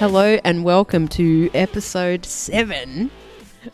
Hello 0.00 0.38
and 0.44 0.64
welcome 0.64 1.08
to 1.08 1.50
episode 1.52 2.24
seven 2.24 3.10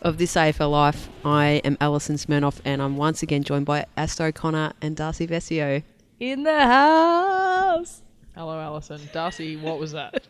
of 0.02 0.18
This 0.18 0.34
AFL 0.34 0.72
Life. 0.72 1.08
I 1.24 1.60
am 1.64 1.76
Alison 1.80 2.16
Smirnoff 2.16 2.60
and 2.64 2.82
I'm 2.82 2.96
once 2.96 3.22
again 3.22 3.44
joined 3.44 3.64
by 3.64 3.86
Aasta 3.96 4.24
O'Connor 4.26 4.72
and 4.82 4.96
Darcy 4.96 5.28
Vescio. 5.28 5.84
in 6.18 6.42
the 6.42 6.60
house. 6.66 8.02
Hello, 8.34 8.58
Alison. 8.58 9.00
Darcy, 9.12 9.56
what 9.56 9.78
was 9.78 9.92
that? 9.92 10.26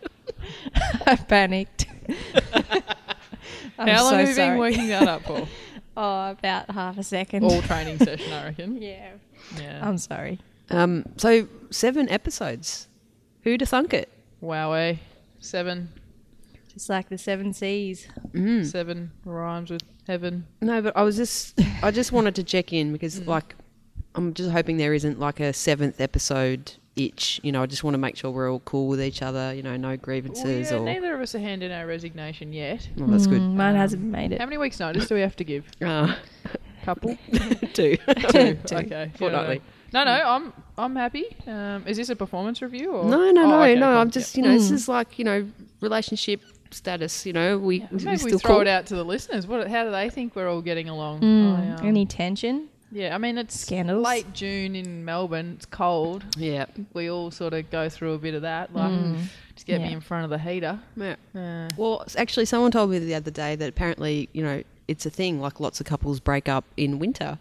I 1.06 1.16
panicked. 1.16 1.86
I'm 3.78 3.88
How 3.88 4.02
long 4.02 4.10
so 4.10 4.16
have 4.18 4.28
you 4.28 4.34
sorry. 4.34 4.50
been 4.50 4.58
working 4.58 4.88
that 4.88 5.08
up 5.08 5.22
for? 5.22 5.48
Oh, 5.98 6.32
about 6.32 6.70
half 6.70 6.98
a 6.98 7.02
second. 7.02 7.42
All 7.42 7.62
training 7.62 7.96
session, 7.96 8.30
I 8.30 8.44
reckon. 8.44 8.82
yeah. 8.82 9.12
Yeah. 9.58 9.80
I'm 9.82 9.96
sorry. 9.96 10.40
Um, 10.68 11.06
so 11.16 11.48
seven 11.70 12.06
episodes. 12.10 12.86
Who'd 13.44 13.62
have 13.62 13.70
thunk 13.70 13.94
it? 13.94 14.10
Wowee. 14.42 14.98
Seven. 15.40 15.90
Just 16.72 16.88
like 16.88 17.08
the 17.08 17.18
seven 17.18 17.52
seas. 17.52 18.06
Mm. 18.32 18.64
Seven 18.66 19.10
rhymes 19.24 19.70
with 19.70 19.82
heaven. 20.06 20.46
No, 20.60 20.82
but 20.82 20.96
I 20.96 21.02
was 21.02 21.16
just 21.16 21.58
I 21.82 21.90
just 21.90 22.12
wanted 22.12 22.34
to 22.36 22.44
check 22.44 22.72
in 22.72 22.92
because 22.92 23.26
like 23.26 23.54
I'm 24.14 24.34
just 24.34 24.50
hoping 24.50 24.76
there 24.76 24.94
isn't 24.94 25.18
like 25.18 25.40
a 25.40 25.52
seventh 25.52 26.00
episode 26.00 26.72
itch. 26.96 27.40
You 27.42 27.52
know, 27.52 27.62
I 27.62 27.66
just 27.66 27.84
want 27.84 27.94
to 27.94 27.98
make 27.98 28.16
sure 28.16 28.30
we're 28.30 28.50
all 28.50 28.60
cool 28.60 28.88
with 28.88 29.00
each 29.02 29.22
other. 29.22 29.54
You 29.54 29.62
know, 29.62 29.76
no 29.76 29.88
Well, 29.88 29.96
grievances 29.98 30.70
yeah, 30.70 30.76
or. 30.78 30.84
neither 30.84 31.14
of 31.14 31.20
us 31.20 31.34
are 31.34 31.38
handing 31.38 31.72
our 31.72 31.86
resignation 31.86 32.52
yet. 32.52 32.88
Oh, 33.00 33.06
that's 33.06 33.26
good. 33.26 33.40
Mm, 33.40 33.54
Mine 33.54 33.74
Um, 33.74 33.80
hasn't 33.80 34.02
made 34.02 34.32
it. 34.32 34.40
How 34.40 34.46
many 34.46 34.58
weeks' 34.58 34.80
notice 34.80 35.06
do 35.08 35.14
we 35.14 35.20
have 35.22 35.36
to 35.36 35.44
give? 35.44 35.66
Uh, 35.82 36.14
Couple? 36.84 37.16
two. 37.74 37.96
Two. 38.30 38.54
Two. 38.64 38.76
Okay. 38.76 39.10
Fortnightly. 39.18 39.60
No, 39.96 40.04
no, 40.04 40.12
I'm 40.34 40.52
I'm 40.78 40.94
happy. 40.96 41.24
Um, 41.46 41.84
is 41.86 41.96
this 41.96 42.08
a 42.10 42.16
performance 42.16 42.60
review 42.62 42.92
or 42.92 43.04
No, 43.08 43.30
no, 43.32 43.44
Oh, 43.44 43.48
no, 43.48 43.62
okay, 43.62 43.74
no. 43.74 43.86
cool. 43.86 43.96
I'm 43.98 44.10
just, 44.10 44.36
you 44.36 44.42
know, 44.42 44.52
this 44.52 44.70
Mm. 44.70 44.74
is 44.74 44.88
like, 44.88 45.18
you 45.18 45.24
know, 45.24 45.46
relationship 45.80 46.42
status. 46.70 47.24
You 47.24 47.32
know, 47.32 47.58
we, 47.58 47.80
Yeah. 47.80 47.86
we 47.90 48.04
Maybe 48.04 48.16
still 48.18 48.32
we 48.32 48.38
throw 48.38 48.50
cool. 48.56 48.60
it 48.62 48.68
out 48.68 48.86
to 48.86 48.94
the 48.94 49.04
listeners. 49.04 49.46
What? 49.46 49.68
How 49.68 49.84
do 49.84 49.90
they 49.90 50.10
think 50.10 50.36
we're 50.36 50.48
all 50.50 50.60
getting 50.62 50.88
along? 50.88 51.20
Mm, 51.20 51.58
I, 51.58 51.80
um, 51.80 51.86
Any 51.86 52.04
tension? 52.06 52.68
yeah, 52.92 53.14
I 53.14 53.18
mean 53.18 53.38
it's 53.38 53.58
Scandals? 53.58 54.04
late 54.04 54.32
June 54.34 54.76
in 54.76 55.04
Melbourne. 55.04 55.54
It's 55.56 55.66
cold. 55.66 56.24
Yeah, 56.36 56.66
we 56.92 57.08
all 57.10 57.30
sort 57.30 57.54
of 57.54 57.70
go 57.70 57.88
through 57.88 58.12
a 58.14 58.18
bit 58.18 58.34
of 58.34 58.42
that. 58.42 58.74
Like, 58.74 58.90
Mm. 58.92 59.16
just 59.54 59.66
get 59.66 59.80
me 59.80 59.92
in 59.92 60.00
front 60.00 60.24
of 60.24 60.30
the 60.30 60.38
heater. 60.38 60.78
yeah. 60.96 61.16
Uh, 61.34 61.68
Well, 61.78 62.04
actually, 62.18 62.44
someone 62.44 62.70
told 62.70 62.90
me 62.90 62.98
the 62.98 63.14
other 63.14 63.30
day 63.30 63.56
that 63.56 63.68
apparently, 63.68 64.28
you 64.34 64.42
know, 64.42 64.62
it's 64.88 65.06
a 65.06 65.10
thing. 65.10 65.40
Like 65.40 65.58
lots 65.58 65.80
of 65.80 65.86
couples 65.86 66.20
break 66.20 66.48
up 66.48 66.64
in 66.76 66.98
winter, 66.98 67.38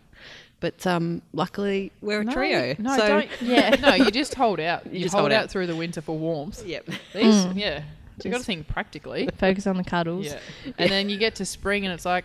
but 0.60 0.86
um, 0.88 1.22
luckily 1.34 1.92
we're 2.02 2.22
a 2.22 2.24
no, 2.24 2.34
trio. 2.34 2.76
No, 2.80 2.96
so, 2.98 3.08
don't. 3.08 3.30
Yeah, 3.42 3.70
no, 3.82 3.94
you 3.96 4.12
just 4.12 4.34
hold 4.36 4.60
out. 4.60 4.92
You, 4.92 5.02
just 5.02 5.14
hold, 5.14 5.24
hold 5.24 5.32
out. 5.34 5.44
out. 5.46 5.50
through 5.52 5.68
the 5.68 5.76
winter 5.76 6.02
for 6.02 6.18
warmth. 6.18 6.66
Yep. 6.66 6.86
These, 7.14 7.46
Mm. 7.46 7.58
yeah. 7.60 7.80
So 8.20 8.30
you 8.30 8.32
got 8.32 8.38
to 8.40 8.44
think 8.46 8.68
practically. 8.68 9.28
Focus 9.38 9.68
on 9.68 9.76
the 9.78 9.84
cuddles. 9.84 10.26
Yeah, 10.28 10.40
and 10.78 10.90
then 10.90 11.10
you 11.10 11.18
get 11.18 11.36
to 11.36 11.46
spring, 11.46 11.84
and 11.86 11.94
it's 11.94 12.06
like 12.06 12.24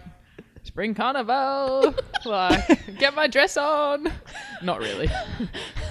spring 0.62 0.94
carnival. 0.94 1.94
like, 2.24 2.96
get 2.98 3.14
my 3.14 3.26
dress 3.26 3.56
on. 3.56 4.10
Not 4.62 4.78
really. 4.78 5.08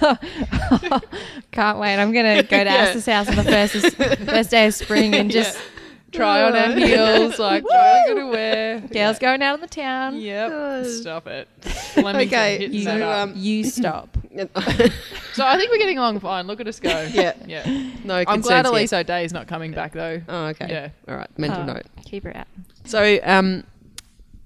Can't 1.52 1.78
wait. 1.78 1.96
I'm 1.96 2.12
going 2.12 2.36
to 2.36 2.42
go 2.42 2.58
to 2.64 2.64
Yeah. 2.64 2.76
Alice's 2.76 3.06
house 3.06 3.28
on 3.28 3.36
the 3.36 3.44
first, 3.44 3.96
first 4.24 4.50
day 4.50 4.66
of 4.66 4.74
spring 4.74 5.14
and 5.14 5.30
just 5.30 5.56
Yeah. 5.56 5.79
Try 6.12 6.42
on 6.42 6.56
our 6.56 6.72
heels. 6.72 7.38
Like, 7.38 7.64
try 7.66 8.04
to 8.14 8.26
wear. 8.26 8.80
girls 8.80 9.18
going 9.18 9.42
out 9.42 9.54
on 9.54 9.60
the 9.60 9.66
town. 9.68 10.20
Yep. 10.20 10.50
Uh, 10.52 10.84
Stop 10.84 11.26
it. 11.26 11.48
Flemington 11.60 12.26
Okay, 12.38 12.58
hitting 12.58 12.74
You, 12.74 12.82
so, 12.84 12.98
that 12.98 13.02
up. 13.02 13.28
um, 13.28 13.34
you 13.36 13.64
stop. 13.64 14.16
So 15.32 15.44
I 15.46 15.56
think 15.56 15.70
we're 15.70 15.78
getting 15.78 15.98
along 15.98 16.18
fine. 16.20 16.46
Look 16.46 16.60
at 16.60 16.66
us 16.68 16.80
go. 16.80 17.08
Yeah. 17.12 17.34
Yeah. 17.46 17.64
no 18.04 18.16
I'm 18.16 18.24
concerns 18.26 18.44
glad 18.46 18.64
yet. 18.64 18.72
Elise 18.72 18.92
O'Dea 18.92 19.24
is 19.24 19.32
not 19.32 19.46
coming 19.46 19.72
back 19.72 19.92
though. 19.92 20.20
Oh, 20.28 20.46
okay. 20.46 20.66
Yeah. 20.68 20.88
All 21.08 21.16
right. 21.16 21.28
Mental 21.38 21.62
Oh, 21.62 21.66
note. 21.66 21.86
Keep 22.04 22.24
her 22.24 22.36
out. 22.36 22.46
So, 22.84 23.18
um, 23.22 23.64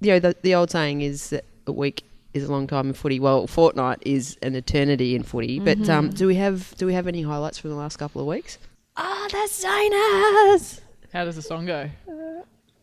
you 0.00 0.12
know, 0.12 0.18
the, 0.20 0.36
the 0.42 0.54
old 0.54 0.70
saying 0.70 1.00
is 1.00 1.30
that 1.30 1.44
a 1.66 1.72
week 1.72 2.04
is 2.34 2.44
a 2.44 2.52
long 2.52 2.66
time 2.66 2.88
in 2.88 2.94
footy. 2.94 3.18
Well, 3.20 3.46
fortnight 3.46 3.98
is 4.02 4.36
an 4.42 4.54
eternity 4.54 5.14
in 5.14 5.22
footy. 5.22 5.58
But 5.60 5.88
um, 5.88 6.10
do 6.10 6.26
we 6.26 6.34
have 6.36 6.74
do 6.76 6.86
we 6.86 6.92
have 6.94 7.06
any 7.06 7.22
highlights 7.22 7.58
from 7.58 7.70
the 7.70 7.76
last 7.76 7.96
couple 7.96 8.20
of 8.20 8.26
weeks? 8.26 8.58
Oh, 8.96 9.28
that's 9.32 9.64
Zainaz! 9.64 10.80
How 11.14 11.24
does 11.24 11.36
the 11.36 11.42
song 11.42 11.64
go? 11.64 11.88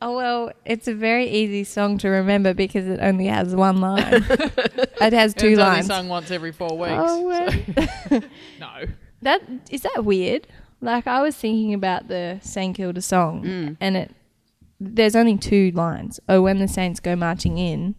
Oh 0.01 0.15
well, 0.15 0.51
it's 0.65 0.87
a 0.87 0.95
very 0.95 1.27
easy 1.29 1.63
song 1.63 1.99
to 1.99 2.09
remember 2.09 2.55
because 2.55 2.87
it 2.87 2.99
only 3.01 3.27
has 3.27 3.55
one 3.55 3.79
line. 3.81 4.01
it 4.25 5.13
has 5.13 5.35
two 5.35 5.49
it's 5.49 5.59
only 5.59 5.71
lines. 5.73 5.85
sung 5.85 6.07
once 6.09 6.31
every 6.31 6.51
four 6.51 6.75
weeks. 6.75 6.93
Oh, 6.97 7.51
so- 8.09 8.19
no. 8.59 8.85
That 9.21 9.43
is 9.69 9.81
that 9.81 10.03
weird? 10.03 10.47
Like 10.79 11.05
I 11.05 11.21
was 11.21 11.35
thinking 11.35 11.75
about 11.75 12.07
the 12.07 12.39
St 12.41 12.75
Kilda 12.75 13.01
song, 13.01 13.43
Mm. 13.43 13.77
and 13.79 13.95
it 13.97 14.11
there's 14.79 15.15
only 15.15 15.37
two 15.37 15.69
lines. 15.71 16.19
Oh, 16.27 16.41
when 16.41 16.57
the 16.57 16.67
Saints 16.67 16.99
go 16.99 17.15
marching 17.15 17.59
in, 17.59 17.93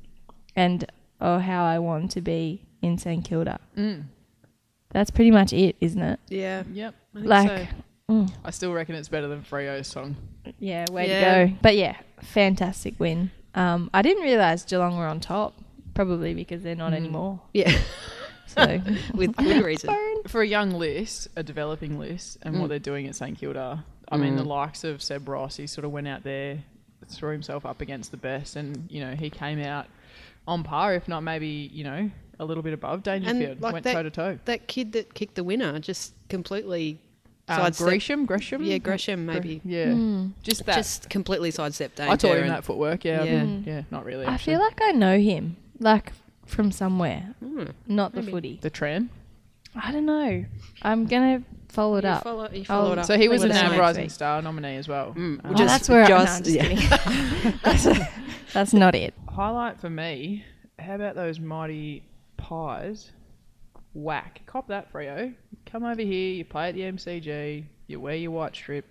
and 0.57 0.85
oh, 1.21 1.39
how 1.39 1.65
I 1.65 1.79
want 1.79 2.11
to 2.13 2.21
be 2.21 2.65
in 2.81 2.99
St 2.99 3.25
Kilda. 3.25 3.61
Mm. 3.77 4.07
That's 4.91 5.13
pretty 5.13 5.31
much 5.31 5.53
it, 5.53 5.77
isn't 5.81 6.03
it? 6.03 6.19
Yeah. 6.29 6.65
Yep. 6.73 6.95
I 7.15 7.19
think 7.19 7.29
Like, 7.29 7.49
so. 7.49 7.67
Mm, 8.09 8.31
I 8.45 8.51
still 8.51 8.73
reckon 8.73 8.95
it's 8.95 9.09
better 9.09 9.29
than 9.29 9.43
Freo's 9.43 9.87
song. 9.89 10.17
yeah, 10.59 10.87
way 10.91 11.09
Yeah. 11.09 11.45
to 11.45 11.49
go. 11.51 11.57
But 11.63 11.77
yeah, 11.77 11.97
fantastic 12.23 12.99
win. 12.99 13.31
Um, 13.55 13.91
I 13.93 14.03
didn't 14.03 14.23
realize 14.23 14.65
Geelong 14.65 14.97
were 14.97 15.07
on 15.07 15.21
top, 15.21 15.55
probably 15.95 16.35
because 16.35 16.63
they're 16.63 16.75
not 16.75 16.93
Mm. 16.93 16.97
anymore. 16.97 17.41
Yeah, 17.53 17.73
So 18.47 18.81
with 19.15 19.35
good 19.37 19.65
reason. 19.65 19.95
For 20.29 20.43
a 20.43 20.47
young 20.47 20.71
list, 20.73 21.29
a 21.37 21.43
developing 21.43 21.99
list, 21.99 22.39
and 22.43 22.57
Mm. 22.57 22.61
what 22.61 22.69
they're 22.69 22.79
doing 22.79 23.07
at 23.07 23.15
St 23.15 23.39
Kilda, 23.39 23.85
I 24.11 24.17
mean, 24.19 24.37
the 24.37 24.43
Mm. 24.45 24.47
likes 24.49 24.85
of 24.85 25.03
Seb 25.03 25.27
Ross, 25.29 25.57
he 25.57 25.67
sort 25.67 25.85
of 25.87 25.91
went 25.91 26.07
out 26.09 26.23
there, 26.23 26.59
threw 27.09 27.33
himself 27.33 27.65
up 27.67 27.81
against 27.81 28.11
the 28.11 28.17
best, 28.17 28.57
and 28.57 28.87
you 28.91 29.01
know 29.01 29.15
he 29.15 29.29
came 29.31 29.59
out 29.61 29.87
on 30.47 30.63
par, 30.63 30.95
if 30.95 31.09
not 31.09 31.21
maybe 31.23 31.47
you 31.73 31.85
know 31.85 32.11
a 32.39 32.45
little 32.45 32.63
bit 32.63 32.73
above 32.75 33.03
Dangerfield. 33.03 33.61
like 33.61 33.73
went 33.75 33.85
toe 33.87 34.03
to 34.03 34.11
toe. 34.11 34.39
That 34.47 34.67
kid 34.67 34.93
that 34.93 35.15
kicked 35.15 35.35
the 35.37 35.45
winner 35.45 35.79
just 35.79 36.13
completely 36.29 36.99
Uh, 37.53 37.65
sidestepped. 37.65 37.89
Gresham, 37.89 38.25
Gresham, 38.27 38.63
Yeah, 38.63 38.79
Gresham 38.79 39.27
Gre- 39.27 39.33
maybe. 39.33 39.61
Yeah, 39.65 39.87
Mm. 39.87 40.33
just 40.43 40.65
that. 40.67 40.77
Just 40.77 41.11
completely 41.11 41.51
sidestepped 41.51 42.01
I 42.01 42.17
taught 42.17 42.37
him 42.39 42.49
that 42.49 42.65
footwork. 42.65 43.05
Yeah, 43.05 43.23
Yeah. 43.25 43.43
yeah, 43.45 43.59
yeah 43.67 43.83
not 43.91 44.05
really. 44.05 44.27
I 44.27 44.37
feel 44.37 44.59
like 44.61 44.81
I 44.83 44.93
know 44.93 45.19
him, 45.19 45.57
like 45.79 46.13
from 46.47 46.71
somewhere, 46.73 47.35
Hmm. 47.41 47.65
not 47.87 48.15
the 48.15 48.23
footy. 48.23 48.59
the 48.63 48.71
Tran. 48.71 49.09
I 49.75 49.91
don't 49.91 50.05
know. 50.07 50.45
I'm 50.83 51.07
gonna 51.07 51.43
follow 51.71 51.97
it 51.97 52.05
You 52.05 52.11
up. 52.11 52.25
follow- 52.25 52.49
you 52.53 52.59
I'll- 52.69 52.83
follow 52.83 52.93
it 52.93 52.99
up. 52.99 53.05
So 53.07 53.17
he 53.17 53.29
was 53.29 53.41
Let 53.41 53.53
an 53.53 53.57
us 53.57 53.63
know 53.63 53.69
NAB 53.69 53.71
next 53.73 53.81
Rising. 53.81 54.09
Star 54.11 54.43
nominee 54.43 54.77
as 54.77 54.87
well. 54.89 55.15
Mm, 55.15 55.17
Um, 55.17 55.41
Oh, 55.45 55.55
Just- 55.55 55.69
that's 55.69 55.89
where 55.89 56.07
just- 56.07 56.13
I, 56.13 56.25
no, 56.25 56.37
I'm 56.37 56.43
just 56.43 56.57
yeah. 56.57 56.69
kidding. 56.69 57.59
that's, 57.65 58.09
that's 58.53 58.75
not 58.75 58.95
it. 58.95 59.15
highlight 59.29 59.81
for 59.81 59.89
me. 59.89 60.45
How 60.79 60.97
about 60.97 61.15
those 61.15 61.41
mighty 61.41 62.03
pies? 62.37 63.13
Whack. 63.95 64.41
Cop 64.47 64.69
that, 64.69 64.93
Freo. 64.93 65.35
Come 65.67 65.85
over 65.85 66.03
here. 66.03 66.35
You 66.35 66.45
play 66.45 66.69
at 66.69 66.75
the 66.75 66.81
MCG. 66.83 67.65
You 67.87 68.01
wear 68.01 68.15
your 68.17 68.31
white 68.31 68.55
strip. 68.55 68.87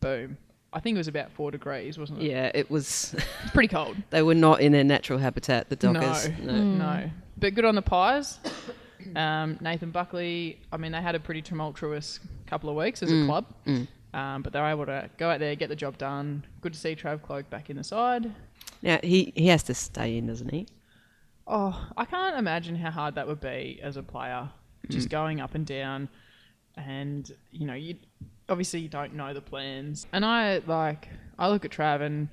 Boom. 0.00 0.36
I 0.72 0.78
think 0.80 0.94
it 0.96 0.98
was 0.98 1.08
about 1.08 1.32
four 1.32 1.50
degrees, 1.50 1.98
wasn't 1.98 2.22
it? 2.22 2.30
Yeah, 2.30 2.50
it 2.54 2.70
was. 2.70 3.14
It's 3.14 3.50
pretty 3.52 3.68
cold. 3.68 3.96
They 4.10 4.22
were 4.22 4.34
not 4.34 4.60
in 4.60 4.72
their 4.72 4.84
natural 4.84 5.18
habitat. 5.18 5.68
The 5.68 5.76
Dockers. 5.76 6.28
No. 6.40 6.52
Mm. 6.52 6.76
No. 6.78 7.10
But 7.38 7.54
good 7.54 7.64
on 7.64 7.74
the 7.74 7.82
pies. 7.82 8.38
Um, 9.16 9.56
Nathan 9.62 9.90
Buckley. 9.92 10.60
I 10.70 10.76
mean, 10.76 10.92
they 10.92 11.00
had 11.00 11.14
a 11.14 11.18
pretty 11.20 11.40
tumultuous 11.40 12.20
couple 12.46 12.68
of 12.68 12.76
weeks 12.76 13.02
as 13.02 13.10
a 13.10 13.14
Mm. 13.14 13.26
club. 13.26 13.46
Mm. 13.66 13.88
Um, 14.12 14.42
but 14.42 14.52
they 14.52 14.60
were 14.60 14.66
able 14.68 14.84
to 14.86 15.08
go 15.16 15.30
out 15.30 15.40
there, 15.40 15.54
get 15.56 15.70
the 15.70 15.74
job 15.74 15.96
done. 15.96 16.44
Good 16.60 16.74
to 16.74 16.78
see 16.78 16.94
Trav 16.94 17.22
Cloke 17.22 17.48
back 17.48 17.70
in 17.70 17.78
the 17.78 17.82
side. 17.82 18.30
Now 18.82 18.98
he 19.02 19.32
he 19.34 19.46
has 19.46 19.62
to 19.64 19.74
stay 19.74 20.18
in, 20.18 20.26
doesn't 20.26 20.50
he? 20.50 20.66
Oh, 21.52 21.88
I 21.96 22.04
can't 22.04 22.38
imagine 22.38 22.76
how 22.76 22.90
hard 22.92 23.16
that 23.16 23.26
would 23.26 23.40
be 23.40 23.80
as 23.82 23.96
a 23.96 24.02
player, 24.02 24.48
just 24.88 25.08
going 25.08 25.40
up 25.40 25.54
and 25.56 25.66
down, 25.66 26.08
and 26.76 27.30
you 27.50 27.66
know, 27.66 27.74
you 27.74 27.96
obviously 28.48 28.80
you 28.80 28.88
don't 28.88 29.14
know 29.14 29.34
the 29.34 29.40
plans. 29.40 30.06
And 30.12 30.24
I 30.24 30.60
like, 30.66 31.08
I 31.38 31.48
look 31.48 31.64
at 31.64 31.70
Trav, 31.72 32.00
and 32.02 32.28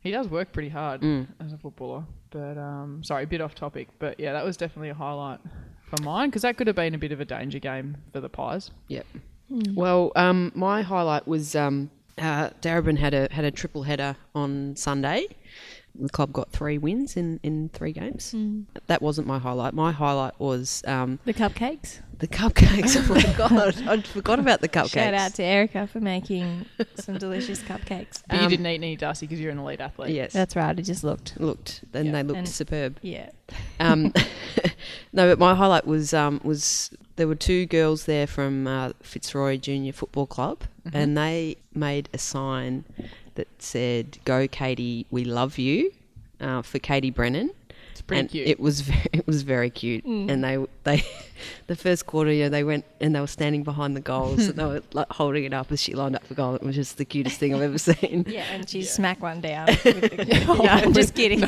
he 0.00 0.10
does 0.10 0.28
work 0.28 0.52
pretty 0.52 0.68
hard 0.70 1.02
Mm. 1.02 1.26
as 1.40 1.52
a 1.52 1.58
footballer. 1.58 2.04
But 2.30 2.56
um, 2.58 3.02
sorry, 3.04 3.24
a 3.24 3.26
bit 3.26 3.40
off 3.40 3.54
topic, 3.54 3.88
but 3.98 4.18
yeah, 4.18 4.32
that 4.32 4.44
was 4.44 4.56
definitely 4.56 4.90
a 4.90 4.94
highlight 4.94 5.40
for 5.84 6.02
mine 6.02 6.28
because 6.30 6.42
that 6.42 6.56
could 6.56 6.66
have 6.66 6.76
been 6.76 6.94
a 6.94 6.98
bit 6.98 7.12
of 7.12 7.20
a 7.20 7.24
danger 7.24 7.58
game 7.58 7.96
for 8.12 8.20
the 8.20 8.28
Pies. 8.28 8.70
Yep. 8.88 9.06
Well, 9.74 10.12
um, 10.14 10.52
my 10.54 10.82
highlight 10.82 11.26
was 11.26 11.54
um, 11.56 11.90
uh, 12.18 12.50
Darebin 12.60 12.98
had 12.98 13.14
a 13.14 13.28
had 13.30 13.44
a 13.46 13.50
triple 13.50 13.82
header 13.84 14.16
on 14.34 14.76
Sunday. 14.76 15.26
The 15.94 16.08
club 16.08 16.32
got 16.32 16.50
three 16.50 16.78
wins 16.78 17.16
in, 17.16 17.40
in 17.42 17.70
three 17.72 17.92
games. 17.92 18.32
Mm. 18.34 18.64
That 18.86 19.02
wasn't 19.02 19.26
my 19.26 19.38
highlight. 19.38 19.74
My 19.74 19.92
highlight 19.92 20.38
was 20.38 20.82
um, 20.86 21.18
The 21.24 21.34
cupcakes. 21.34 22.00
the 22.18 22.28
cupcakes. 22.28 22.96
oh 22.96 23.14
my 23.14 23.22
god, 23.48 23.88
I 23.88 24.00
forgot 24.02 24.38
about 24.38 24.60
the 24.60 24.68
cupcakes. 24.68 24.90
Shout 24.90 25.14
out 25.14 25.34
to 25.34 25.42
Erica 25.42 25.86
for 25.88 26.00
making 26.00 26.66
some 26.96 27.18
delicious 27.18 27.60
cupcakes. 27.62 28.22
But 28.28 28.36
you 28.38 28.42
Um, 28.44 28.50
didn't 28.50 28.66
eat 28.66 28.74
any, 28.74 28.96
Darcy, 28.96 29.26
because 29.26 29.40
you're 29.40 29.50
an 29.52 29.58
elite 29.58 29.80
athlete. 29.80 30.14
Yes, 30.14 30.32
That's 30.32 30.54
right. 30.56 30.76
I 30.78 30.82
just 30.82 31.02
looked. 31.04 31.38
looked 31.40 31.82
and 31.92 32.06
Yeah. 32.06 32.12
they 32.12 32.22
looked 32.22 32.38
And- 32.38 32.48
superb. 32.48 32.98
Yeah. 33.02 33.30
Um, 33.80 34.12
no, 35.12 35.28
but 35.28 35.38
my 35.38 35.54
highlight 35.54 35.86
was 35.86 36.12
um, 36.14 36.40
was 36.44 36.90
there 37.16 37.26
were 37.26 37.34
two 37.34 37.66
girls 37.66 38.04
there 38.04 38.26
from 38.26 38.66
uh, 38.66 38.92
Fitzroy 39.02 39.56
Junior 39.56 39.92
Football 39.92 40.26
Club, 40.26 40.64
Mm-hmm. 40.86 40.96
and 40.96 41.18
they 41.18 41.56
made 41.74 42.08
a 42.14 42.18
sign 42.18 42.84
that 43.38 43.48
said 43.62 44.18
"Go, 44.24 44.46
Katie, 44.48 45.06
we 45.10 45.24
love 45.24 45.56
you" 45.58 45.92
uh, 46.40 46.60
for 46.62 46.78
Katie 46.78 47.10
Brennan. 47.10 47.50
It's 47.92 48.02
pretty 48.02 48.20
and 48.20 48.30
cute. 48.30 48.46
It 48.46 48.60
was 48.60 48.82
very, 48.82 49.06
it 49.12 49.26
was 49.26 49.42
very 49.42 49.70
cute, 49.70 50.04
Mm. 50.06 50.30
and 50.30 50.44
they 50.44 50.56
they 50.84 51.02
the 51.66 51.74
first 51.74 52.06
quarter, 52.06 52.30
yeah, 52.30 52.48
they 52.48 52.62
went 52.62 52.84
and 53.00 53.12
they 53.14 53.20
were 53.20 53.26
standing 53.26 53.64
behind 53.64 53.96
the 53.96 54.00
goals 54.00 54.46
and 54.46 54.56
they 54.56 54.64
were 54.64 54.82
like 54.92 55.10
holding 55.10 55.42
it 55.44 55.52
up 55.52 55.72
as 55.72 55.82
she 55.82 55.94
lined 55.94 56.14
up 56.14 56.24
for 56.26 56.34
goal. 56.34 56.54
It 56.54 56.62
was 56.62 56.76
just 56.76 56.96
the 56.98 57.04
cutest 57.04 57.40
thing 57.40 57.54
I've 57.54 57.62
ever 57.62 57.78
seen. 57.78 58.24
Yeah, 58.28 58.44
and 58.52 58.68
she 58.68 58.80
Yeah. 58.80 58.86
smacked 58.86 59.20
one 59.20 59.40
down. 59.40 59.66
With 59.66 59.82
the, 60.00 60.44
no, 60.46 60.62
I'm 60.68 60.92
just 60.92 61.14
kidding. 61.16 61.40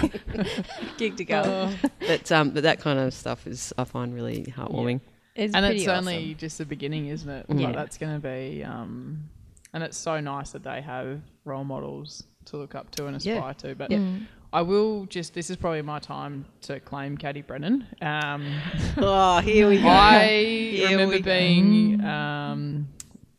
Gig 0.98 1.16
to 1.18 1.24
go. 1.24 1.42
Oh. 1.44 1.88
But 2.00 2.32
um, 2.32 2.50
but 2.50 2.64
that 2.64 2.80
kind 2.80 2.98
of 2.98 3.14
stuff 3.14 3.46
is 3.46 3.72
I 3.78 3.84
find 3.84 4.12
really 4.14 4.44
heartwarming. 4.56 5.00
It's 5.36 5.54
and 5.54 5.64
it's 5.66 5.86
awesome. 5.86 6.08
only 6.08 6.34
just 6.34 6.58
the 6.58 6.66
beginning, 6.66 7.06
isn't 7.06 7.28
it? 7.30 7.46
Yeah. 7.48 7.66
Like, 7.68 7.76
that's 7.76 7.96
going 7.98 8.20
to 8.20 8.28
be, 8.28 8.64
um, 8.64 9.28
and 9.72 9.82
it's 9.82 9.96
so 9.96 10.20
nice 10.20 10.50
that 10.50 10.62
they 10.62 10.80
have 10.80 11.20
role 11.44 11.64
models 11.64 12.24
to 12.46 12.56
look 12.56 12.74
up 12.74 12.90
to 12.92 13.06
and 13.06 13.16
aspire 13.16 13.34
Yeah. 13.36 13.52
to. 13.54 13.74
But 13.74 13.90
Mm. 13.90 14.26
I 14.52 14.62
will 14.62 15.06
just, 15.06 15.32
this 15.34 15.48
is 15.48 15.56
probably 15.56 15.82
my 15.82 16.00
time 16.00 16.44
to 16.62 16.80
claim 16.80 17.16
Katie 17.16 17.42
Brennan. 17.42 17.86
Um, 18.02 18.52
Oh, 18.96 19.38
here 19.40 19.68
we 19.68 19.78
go. 19.82 19.86
I 19.88 20.26
Here 20.72 20.90
remember 20.90 21.20
being 21.20 22.04
um, 22.04 22.88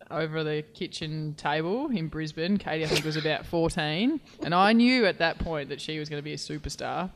over 0.09 0.43
the 0.43 0.63
kitchen 0.73 1.33
table 1.35 1.89
in 1.89 2.07
Brisbane. 2.07 2.57
Katie, 2.57 2.85
I 2.85 2.87
think, 2.87 3.03
was 3.03 3.17
about 3.17 3.45
14. 3.45 4.21
And 4.43 4.55
I 4.55 4.71
knew 4.71 5.05
at 5.05 5.17
that 5.19 5.37
point 5.39 5.67
that 5.69 5.81
she 5.81 5.99
was 5.99 6.07
going 6.07 6.19
to 6.19 6.23
be 6.23 6.33
a 6.33 6.37
superstar. 6.37 7.11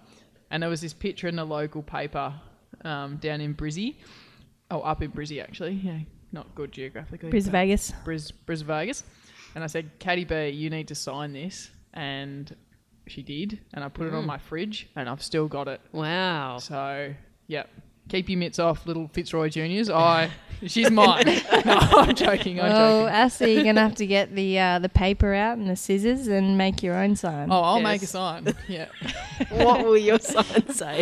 And 0.51 0.61
there 0.61 0.69
was 0.69 0.81
this 0.81 0.93
picture 0.93 1.27
in 1.29 1.35
the 1.37 1.45
local 1.45 1.81
paper 1.81 2.33
um, 2.83 3.15
down 3.17 3.39
in 3.39 3.55
Brizzy. 3.55 3.95
Oh, 4.71 4.79
up 4.81 5.01
in 5.03 5.11
Brizzy, 5.11 5.41
actually. 5.41 5.73
Yeah, 5.83 5.99
not 6.35 6.53
good 6.53 6.71
geographically. 6.71 7.31
Bris 7.31 7.47
Vegas. 7.47 7.91
Bris, 8.03 8.29
Bris 8.29 8.61
Vegas. 8.61 9.03
And 9.55 9.63
I 9.63 9.67
said, 9.67 9.89
Katie 9.97 10.25
B, 10.25 10.49
you 10.49 10.69
need 10.69 10.87
to 10.89 10.95
sign 10.95 11.33
this. 11.33 11.71
And 11.93 12.53
she 13.07 13.23
did. 13.23 13.59
And 13.73 13.83
I 13.83 13.89
put 13.89 14.05
it 14.07 14.13
on 14.13 14.25
my 14.25 14.37
fridge. 14.37 14.87
And 14.95 15.09
I've 15.09 15.23
still 15.23 15.47
got 15.47 15.67
it. 15.67 15.81
Wow. 15.93 16.59
So, 16.59 17.13
yep. 17.47 17.69
Keep 18.09 18.29
your 18.29 18.37
mitts 18.37 18.59
off, 18.59 18.85
little 18.85 19.07
Fitzroy 19.07 19.49
Juniors. 19.49 19.89
I, 19.89 20.29
she's 20.67 20.91
mine. 20.91 21.25
no, 21.65 21.73
I'm 21.75 22.13
joking. 22.13 22.59
I'm 22.61 22.71
Oh, 22.71 23.05
joking. 23.05 23.15
Asa, 23.15 23.49
you're 23.51 23.63
gonna 23.63 23.81
have 23.81 23.95
to 23.95 24.05
get 24.05 24.35
the 24.35 24.59
uh, 24.59 24.77
the 24.77 24.89
paper 24.89 25.33
out 25.33 25.57
and 25.57 25.67
the 25.67 25.75
scissors 25.75 26.27
and 26.27 26.55
make 26.55 26.83
your 26.83 26.93
own 26.95 27.15
sign. 27.15 27.47
Oh, 27.51 27.61
I'll 27.61 27.79
make 27.81 28.01
a 28.01 28.03
Yes. 28.03 28.11
sign. 28.11 28.53
Yeah. 28.67 28.89
what 29.49 29.83
will 29.83 29.97
your 29.97 30.19
sign 30.19 30.69
say? 30.69 31.01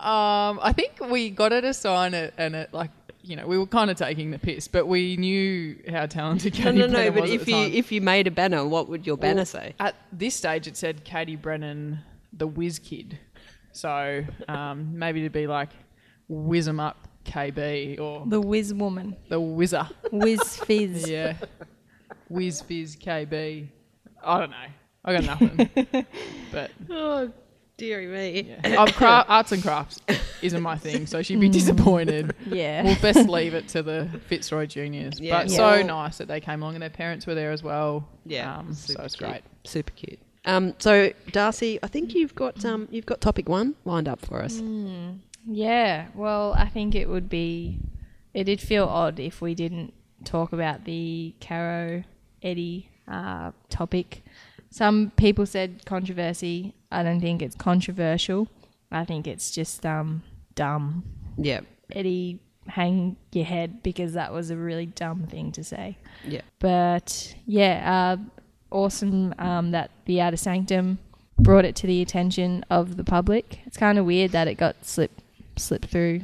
Um, 0.00 0.60
I 0.62 0.72
think 0.76 1.00
we 1.10 1.30
got 1.30 1.52
her 1.52 1.62
to 1.62 1.72
sign 1.72 2.12
it, 2.12 2.34
and 2.36 2.54
it 2.54 2.74
like 2.74 2.90
you 3.28 3.36
know 3.36 3.46
we 3.46 3.58
were 3.58 3.66
kind 3.66 3.90
of 3.90 3.96
taking 3.96 4.30
the 4.30 4.38
piss, 4.38 4.66
but 4.68 4.86
we 4.86 5.16
knew 5.16 5.76
how 5.90 6.06
talented 6.06 6.58
No, 6.58 6.64
Katie 6.64 6.78
no, 6.78 6.86
no. 6.86 6.92
Brennan 6.92 7.14
But 7.14 7.22
was 7.22 7.30
at 7.30 7.40
if 7.42 7.48
you 7.48 7.54
time. 7.54 7.72
if 7.72 7.92
you 7.92 8.00
made 8.00 8.26
a 8.26 8.30
banner, 8.30 8.64
what 8.66 8.88
would 8.88 9.06
your 9.06 9.16
banner 9.16 9.36
Well, 9.40 9.46
say? 9.46 9.74
At 9.78 9.94
this 10.12 10.34
stage, 10.34 10.66
it 10.66 10.76
said 10.76 11.04
Katie 11.04 11.36
Brennan, 11.36 12.00
the 12.32 12.46
whiz 12.46 12.78
kid. 12.78 13.18
So 13.72 14.24
um, 14.48 14.98
maybe 14.98 15.22
to 15.22 15.30
be 15.30 15.46
like 15.46 15.70
whiz 16.28 16.66
'em 16.68 16.80
up 16.80 16.96
KB 17.24 18.00
or 18.00 18.24
The 18.26 18.40
whiz 18.40 18.72
woman, 18.74 19.16
the 19.28 19.38
whizzer. 19.40 19.86
whiz 20.10 20.56
fizz. 20.56 21.08
Yeah. 21.16 21.34
Whiz 22.30 22.60
Fizz 22.60 22.96
KB. 22.96 23.68
I 24.22 24.38
don't 24.40 24.50
know. 24.50 24.56
I 25.04 25.12
got 25.18 25.24
nothing. 25.24 25.70
but 26.52 26.70
Oh, 26.90 27.32
dearie 27.78 28.06
me. 28.06 28.54
yeah. 28.62 28.82
I'm 28.82 28.92
cra- 28.92 29.24
arts 29.28 29.52
and 29.52 29.62
crafts 29.62 30.00
isn't 30.42 30.60
my 30.60 30.76
thing, 30.76 31.06
so 31.06 31.22
she'd 31.22 31.40
be 31.40 31.48
disappointed. 31.48 32.34
Yeah. 32.46 32.82
We'll 32.82 32.96
best 33.00 33.26
leave 33.30 33.54
it 33.54 33.68
to 33.68 33.82
the 33.82 34.08
Fitzroy 34.26 34.66
Juniors. 34.66 35.18
Yeah. 35.18 35.38
But 35.38 35.50
Yeah. 35.50 35.56
so 35.56 35.82
nice 35.82 36.18
that 36.18 36.28
they 36.28 36.40
came 36.40 36.60
along 36.62 36.74
and 36.74 36.82
their 36.82 36.90
parents 36.90 37.26
were 37.26 37.34
there 37.34 37.52
as 37.52 37.62
well. 37.62 38.06
Yeah, 38.26 38.58
Um, 38.58 38.74
so 38.74 39.00
it's 39.02 39.16
cute. 39.16 39.30
great. 39.30 39.42
Super 39.64 39.92
cute. 39.92 40.18
Um, 40.44 40.74
so 40.78 41.12
Darcy, 41.32 41.78
I 41.82 41.86
think 41.88 42.14
you've 42.14 42.34
got 42.34 42.64
um, 42.64 42.88
you've 42.90 43.06
got 43.06 43.20
topic 43.20 43.48
one 43.48 43.74
lined 43.84 44.08
up 44.08 44.20
for 44.24 44.42
us. 44.42 44.60
Mm, 44.60 45.18
yeah. 45.46 46.06
Well, 46.14 46.54
I 46.56 46.68
think 46.68 46.94
it 46.94 47.08
would 47.08 47.28
be. 47.28 47.78
It 48.34 48.44
did 48.44 48.60
feel 48.60 48.84
odd 48.84 49.18
if 49.18 49.40
we 49.40 49.54
didn't 49.54 49.92
talk 50.24 50.52
about 50.52 50.84
the 50.84 51.34
Caro 51.40 52.04
Eddie 52.42 52.88
uh, 53.08 53.50
topic. 53.68 54.22
Some 54.70 55.12
people 55.16 55.46
said 55.46 55.84
controversy. 55.86 56.74
I 56.90 57.02
don't 57.02 57.20
think 57.20 57.42
it's 57.42 57.56
controversial. 57.56 58.48
I 58.90 59.04
think 59.04 59.26
it's 59.26 59.50
just 59.50 59.84
um, 59.84 60.22
dumb. 60.54 61.04
Yeah, 61.36 61.60
Eddie, 61.90 62.40
hang 62.66 63.16
your 63.32 63.44
head 63.44 63.82
because 63.82 64.12
that 64.14 64.32
was 64.32 64.50
a 64.50 64.56
really 64.56 64.86
dumb 64.86 65.26
thing 65.26 65.52
to 65.52 65.64
say. 65.64 65.98
yeah, 66.26 66.42
But 66.58 67.34
yeah, 67.46 68.16
uh, 68.16 68.16
awesome 68.70 69.34
um, 69.38 69.70
that 69.72 69.90
the 70.04 70.20
Outer 70.20 70.36
Sanctum 70.36 70.98
brought 71.38 71.64
it 71.64 71.76
to 71.76 71.86
the 71.86 72.02
attention 72.02 72.64
of 72.70 72.96
the 72.96 73.04
public. 73.04 73.60
It's 73.66 73.76
kind 73.76 73.98
of 73.98 74.04
weird 74.04 74.32
that 74.32 74.48
it 74.48 74.54
got 74.54 74.84
slipped 74.84 75.22
slipped 75.56 75.86
through 75.86 76.20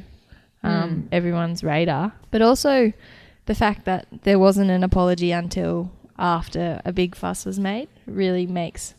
um, 0.63 1.09
everyone's 1.11 1.63
radar, 1.63 2.13
but 2.31 2.41
also 2.41 2.93
the 3.45 3.55
fact 3.55 3.85
that 3.85 4.07
there 4.23 4.39
wasn't 4.39 4.71
an 4.71 4.83
apology 4.83 5.31
until 5.31 5.91
after 6.17 6.81
a 6.85 6.91
big 6.91 7.15
fuss 7.15 7.45
was 7.45 7.59
made 7.59 7.89
really 8.05 8.45
makes 8.45 8.93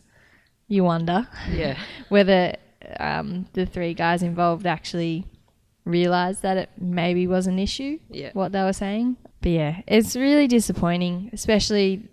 you 0.68 0.84
wonder 0.84 1.28
yeah. 1.50 1.78
whether 2.08 2.56
um, 2.98 3.46
the 3.52 3.66
three 3.66 3.94
guys 3.94 4.22
involved 4.22 4.66
actually 4.66 5.24
realized 5.84 6.42
that 6.42 6.56
it 6.56 6.70
maybe 6.78 7.26
was 7.26 7.46
an 7.46 7.58
issue 7.58 7.98
Yeah. 8.10 8.30
what 8.32 8.52
they 8.52 8.62
were 8.62 8.72
saying. 8.72 9.16
But 9.40 9.50
yeah, 9.52 9.82
it's 9.86 10.16
really 10.16 10.48
disappointing, 10.48 11.30
especially 11.32 12.08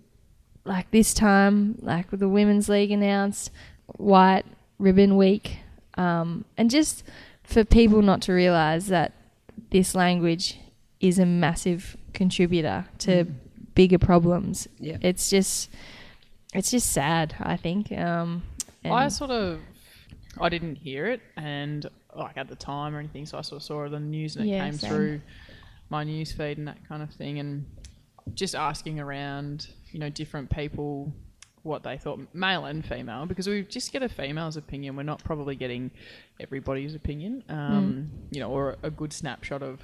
like 0.64 0.90
this 0.92 1.12
time, 1.12 1.76
like 1.82 2.10
with 2.10 2.20
the 2.20 2.28
women's 2.28 2.68
league 2.68 2.92
announced, 2.92 3.50
White 3.96 4.44
Ribbon 4.78 5.16
Week, 5.16 5.58
um, 5.96 6.44
and 6.56 6.70
just 6.70 7.02
for 7.42 7.64
people 7.64 8.02
not 8.02 8.22
to 8.22 8.32
realize 8.32 8.86
that 8.86 9.12
this 9.70 9.94
language 9.94 10.58
is 11.00 11.18
a 11.18 11.26
massive 11.26 11.96
contributor 12.12 12.86
to 12.98 13.24
bigger 13.74 13.98
problems. 13.98 14.68
Yeah. 14.78 14.98
It's 15.00 15.28
just, 15.28 15.70
it's 16.54 16.70
just 16.70 16.92
sad. 16.92 17.34
I 17.40 17.56
think. 17.56 17.92
Um, 17.92 18.42
I 18.84 19.08
sort 19.08 19.30
of, 19.30 19.60
I 20.40 20.48
didn't 20.48 20.76
hear 20.76 21.06
it, 21.06 21.20
and 21.36 21.86
like 22.14 22.36
at 22.36 22.48
the 22.48 22.56
time 22.56 22.94
or 22.94 22.98
anything, 22.98 23.26
so 23.26 23.38
I 23.38 23.40
sort 23.42 23.60
of 23.60 23.66
saw 23.66 23.88
the 23.88 23.98
news 24.00 24.36
and 24.36 24.44
it 24.46 24.50
Yeah, 24.50 24.64
came 24.64 24.74
same. 24.74 24.90
through 24.90 25.20
my 25.90 26.04
news 26.04 26.32
feed 26.32 26.58
and 26.58 26.68
that 26.68 26.86
kind 26.88 27.02
of 27.02 27.10
thing, 27.10 27.38
and 27.38 27.66
just 28.34 28.54
asking 28.54 29.00
around, 29.00 29.68
you 29.92 29.98
know, 29.98 30.08
different 30.10 30.50
people 30.50 31.12
what 31.62 31.82
they 31.82 31.96
thought, 31.96 32.20
male 32.34 32.66
and 32.66 32.84
female, 32.84 33.24
because 33.24 33.48
we 33.48 33.62
just 33.62 33.90
get 33.90 34.02
a 34.02 34.08
female's 34.08 34.58
opinion. 34.58 34.96
We're 34.96 35.02
not 35.02 35.24
probably 35.24 35.56
getting 35.56 35.90
everybody's 36.38 36.94
opinion, 36.94 37.42
um, 37.48 38.10
you 38.30 38.40
know, 38.40 38.50
or 38.50 38.76
a 38.82 38.90
good 38.90 39.12
snapshot 39.12 39.62
of 39.62 39.80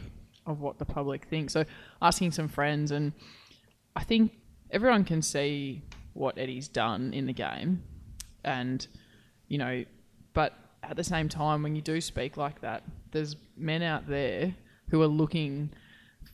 of 0.47 0.61
what 0.61 0.78
the 0.78 0.85
public 0.85 1.25
thinks. 1.26 1.52
So 1.54 1.64
asking 2.02 2.33
some 2.33 2.49
friends, 2.49 2.90
and 2.90 3.12
I 3.97 4.04
think 4.04 4.33
everyone 4.71 5.04
can 5.04 5.23
see 5.23 5.83
what 6.14 6.38
Eddie's 6.38 6.69
done 6.69 7.12
in 7.14 7.26
the 7.26 7.33
game, 7.33 7.83
and 8.45 8.87
you 9.49 9.59
know, 9.59 9.85
but 10.33 10.55
at 10.83 10.97
the 10.97 11.05
same 11.05 11.29
time, 11.29 11.62
when 11.62 11.75
you 11.75 11.83
do 11.83 12.00
speak 12.00 12.37
like 12.37 12.61
that, 12.62 12.83
there's 13.12 13.37
men 13.57 13.83
out 13.83 14.09
there 14.09 14.55
who 14.90 15.02
are 15.02 15.07
looking 15.07 15.71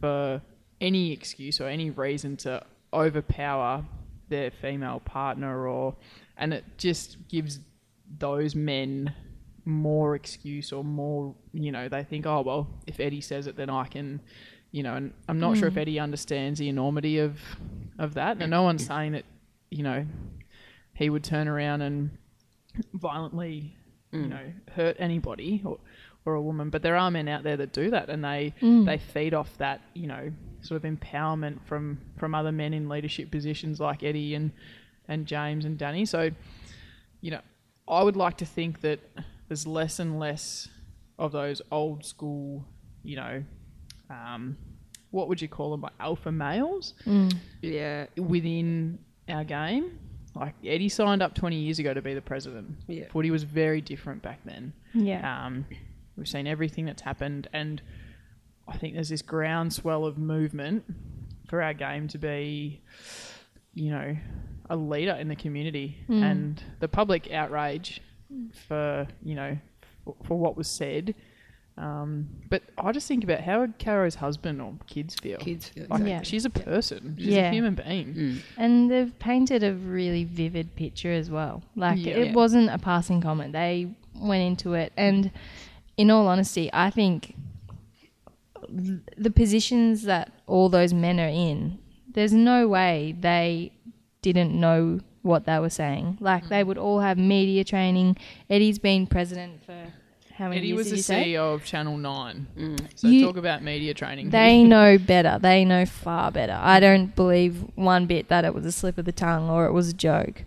for 0.00 0.40
any 0.80 1.12
excuse 1.12 1.60
or 1.60 1.68
any 1.68 1.90
reason 1.90 2.36
to 2.36 2.62
overpower 2.92 3.84
their 4.28 4.50
female 4.50 5.00
partner, 5.00 5.66
or 5.66 5.96
and 6.36 6.52
it 6.52 6.64
just 6.78 7.16
gives 7.28 7.60
those 8.18 8.54
men 8.54 9.12
more 9.64 10.14
excuse 10.14 10.72
or 10.72 10.84
more, 10.84 11.34
you 11.52 11.72
know, 11.72 11.88
they 11.88 12.04
think, 12.04 12.26
oh 12.26 12.40
well, 12.42 12.68
if 12.86 13.00
Eddie 13.00 13.20
says 13.20 13.46
it, 13.46 13.56
then 13.56 13.68
I 13.68 13.86
can, 13.86 14.20
you 14.70 14.82
know, 14.82 14.94
and 14.94 15.12
I'm 15.28 15.40
not 15.40 15.56
sure 15.56 15.68
if 15.68 15.74
mm. 15.74 15.80
Eddie 15.80 15.98
understands 15.98 16.58
the 16.58 16.68
enormity 16.68 17.18
of 17.18 17.40
of 17.98 18.14
that, 18.14 18.36
and 18.40 18.50
no 18.50 18.62
one's 18.62 18.86
saying 18.86 19.12
that, 19.12 19.24
you 19.70 19.82
know, 19.82 20.06
he 20.94 21.10
would 21.10 21.24
turn 21.24 21.48
around 21.48 21.82
and 21.82 22.10
violently, 22.94 23.76
you 24.12 24.20
mm. 24.20 24.28
know, 24.28 24.52
hurt 24.72 24.96
anybody 24.98 25.62
or 25.64 25.78
or 26.24 26.34
a 26.34 26.42
woman, 26.42 26.70
but 26.70 26.82
there 26.82 26.96
are 26.96 27.08
men 27.10 27.28
out 27.28 27.44
there 27.44 27.56
that 27.56 27.72
do 27.72 27.90
that, 27.90 28.08
and 28.10 28.24
they 28.24 28.52
mm. 28.60 28.84
they 28.84 28.98
feed 28.98 29.32
off 29.32 29.56
that, 29.58 29.80
you 29.94 30.08
know, 30.08 30.32
sort 30.60 30.84
of 30.84 30.90
empowerment 30.90 31.64
from 31.66 31.98
from 32.16 32.34
other 32.34 32.52
men 32.52 32.74
in 32.74 32.88
leadership 32.88 33.30
positions 33.30 33.78
like 33.78 34.02
Eddie 34.02 34.34
and 34.34 34.50
and 35.08 35.26
James 35.26 35.64
and 35.64 35.78
Danny. 35.78 36.04
So, 36.04 36.30
you 37.20 37.30
know, 37.30 37.40
I 37.88 38.02
would 38.02 38.16
like 38.16 38.36
to 38.38 38.44
think 38.44 38.80
that 38.80 38.98
there's 39.48 39.66
less 39.66 40.00
and 40.00 40.18
less 40.18 40.68
of 41.18 41.32
those 41.32 41.62
old 41.70 42.04
school, 42.04 42.64
you 43.04 43.16
know, 43.16 43.44
um, 44.10 44.56
what 45.10 45.28
would 45.28 45.40
you 45.40 45.48
call 45.48 45.70
them, 45.70 45.80
like 45.80 45.92
alpha 46.00 46.32
males 46.32 46.94
Yeah. 47.62 48.06
within 48.16 48.98
our 49.28 49.44
game. 49.44 49.98
Like 50.34 50.54
Eddie 50.64 50.88
signed 50.90 51.22
up 51.22 51.34
20 51.34 51.56
years 51.56 51.78
ago 51.78 51.94
to 51.94 52.02
be 52.02 52.12
the 52.14 52.20
president. 52.20 52.76
Yeah. 52.86 53.04
Footy 53.10 53.30
was 53.30 53.42
very 53.42 53.80
different 53.80 54.22
back 54.22 54.40
then. 54.44 54.72
Yeah. 54.92 55.46
Um, 55.46 55.64
we've 56.16 56.28
seen 56.28 56.46
everything 56.46 56.84
that's 56.84 57.02
happened, 57.02 57.48
and 57.52 57.80
I 58.68 58.76
think 58.76 58.94
there's 58.94 59.08
this 59.08 59.22
groundswell 59.22 60.04
of 60.04 60.18
movement 60.18 60.84
for 61.48 61.62
our 61.62 61.72
game 61.72 62.08
to 62.08 62.18
be, 62.18 62.82
you 63.72 63.90
know, 63.90 64.16
a 64.68 64.76
leader 64.76 65.12
in 65.12 65.28
the 65.28 65.36
community, 65.36 65.96
and 66.08 66.62
the 66.80 66.88
public 66.88 67.32
outrage 67.32 68.00
for 68.68 69.06
you 69.22 69.34
know 69.36 69.56
for, 70.04 70.16
for 70.24 70.38
what 70.38 70.56
was 70.56 70.68
said. 70.68 71.14
Um, 71.78 72.28
but 72.48 72.62
I 72.78 72.90
just 72.92 73.06
think 73.06 73.22
about 73.22 73.40
how 73.40 73.60
would 73.60 73.76
Caro's 73.78 74.14
husband 74.14 74.62
or 74.62 74.72
kids 74.86 75.14
feel. 75.16 75.36
Kids 75.38 75.68
feel 75.68 75.86
Like, 75.90 76.04
Yeah. 76.06 76.22
she's 76.22 76.46
a 76.46 76.50
person. 76.50 77.16
She's 77.18 77.28
Yeah. 77.28 77.50
a 77.50 77.52
human 77.52 77.74
being. 77.74 78.14
Mm. 78.14 78.38
And 78.56 78.90
they've 78.90 79.18
painted 79.18 79.62
a 79.62 79.74
really 79.74 80.24
vivid 80.24 80.74
picture 80.74 81.12
as 81.12 81.30
well. 81.30 81.62
Like 81.74 81.98
Yeah. 81.98 82.14
it 82.14 82.26
Yeah. 82.28 82.32
wasn't 82.32 82.70
a 82.70 82.78
passing 82.78 83.20
comment. 83.20 83.52
They 83.52 83.88
went 84.18 84.42
into 84.42 84.72
it, 84.72 84.92
and 84.96 85.30
in 85.98 86.10
all 86.10 86.26
honesty, 86.28 86.70
I 86.72 86.88
think 86.88 87.34
the 89.16 89.30
positions 89.30 90.02
that 90.04 90.32
all 90.46 90.68
those 90.68 90.92
men 90.94 91.20
are 91.20 91.28
in, 91.28 91.78
there's 92.12 92.32
no 92.32 92.66
way 92.68 93.14
they 93.20 93.72
didn't 94.22 94.58
know 94.58 95.00
what 95.22 95.44
they 95.44 95.58
were 95.58 95.70
saying. 95.70 96.16
Like 96.20 96.48
they 96.48 96.64
would 96.64 96.78
all 96.78 97.00
have 97.00 97.18
media 97.18 97.64
training. 97.64 98.16
Eddie's 98.48 98.78
been 98.78 99.06
president 99.06 99.62
for 99.64 99.92
how 100.36 100.48
many 100.48 100.58
Eddie 100.58 100.66
years 100.68 100.76
was 100.78 100.86
did 100.86 100.92
the 100.92 100.96
you 100.98 101.02
say? 101.02 101.24
CEO 101.32 101.54
of 101.54 101.64
Channel 101.64 101.96
Nine. 101.96 102.46
Mm. 102.58 102.80
So 102.94 103.08
You- 103.08 103.24
talk 103.26 103.36
about 103.36 103.62
media 103.62 103.94
training. 103.94 104.30
They 104.30 104.62
know 104.74 104.98
better. 104.98 105.38
They 105.40 105.64
know 105.64 105.84
far 105.86 106.30
better. 106.30 106.58
I 106.60 106.78
don't 106.80 107.14
believe 107.16 107.64
one 107.74 108.06
bit 108.06 108.28
that 108.28 108.44
it 108.44 108.54
was 108.54 108.64
a 108.66 108.72
slip 108.72 108.98
of 108.98 109.04
the 109.04 109.12
tongue 109.12 109.48
or 109.50 109.66
it 109.66 109.72
was 109.72 109.88
a 109.88 109.94
joke. 109.94 110.44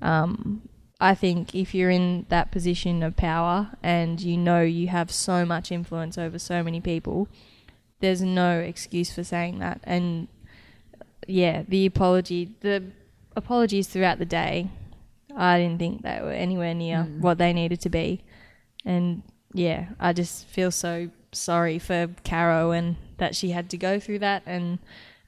Um, 0.00 0.62
I 1.00 1.14
think 1.16 1.54
if 1.54 1.74
you're 1.74 1.90
in 1.90 2.26
that 2.28 2.52
position 2.52 3.02
of 3.02 3.16
power 3.16 3.70
and 3.82 4.20
you 4.20 4.36
know 4.36 4.62
you 4.62 4.86
have 4.88 5.10
so 5.10 5.44
much 5.44 5.72
influence 5.72 6.16
over 6.16 6.38
so 6.38 6.62
many 6.62 6.80
people, 6.80 7.26
there's 8.00 8.22
no 8.22 8.58
excuse 8.60 9.12
for 9.12 9.24
saying 9.24 9.58
that. 9.58 9.80
And 9.84 10.28
yeah, 11.26 11.62
the 11.66 11.86
apology, 11.86 12.54
the 12.60 12.84
apologies 13.36 13.88
throughout 13.88 14.18
the 14.18 14.24
day, 14.24 14.68
I 15.36 15.58
didn't 15.58 15.78
think 15.78 16.02
they 16.02 16.20
were 16.22 16.30
anywhere 16.32 16.74
near 16.74 16.98
Mm. 17.08 17.20
what 17.20 17.38
they 17.38 17.52
needed 17.52 17.80
to 17.80 17.88
be. 17.90 18.22
And 18.84 19.22
yeah, 19.52 19.86
I 20.00 20.12
just 20.12 20.46
feel 20.46 20.70
so 20.70 21.10
sorry 21.32 21.78
for 21.78 22.08
Caro 22.24 22.70
and 22.72 22.96
that 23.18 23.34
she 23.34 23.50
had 23.50 23.70
to 23.70 23.76
go 23.78 23.98
through 24.00 24.18
that. 24.20 24.42
And 24.46 24.78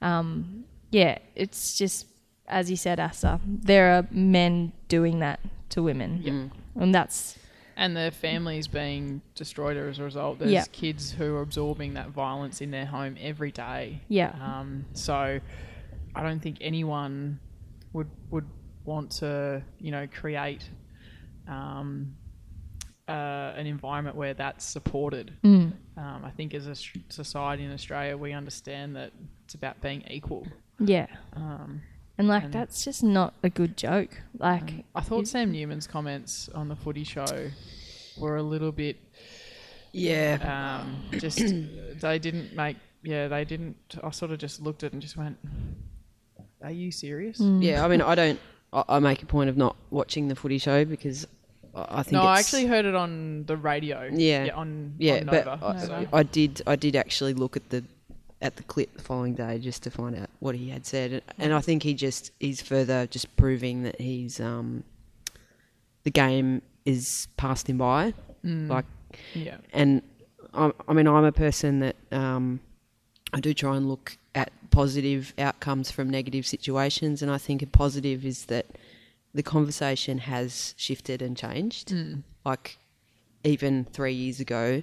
um, 0.01 0.65
yeah, 0.91 1.17
it's 1.35 1.77
just 1.77 2.07
as 2.47 2.69
you 2.69 2.75
said, 2.77 2.99
Asa, 2.99 3.39
there 3.45 3.93
are 3.97 4.07
men 4.11 4.71
doing 4.87 5.19
that 5.19 5.39
to 5.69 5.81
women, 5.81 6.21
Mm. 6.23 6.81
and 6.81 6.93
that's 6.95 7.37
and 7.77 7.97
their 7.97 8.11
families 8.11 8.67
being 8.69 9.21
destroyed 9.33 9.75
as 9.75 9.99
a 9.99 10.03
result. 10.03 10.39
There's 10.39 10.51
Yeah. 10.51 10.63
kids 10.71 11.11
who 11.11 11.35
are 11.35 11.41
absorbing 11.41 11.95
that 11.95 12.09
violence 12.11 12.61
in 12.61 12.71
their 12.71 12.85
home 12.85 13.17
every 13.19 13.51
day. 13.51 13.99
yeah, 14.07 14.31
Um, 14.41 14.85
so 14.93 15.39
I 16.15 16.23
don't 16.23 16.39
think 16.39 16.57
anyone 16.61 17.39
would 17.93 18.07
would 18.31 18.45
want 18.85 19.09
to, 19.19 19.61
you 19.79 19.91
know, 19.91 20.07
create 20.07 20.69
um, 21.47 22.15
uh, 23.07 23.53
an 23.55 23.67
environment 23.67 24.15
where 24.15 24.33
that's 24.33 24.65
supported. 24.65 25.33
mm, 25.43 25.71
Um, 25.97 26.25
I 26.25 26.31
think 26.31 26.53
as 26.53 26.67
a 26.67 26.71
s- 26.71 26.89
society 27.09 27.63
in 27.63 27.71
Australia, 27.71 28.17
we 28.17 28.33
understand 28.33 28.95
that 28.95 29.11
it's 29.43 29.53
about 29.53 29.79
being 29.81 30.03
equal. 30.09 30.47
yeah, 30.79 31.07
Um, 31.33 31.81
and 32.17 32.27
like 32.27 32.45
And- 32.45 32.53
that's 32.53 32.83
just 32.83 33.03
not 33.03 33.33
a 33.43 33.49
good 33.49 33.77
joke. 33.77 34.21
Like 34.39 34.85
I 34.95 35.01
thought 35.01 35.27
Sam 35.27 35.51
Newman's 35.51 35.85
comments 35.87 36.49
on 36.49 36.67
the 36.67 36.75
footy 36.75 37.03
show 37.03 37.51
were 38.17 38.37
a 38.37 38.43
little 38.43 38.71
bit 38.71 38.97
Yeah. 39.91 40.81
um, 40.81 41.05
just 41.19 41.37
they 42.01 42.19
didn't 42.19 42.55
make 42.55 42.77
yeah 43.03 43.27
they 43.27 43.45
didn't 43.45 43.77
i 44.03 44.09
sort 44.09 44.31
of 44.31 44.39
just 44.39 44.59
looked 44.61 44.81
at 44.83 44.87
it 44.87 44.93
and 44.93 45.01
just 45.01 45.15
went 45.15 45.37
are 46.63 46.71
you 46.71 46.91
serious 46.91 47.37
mm, 47.39 47.61
Yeah. 47.63 47.85
I 47.85 47.87
mean, 47.87 48.01
I 48.01 48.15
don't. 48.15 48.39
I, 48.73 48.83
I 48.89 48.99
make 48.99 49.21
a 49.21 49.25
point 49.27 49.49
of 49.49 49.57
not 49.57 49.75
watching 49.91 50.27
the 50.27 50.35
footy 50.35 50.57
show 50.57 50.83
because 50.85 51.27
I 51.75 51.99
I 51.99 52.03
think 52.03 52.13
no 52.13 52.21
i 52.21 52.39
actually 52.39 52.65
heard 52.67 52.85
it 52.85 52.95
on 52.95 53.43
the 53.47 53.57
radio 53.57 54.09
Yeah. 54.11 54.49
on 54.55 54.95
Yeah, 54.97 55.15
on 55.15 55.25
but 55.25 55.45
Nova, 55.45 55.65
I, 55.65 55.85
so- 55.85 56.07
I 56.13 56.23
did. 56.23 56.61
I 56.65 56.75
did 56.75 56.95
actually 56.95 57.33
look 57.33 57.55
at 57.57 57.69
the 57.69 57.83
at 58.41 58.55
the 58.57 58.63
clip 58.63 58.93
the 58.95 59.01
following 59.01 59.33
day 59.33 59.57
just 59.59 59.81
to 59.83 59.89
find 59.91 60.15
out 60.15 60.29
what 60.39 60.55
he 60.55 60.69
had 60.69 60.85
said, 60.85 61.11
and, 61.13 61.21
and 61.39 61.53
I 61.53 61.61
think 61.61 61.83
he 61.83 61.93
just 61.93 62.31
he's 62.39 62.61
further 62.61 63.07
just 63.07 63.35
proving 63.37 63.83
that 63.83 63.99
he's 63.99 64.39
um 64.39 64.83
the 66.03 66.11
game 66.11 66.61
is 66.85 67.27
passed 67.37 67.67
him 67.69 67.77
by. 67.77 68.13
Mm, 68.45 68.69
Like, 68.69 68.85
yeah 69.33 69.57
and 69.73 70.01
I, 70.53 70.71
I 70.87 70.93
mean, 70.93 71.07
I'm 71.07 71.23
a 71.25 71.31
person 71.31 71.79
that 71.79 71.95
um 72.11 72.59
I 73.33 73.39
do 73.39 73.53
try 73.53 73.75
and 73.75 73.87
look 73.89 74.17
at 74.35 74.51
positive 74.69 75.33
outcomes 75.37 75.89
from 75.91 76.09
negative 76.09 76.45
situations, 76.45 77.21
and 77.21 77.31
I 77.31 77.37
think 77.37 77.61
a 77.61 77.67
positive 77.67 78.25
is 78.25 78.45
that 78.45 78.65
the 79.35 79.43
conversation 79.43 80.17
has 80.17 80.73
shifted 80.77 81.21
and 81.21 81.37
changed. 81.37 81.89
Mm, 81.89 82.23
like 82.43 82.77
even 83.43 83.85
three 83.85 84.13
years 84.13 84.39
ago, 84.39 84.81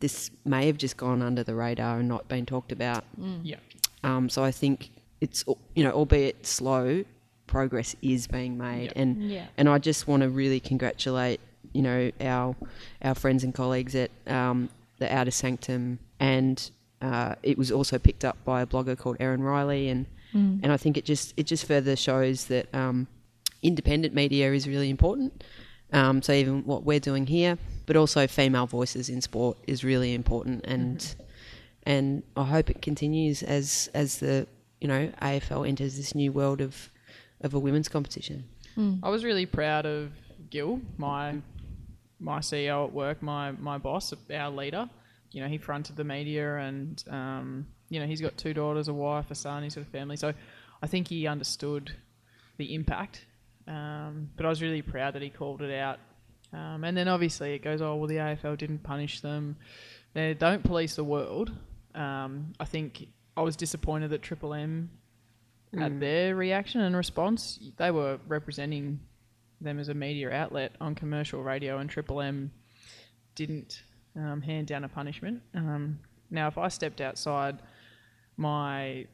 this 0.00 0.30
may 0.44 0.66
have 0.66 0.78
just 0.78 0.96
gone 0.96 1.22
under 1.22 1.44
the 1.44 1.54
radar 1.54 1.98
and 2.00 2.08
not 2.08 2.26
been 2.28 2.46
talked 2.46 2.72
about. 2.72 3.04
yeah. 3.42 3.56
Um, 4.02 4.28
so 4.28 4.42
I 4.44 4.50
think 4.52 4.90
it's 5.20 5.44
you 5.74 5.84
know, 5.84 5.90
albeit 5.92 6.46
slow, 6.46 7.04
progress 7.46 7.94
is 8.02 8.26
being 8.26 8.56
made, 8.56 8.84
Yep. 8.84 8.92
and 8.96 9.30
yeah, 9.30 9.46
and 9.56 9.68
I 9.68 9.78
just 9.78 10.06
want 10.08 10.22
to 10.22 10.28
really 10.28 10.60
congratulate 10.60 11.40
you 11.72 11.82
know 11.82 12.10
our 12.20 12.54
our 13.02 13.14
friends 13.14 13.42
and 13.44 13.52
colleagues 13.54 13.94
at 13.94 14.10
um, 14.28 14.68
the 14.98 15.12
Outer 15.12 15.32
Sanctum, 15.32 15.98
and 16.20 16.70
uh, 17.02 17.34
it 17.42 17.58
was 17.58 17.70
also 17.72 17.98
picked 17.98 18.24
up 18.24 18.36
by 18.44 18.62
a 18.62 18.66
blogger 18.66 18.96
called 18.96 19.16
Erin 19.20 19.42
Riley, 19.42 19.88
and 19.88 20.06
mm, 20.32 20.60
and 20.62 20.70
I 20.72 20.76
think 20.76 20.96
it 20.96 21.04
just 21.04 21.34
it 21.36 21.44
just 21.46 21.64
further 21.66 21.96
shows 21.96 22.44
that 22.46 22.72
um, 22.72 23.08
independent 23.62 24.14
media 24.14 24.52
is 24.52 24.66
really 24.68 24.90
important. 24.90 25.44
Um, 25.92 26.20
so 26.22 26.32
even 26.32 26.64
what 26.64 26.84
we're 26.84 27.00
doing 27.00 27.26
here, 27.26 27.56
but 27.86 27.96
also 27.96 28.26
female 28.26 28.66
voices 28.66 29.08
in 29.08 29.20
sport 29.22 29.56
is 29.66 29.82
really 29.84 30.12
important, 30.14 30.64
and 30.66 31.16
and 31.84 32.22
I 32.36 32.44
hope 32.44 32.68
it 32.68 32.82
continues 32.82 33.42
as 33.42 33.88
as 33.94 34.18
the 34.18 34.46
you 34.80 34.88
know 34.88 35.10
AFL 35.22 35.66
enters 35.66 35.96
this 35.96 36.14
new 36.14 36.30
world 36.30 36.60
of 36.60 36.90
of 37.40 37.54
a 37.54 37.58
women's 37.58 37.88
competition. 37.88 38.44
mm, 38.76 38.98
i 39.02 39.08
was 39.08 39.24
really 39.24 39.46
proud 39.46 39.86
of 39.86 40.10
gil 40.50 40.80
my 40.96 41.36
my 42.18 42.40
ceo 42.40 42.86
at 42.86 42.92
work 42.92 43.22
my 43.22 43.52
my 43.52 43.78
boss 43.78 44.12
our 44.30 44.50
leader. 44.50 44.88
You 45.30 45.42
know 45.42 45.48
he 45.48 45.58
fronted 45.58 45.96
the 45.96 46.04
media 46.04 46.56
and 46.56 47.02
um, 47.10 47.66
you 47.90 48.00
know 48.00 48.06
he's 48.06 48.20
got 48.20 48.36
two 48.36 48.52
daughters 48.54 48.88
a 48.88 48.94
wife 48.94 49.30
a 49.30 49.34
son 49.34 49.62
he's 49.62 49.74
got 49.74 49.82
a 49.82 49.90
family. 49.90 50.16
So 50.16 50.34
i 50.82 50.86
think 50.86 51.08
he 51.08 51.26
understood 51.26 51.92
the 52.58 52.74
impact 52.74 53.24
um, 53.68 54.30
but 54.36 54.44
i 54.44 54.48
was 54.48 54.60
really 54.60 54.82
proud 54.82 55.14
that 55.14 55.22
he 55.22 55.30
called 55.30 55.62
it 55.62 55.74
out. 55.78 55.98
Um, 56.52 56.82
and 56.82 56.96
then 56.96 57.08
obviously 57.08 57.54
it 57.54 57.62
goes 57.62 57.82
oh 57.82 57.94
well 57.96 58.08
the 58.08 58.16
afl 58.16 58.56
didn't 58.56 58.82
punish 58.82 59.20
them. 59.20 59.56
They 60.14 60.34
don't 60.34 60.64
police 60.64 60.96
the 60.96 61.04
world. 61.04 61.52
Um, 61.94 62.52
i 62.58 62.64
think 62.64 63.08
i 63.36 63.42
was 63.42 63.56
disappointed 63.56 64.10
that 64.10 64.22
triple 64.22 64.54
m 64.54 64.90
at 65.78 66.00
their 66.00 66.34
reaction 66.34 66.80
and 66.80 66.96
response. 66.96 67.58
They 67.76 67.90
were 67.90 68.18
representing 68.26 69.00
them 69.60 69.78
as 69.78 69.88
a 69.88 69.94
media 69.94 70.30
outlet 70.30 70.72
on 70.80 70.94
commercial 70.94 71.42
radio 71.42 71.78
and 71.78 71.90
triple 71.90 72.20
m 72.20 72.50
didn't 73.34 73.82
um, 74.16 74.40
hand 74.40 74.66
down 74.66 74.84
a 74.84 74.88
punishment. 74.88 75.42
Um, 75.54 75.98
now, 76.30 76.48
if 76.48 76.58
I 76.58 76.68
stepped 76.68 77.00
outside 77.00 77.60
my 78.36 79.06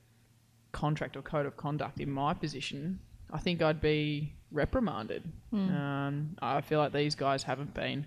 contract 0.72 1.16
or 1.16 1.22
code 1.22 1.46
of 1.46 1.56
conduct 1.56 2.00
in 2.00 2.10
my 2.10 2.34
position, 2.34 2.98
I 3.32 3.38
think 3.38 3.62
I'd 3.62 3.80
be 3.80 4.34
reprimanded. 4.54 5.22
Um, 5.52 6.36
I 6.40 6.60
feel 6.62 6.78
like 6.78 6.92
these 6.92 7.14
guys 7.14 7.42
haven't 7.42 7.74
been 7.74 8.06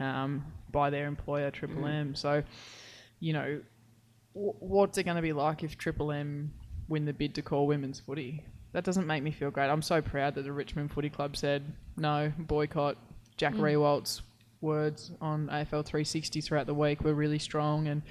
um, 0.00 0.44
by 0.70 0.90
their 0.90 1.06
employer, 1.06 1.50
Triple 1.50 1.86
M. 1.86 2.14
So, 2.14 2.42
you 3.20 3.32
know, 3.32 3.60
w- 4.34 4.54
what's 4.58 4.98
it 4.98 5.04
going 5.04 5.16
to 5.16 5.22
be 5.22 5.32
like 5.32 5.62
if 5.62 5.78
Triple 5.78 6.12
M 6.12 6.52
win 6.88 7.04
the 7.06 7.12
bid 7.12 7.34
to 7.36 7.42
call 7.42 7.66
women's 7.66 8.00
footy? 8.00 8.44
That 8.72 8.84
doesn't 8.84 9.06
make 9.06 9.22
me 9.22 9.30
feel 9.30 9.50
great. 9.50 9.68
I'm 9.70 9.82
so 9.82 10.02
proud 10.02 10.34
that 10.34 10.42
the 10.42 10.52
Richmond 10.52 10.90
Footy 10.92 11.08
Club 11.08 11.36
said 11.36 11.62
no 11.96 12.32
boycott. 12.38 12.96
Jack 13.36 13.54
Riewoldt's 13.54 14.22
words 14.60 15.12
on 15.20 15.46
AFL 15.48 15.84
360 15.84 16.40
throughout 16.40 16.66
the 16.66 16.74
week 16.74 17.02
were 17.02 17.14
really 17.14 17.38
strong, 17.38 17.86
and 17.86 18.02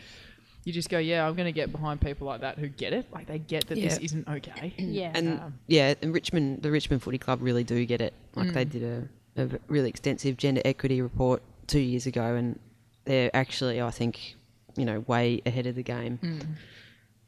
you 0.65 0.71
just 0.73 0.89
go, 0.89 0.97
yeah, 0.97 1.27
I'm 1.27 1.35
going 1.35 1.45
to 1.47 1.51
get 1.51 1.71
behind 1.71 1.99
people 2.01 2.25
like 2.27 2.41
that 2.41 2.57
who 2.57 2.67
get 2.69 2.93
it. 2.93 3.05
Like 3.11 3.27
they 3.27 3.39
get 3.39 3.67
that 3.67 3.75
this 3.75 3.97
isn't 3.97 4.27
okay. 4.27 4.73
yeah, 4.77 5.11
And 5.13 5.39
Um, 5.39 5.53
yeah, 5.67 5.93
and 6.01 6.13
Richmond, 6.13 6.61
the 6.63 6.71
Richmond 6.71 7.03
Footy 7.03 7.17
Club 7.17 7.39
really 7.41 7.63
do 7.63 7.85
get 7.85 8.01
it. 8.01 8.13
Like 8.35 8.53
they 8.53 8.65
Mm. 8.65 8.69
did 8.69 8.83
a 8.83 9.07
a 9.35 9.49
really 9.67 9.89
extensive 9.89 10.37
gender 10.37 10.61
equity 10.63 11.01
report 11.01 11.41
two 11.67 11.79
years 11.79 12.05
ago, 12.05 12.35
and 12.35 12.59
they're 13.05 13.35
actually, 13.35 13.81
I 13.81 13.89
think, 13.89 14.35
you 14.77 14.85
know, 14.85 14.99
way 15.07 15.41
ahead 15.45 15.65
of 15.65 15.73
the 15.75 15.81
game 15.81 16.19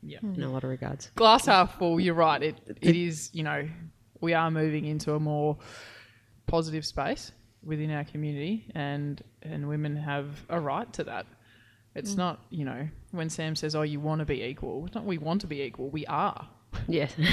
Yeah. 0.04 0.20
in 0.22 0.44
a 0.44 0.50
lot 0.52 0.64
of 0.64 0.70
regards. 0.70 1.10
Glass 1.16 1.48
half 1.48 1.80
full. 1.80 2.00
You're 2.00 2.14
right. 2.14 2.42
It 2.44 2.78
it 2.82 2.96
is. 2.96 3.32
You 3.34 3.42
know, 3.44 3.68
we 4.22 4.34
are 4.36 4.52
moving 4.52 4.86
into 4.86 5.16
a 5.16 5.20
more 5.20 5.58
positive 6.48 6.86
space 6.86 7.32
within 7.64 7.90
our 7.92 8.04
community, 8.04 8.66
and 8.76 9.22
and 9.42 9.68
women 9.68 9.96
have 9.96 10.28
a 10.50 10.60
right 10.60 10.92
to 10.94 11.04
that. 11.06 11.26
It's 11.96 12.16
not, 12.16 12.46
you 12.50 12.66
know, 12.66 12.88
when 13.16 13.30
Sam 13.30 13.56
says, 13.56 13.76
"Oh, 13.76 13.82
you 13.82 14.00
want 14.00 14.20
to 14.20 14.26
be 14.26 14.44
equal," 14.44 14.86
it's 14.86 14.96
not. 14.96 15.06
We 15.06 15.18
want 15.18 15.42
to 15.42 15.48
be 15.48 15.62
equal. 15.62 15.90
We 15.90 16.06
are. 16.08 16.48
Yes. 16.88 17.14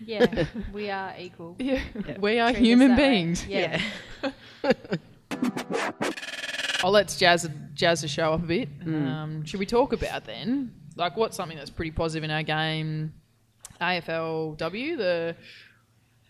Yeah, 0.00 0.44
we 0.72 0.90
are 0.90 1.12
equal. 1.18 1.56
Yeah, 1.58 1.80
we 2.20 2.38
are 2.38 2.52
Treat 2.52 2.64
human 2.64 2.90
that 2.90 2.98
way. 2.98 3.08
beings. 3.10 3.44
Yeah. 3.48 3.80
Oh, 6.84 6.90
let's 6.90 7.16
jazz 7.16 7.50
jazz 7.74 8.02
the 8.02 8.08
show 8.08 8.32
up 8.32 8.44
a 8.44 8.46
bit. 8.46 8.68
Um, 8.86 9.44
should 9.44 9.58
we 9.58 9.66
talk 9.66 9.92
about 9.92 10.24
then, 10.24 10.72
like, 10.94 11.16
what's 11.16 11.36
something 11.36 11.58
that's 11.58 11.70
pretty 11.70 11.90
positive 11.90 12.22
in 12.22 12.30
our 12.30 12.44
game? 12.44 13.12
AFLW, 13.80 14.96
the 14.98 15.36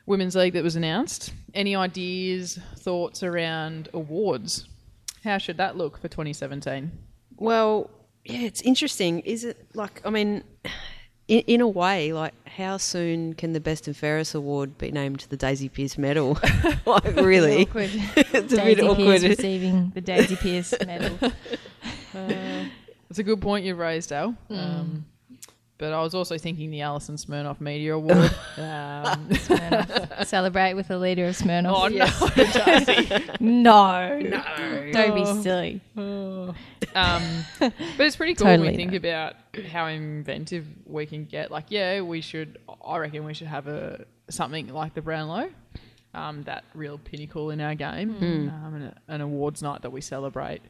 women's 0.07 0.35
league 0.35 0.55
that 0.55 0.63
was 0.65 0.77
announced. 0.77 1.35
Any 1.53 1.77
ideas, 1.77 2.59
thoughts 2.77 3.23
around 3.23 3.91
awards? 3.93 4.67
How 5.25 5.37
should 5.39 5.59
that 5.59 5.77
look 5.77 5.99
for 5.99 6.09
2017? 6.09 6.91
Well, 7.37 7.91
yeah, 8.25 8.41
it's 8.41 8.61
interesting. 8.63 9.21
Is 9.21 9.45
it 9.45 9.57
like, 9.75 10.01
I 10.05 10.11
mean, 10.11 10.43
in, 11.29 11.41
in 11.41 11.61
a 11.61 11.69
way, 11.69 12.13
like, 12.13 12.35
how 12.49 12.77
soon 12.79 13.35
can 13.35 13.53
the 13.53 13.61
Best 13.61 13.87
and 13.87 13.97
Fairest 13.97 14.35
Award 14.35 14.79
be 14.79 14.91
named 14.91 15.27
the 15.29 15.37
Daisy 15.37 15.69
Pearce 15.69 15.97
Medal? 15.99 16.39
like, 16.87 17.05
really? 17.17 17.63
Awkward. 17.63 17.91
it's 18.17 18.53
a 18.53 18.57
bit 18.57 18.81
awkward. 18.81 18.97
Pearce 19.21 19.23
receiving 19.25 19.93
the 19.95 20.01
Daisy 20.01 20.37
Pearce 20.41 20.75
medal. 20.87 21.19
It's 23.11 23.19
a 23.19 23.23
good 23.23 23.41
point 23.41 23.65
you've 23.65 23.79
raised, 23.79 24.13
Al. 24.13 24.35
Mm. 24.51 24.59
Um, 24.59 25.07
but 25.79 25.93
I 25.93 26.03
was 26.03 26.13
also 26.13 26.37
thinking 26.39 26.71
the 26.71 26.81
Alison 26.81 27.15
Smirnoff 27.15 27.61
Media 27.61 27.95
Award. 27.95 28.17
um, 28.57 29.29
Smirnoff. 29.29 30.27
Celebrate 30.27 30.75
with 30.75 30.89
the 30.89 30.99
leader 30.99 31.27
of 31.27 31.37
Smirnoff. 31.37 31.73
oh, 31.73 31.89
no. 33.41 34.19
No. 34.19 34.19
No. 34.19 34.91
Don't 34.93 35.15
be 35.15 35.43
silly. 35.43 35.81
Um, 36.95 37.23
but 37.59 37.73
it's 38.01 38.17
pretty 38.17 38.35
cool 38.37 38.47
Totally 38.47 38.69
when 38.69 38.73
we 38.73 38.77
think 38.77 38.93
no. 38.93 38.97
about 38.99 39.35
how 39.71 39.87
inventive 39.87 40.67
we 40.87 41.07
can 41.07 41.25
get. 41.25 41.51
Like, 41.51 41.67
yeah, 41.69 42.01
we 42.01 42.21
should. 42.21 42.59
I 42.85 42.99
reckon 42.99 43.25
we 43.25 43.35
should 43.35 43.47
have 43.49 43.67
a 43.69 44.05
something 44.31 44.69
like 44.69 44.95
the 44.95 45.03
Brownlow, 45.03 45.51
um, 46.15 46.43
that 46.45 46.65
real 46.75 46.99
pinnacle 46.99 47.51
in 47.51 47.61
our 47.61 47.75
game, 47.75 48.11
Hmm. 48.15 48.49
um, 48.49 48.75
and 48.75 48.85
a, 48.85 48.95
an 49.09 49.21
awards 49.21 49.63
night 49.63 49.83
that 49.83 49.91
we 49.91 50.01
celebrate. 50.01 50.63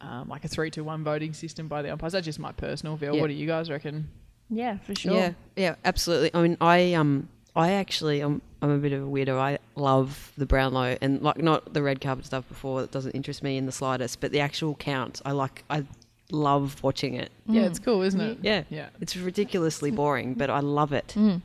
Um, 0.00 0.28
like 0.28 0.44
a 0.44 0.48
three 0.48 0.70
to 0.72 0.82
one 0.82 1.04
voting 1.04 1.32
system 1.32 1.68
by 1.68 1.82
the 1.82 1.92
umpires. 1.92 2.12
That's 2.12 2.24
just 2.24 2.40
my 2.40 2.50
personal 2.52 2.96
view. 2.96 3.14
Yeah. 3.14 3.20
What 3.20 3.28
do 3.28 3.34
you 3.34 3.46
guys 3.46 3.70
reckon? 3.70 4.08
Yeah, 4.50 4.78
for 4.78 4.94
sure. 4.96 5.14
Yeah, 5.14 5.32
yeah, 5.56 5.74
absolutely. 5.84 6.30
I 6.34 6.42
mean, 6.42 6.56
I 6.60 6.94
um, 6.94 7.28
I 7.54 7.72
actually, 7.72 8.20
I'm, 8.20 8.42
I'm 8.62 8.70
a 8.70 8.78
bit 8.78 8.92
of 8.92 9.02
a 9.02 9.06
weirdo. 9.06 9.36
I 9.38 9.58
love 9.74 10.32
the 10.38 10.46
Brownlow 10.46 10.96
and 11.02 11.20
like 11.20 11.38
not 11.42 11.74
the 11.74 11.82
red 11.82 12.00
carpet 12.00 12.24
stuff 12.24 12.46
before. 12.48 12.82
It 12.84 12.90
doesn't 12.92 13.10
interest 13.12 13.42
me 13.42 13.56
in 13.56 13.66
the 13.66 13.72
slightest. 13.72 14.20
But 14.20 14.30
the 14.32 14.40
actual 14.40 14.74
count, 14.76 15.20
I 15.24 15.32
like. 15.32 15.64
I 15.68 15.84
love 16.30 16.82
watching 16.82 17.14
it. 17.14 17.30
Yeah, 17.46 17.62
it's 17.62 17.78
cool, 17.78 18.02
isn't 18.02 18.20
it? 18.20 18.38
Yeah, 18.40 18.62
Yeah. 18.70 18.88
It's 19.00 19.16
ridiculously 19.16 19.90
boring, 19.90 20.34
but 20.34 20.48
I 20.48 20.60
love 20.60 20.92
it. 20.92 21.14
No, 21.16 21.40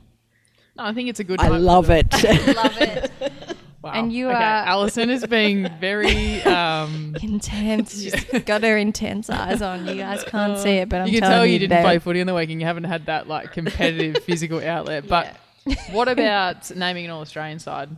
I 0.77 0.93
think 0.93 1.09
it's 1.09 1.19
a 1.19 1.24
good. 1.24 1.39
I 1.41 1.47
time 1.50 1.53
for 1.53 1.59
love 1.59 1.89
it. 1.89 2.13
Love 2.55 2.77
it. 2.81 3.12
Wow. 3.83 3.91
And 3.93 4.12
you 4.12 4.27
okay. 4.27 4.36
are- 4.36 4.65
Alison 4.65 5.09
is 5.12 5.25
being 5.27 5.69
very. 5.79 6.41
Um, 6.41 7.15
Intense. 7.21 8.01
She's 8.01 8.41
got 8.43 8.63
her 8.63 8.75
intense 8.75 9.29
eyes 9.29 9.62
on. 9.62 9.88
You 9.88 9.95
guys 9.95 10.24
can't 10.24 10.57
see 10.57 10.71
it, 10.77 10.89
but 10.89 11.01
I'm 11.01 11.07
you 11.07 11.13
can 11.13 11.21
telling 11.21 11.36
tell 11.38 11.45
you 11.45 11.53
you 11.53 11.59
didn't 11.59 11.69
they're- 11.69 11.83
play 11.83 12.00
footy 12.00 12.19
in 12.19 12.27
the 12.27 12.33
week 12.33 12.50
and 12.50 12.59
you 12.59 12.65
haven't 12.65 12.86
had 12.86 13.05
that 13.05 13.27
like 13.29 13.53
competitive 13.53 14.24
physical 14.24 14.59
outlet. 14.62 15.07
But 15.07 15.38
what 15.91 16.07
about 16.07 16.75
naming 16.75 17.05
an 17.05 17.12
All 17.12 17.21
Australian 17.21 17.59
side? 17.59 17.89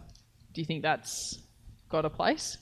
Do 0.53 0.61
you 0.61 0.65
think 0.65 0.81
that's 0.83 1.39
got 1.89 2.05
a 2.05 2.09
place? 2.09 2.57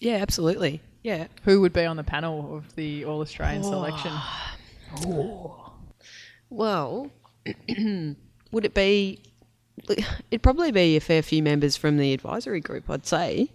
yeah, 0.00 0.16
absolutely. 0.16 0.80
Yeah. 1.02 1.26
Who 1.44 1.60
would 1.60 1.72
be 1.72 1.84
on 1.84 1.96
the 1.96 2.04
panel 2.04 2.56
of 2.56 2.74
the 2.76 3.04
All 3.04 3.20
Australian 3.20 3.62
selection? 3.62 4.12
Well, 6.50 7.10
would 8.52 8.64
it 8.64 8.74
be? 8.74 9.20
It'd 10.30 10.42
probably 10.42 10.72
be 10.72 10.96
a 10.96 11.00
fair 11.00 11.22
few 11.22 11.42
members 11.42 11.76
from 11.76 11.98
the 11.98 12.12
advisory 12.14 12.60
group, 12.60 12.88
I'd 12.88 13.06
say. 13.06 13.50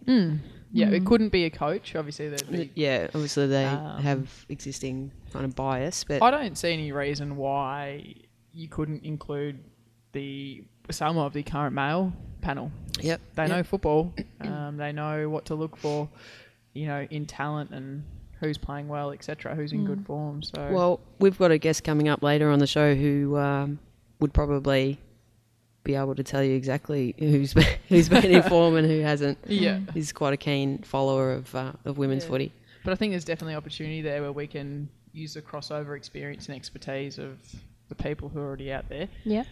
Yeah, 0.76 0.90
it 0.90 1.06
couldn't 1.06 1.30
be 1.30 1.46
a 1.46 1.50
coach. 1.50 1.96
Obviously, 1.96 2.30
be. 2.50 2.72
Yeah, 2.76 3.08
obviously 3.14 3.48
they 3.48 3.66
Um, 3.66 4.02
have 4.02 4.46
existing 4.50 5.12
kind 5.32 5.46
of 5.46 5.56
bias, 5.56 6.04
but 6.04 6.22
I 6.22 6.32
don't 6.32 6.58
see 6.58 6.72
any 6.72 6.92
reason 6.92 7.36
why 7.36 8.16
you 8.54 8.68
couldn't 8.68 9.04
include 9.04 9.60
the 10.14 10.64
some 10.90 11.18
of 11.18 11.34
the 11.34 11.44
current 11.44 11.76
male 11.76 12.14
panel. 12.42 12.72
yep, 13.02 13.22
They 13.36 13.44
yep. 13.44 13.50
know 13.52 13.64
football. 13.64 14.14
Um, 14.42 14.76
they 14.76 14.92
know 14.92 15.30
what 15.30 15.46
to 15.46 15.56
look 15.56 15.78
for, 15.78 16.10
you 16.74 16.86
know, 16.86 17.08
in 17.10 17.26
talent 17.26 17.72
and 17.72 18.04
who's 18.42 18.58
playing 18.58 18.90
well, 18.90 19.12
etc. 19.12 19.56
Who's 19.56 19.72
in 19.72 19.86
good 19.86 20.06
form. 20.06 20.44
So 20.44 20.70
Well, 20.70 21.00
we've 21.20 21.38
got 21.38 21.52
a 21.52 21.58
guest 21.58 21.86
coming 21.86 22.10
up 22.10 22.22
later 22.22 22.50
on 22.52 22.60
the 22.60 22.68
show 22.68 22.94
who 22.94 23.38
um, 23.38 23.80
would 24.20 24.34
probably 24.34 25.00
be 25.86 25.96
able 25.96 26.14
to 26.16 26.24
tell 26.24 26.44
you 26.44 26.56
exactly 26.56 27.16
who's 27.18 27.54
been, 27.54 27.66
who's 27.88 28.10
been 28.10 28.26
in 28.26 28.44
form 28.44 28.76
and 28.76 28.86
who 28.86 29.00
hasn't. 29.00 29.38
yeah. 29.48 29.80
He's 29.94 30.12
quite 30.12 30.34
a 30.34 30.38
keen 30.38 30.80
follower 30.80 31.32
of 31.32 31.56
uh, 31.56 31.72
of 31.86 31.98
women's 31.98 32.26
Yeah. 32.26 32.30
footy. 32.30 32.52
But 32.84 32.92
I 32.92 32.96
think 32.98 33.14
there's 33.14 33.24
definitely 33.26 33.56
opportunity 33.56 34.02
there 34.02 34.22
where 34.22 34.34
we 34.34 34.46
can 34.48 34.90
use 35.14 35.36
the 35.36 35.42
crossover 35.42 35.96
experience 35.96 36.48
and 36.48 36.56
expertise 36.58 37.18
of 37.18 37.38
the 37.88 37.96
people 37.96 38.28
who 38.28 38.40
are 38.40 38.46
already 38.46 38.74
out 38.74 38.90
there. 38.90 39.08
Yeah. 39.24 39.44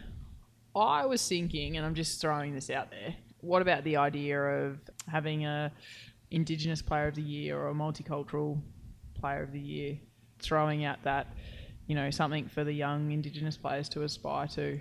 I 0.76 1.06
was 1.06 1.28
thinking, 1.28 1.78
and 1.78 1.86
I'm 1.86 1.96
just 1.96 2.22
throwing 2.22 2.54
this 2.56 2.70
out 2.70 2.90
there. 2.92 3.16
What 3.42 3.62
about 3.62 3.84
the 3.84 3.98
idea 3.98 4.40
of 4.42 4.80
having 5.08 5.46
a 5.46 5.72
Indigenous 6.30 6.82
Player 6.82 7.08
of 7.08 7.16
the 7.16 7.22
Year 7.22 7.58
or 7.58 7.70
a 7.70 7.74
multicultural 7.74 8.62
Player 9.20 9.44
of 9.44 9.52
the 9.52 9.60
Year? 9.60 9.98
Throwing 10.40 10.86
out 10.86 11.04
that, 11.04 11.28
you 11.88 11.96
know, 11.96 12.10
something 12.10 12.48
for 12.48 12.64
the 12.64 12.72
young 12.74 13.12
Indigenous 13.12 13.58
players 13.58 13.90
to 13.90 14.04
aspire 14.04 14.48
to, 14.50 14.80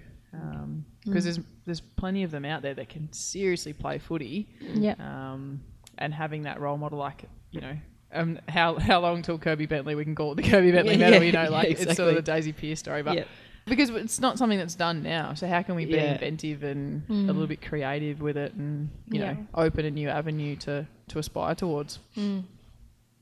because 1.05 1.24
there's 1.24 1.40
there's 1.66 1.81
plenty 1.81 2.22
of 2.22 2.31
them 2.31 2.44
out 2.44 2.62
there 2.62 2.74
that 2.74 2.88
can 2.88 3.12
seriously 3.12 3.72
play 3.72 3.98
footy, 3.98 4.48
Yeah. 4.61 4.94
um, 4.98 5.61
and 5.98 6.14
having 6.14 6.42
that 6.42 6.61
role 6.61 6.76
model, 6.79 6.98
like 6.98 7.24
you 7.50 7.61
know. 7.61 7.76
Um, 8.12 8.38
how 8.48 8.79
how 8.79 9.00
long 9.00 9.22
till 9.22 9.38
Kirby 9.38 9.66
Bentley 9.66 9.94
we 9.94 10.05
can 10.05 10.14
call 10.14 10.33
it 10.33 10.37
the 10.37 10.42
Kirby 10.42 10.72
Bentley 10.72 10.94
Yeah, 10.96 11.11
medal? 11.11 11.22
you 11.24 11.33
know, 11.33 11.42
yeah, 11.44 11.48
like 11.48 11.70
it's 11.70 11.94
sort 11.96 12.09
of 12.11 12.14
the 12.16 12.22
Daisy 12.22 12.53
Pearce 12.53 12.79
story, 12.81 13.03
but 13.03 13.16
Yeah. 13.16 13.24
Because 13.70 13.88
it's 13.90 14.20
not 14.20 14.37
something 14.37 14.59
that's 14.59 14.74
done 14.74 15.02
now. 15.02 15.33
So 15.35 15.46
how 15.46 15.62
can 15.62 15.74
we 15.76 15.87
be 15.87 15.92
Yeah. 15.94 16.12
inventive 16.14 16.62
and 16.62 17.02
a 17.09 17.33
little 17.33 17.46
bit 17.46 17.62
creative 17.62 18.20
with 18.20 18.37
it, 18.37 18.52
and 18.54 18.90
you 19.11 19.20
Yeah. 19.20 19.33
know, 19.33 19.46
open 19.54 19.87
a 19.87 19.90
new 19.90 20.09
avenue 20.11 20.56
to 20.56 20.87
to 21.09 21.18
aspire 21.18 21.54
towards? 21.54 21.98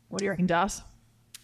What 0.09 0.19
do 0.19 0.25
you 0.25 0.31
reckon, 0.31 0.47
Das? 0.47 0.83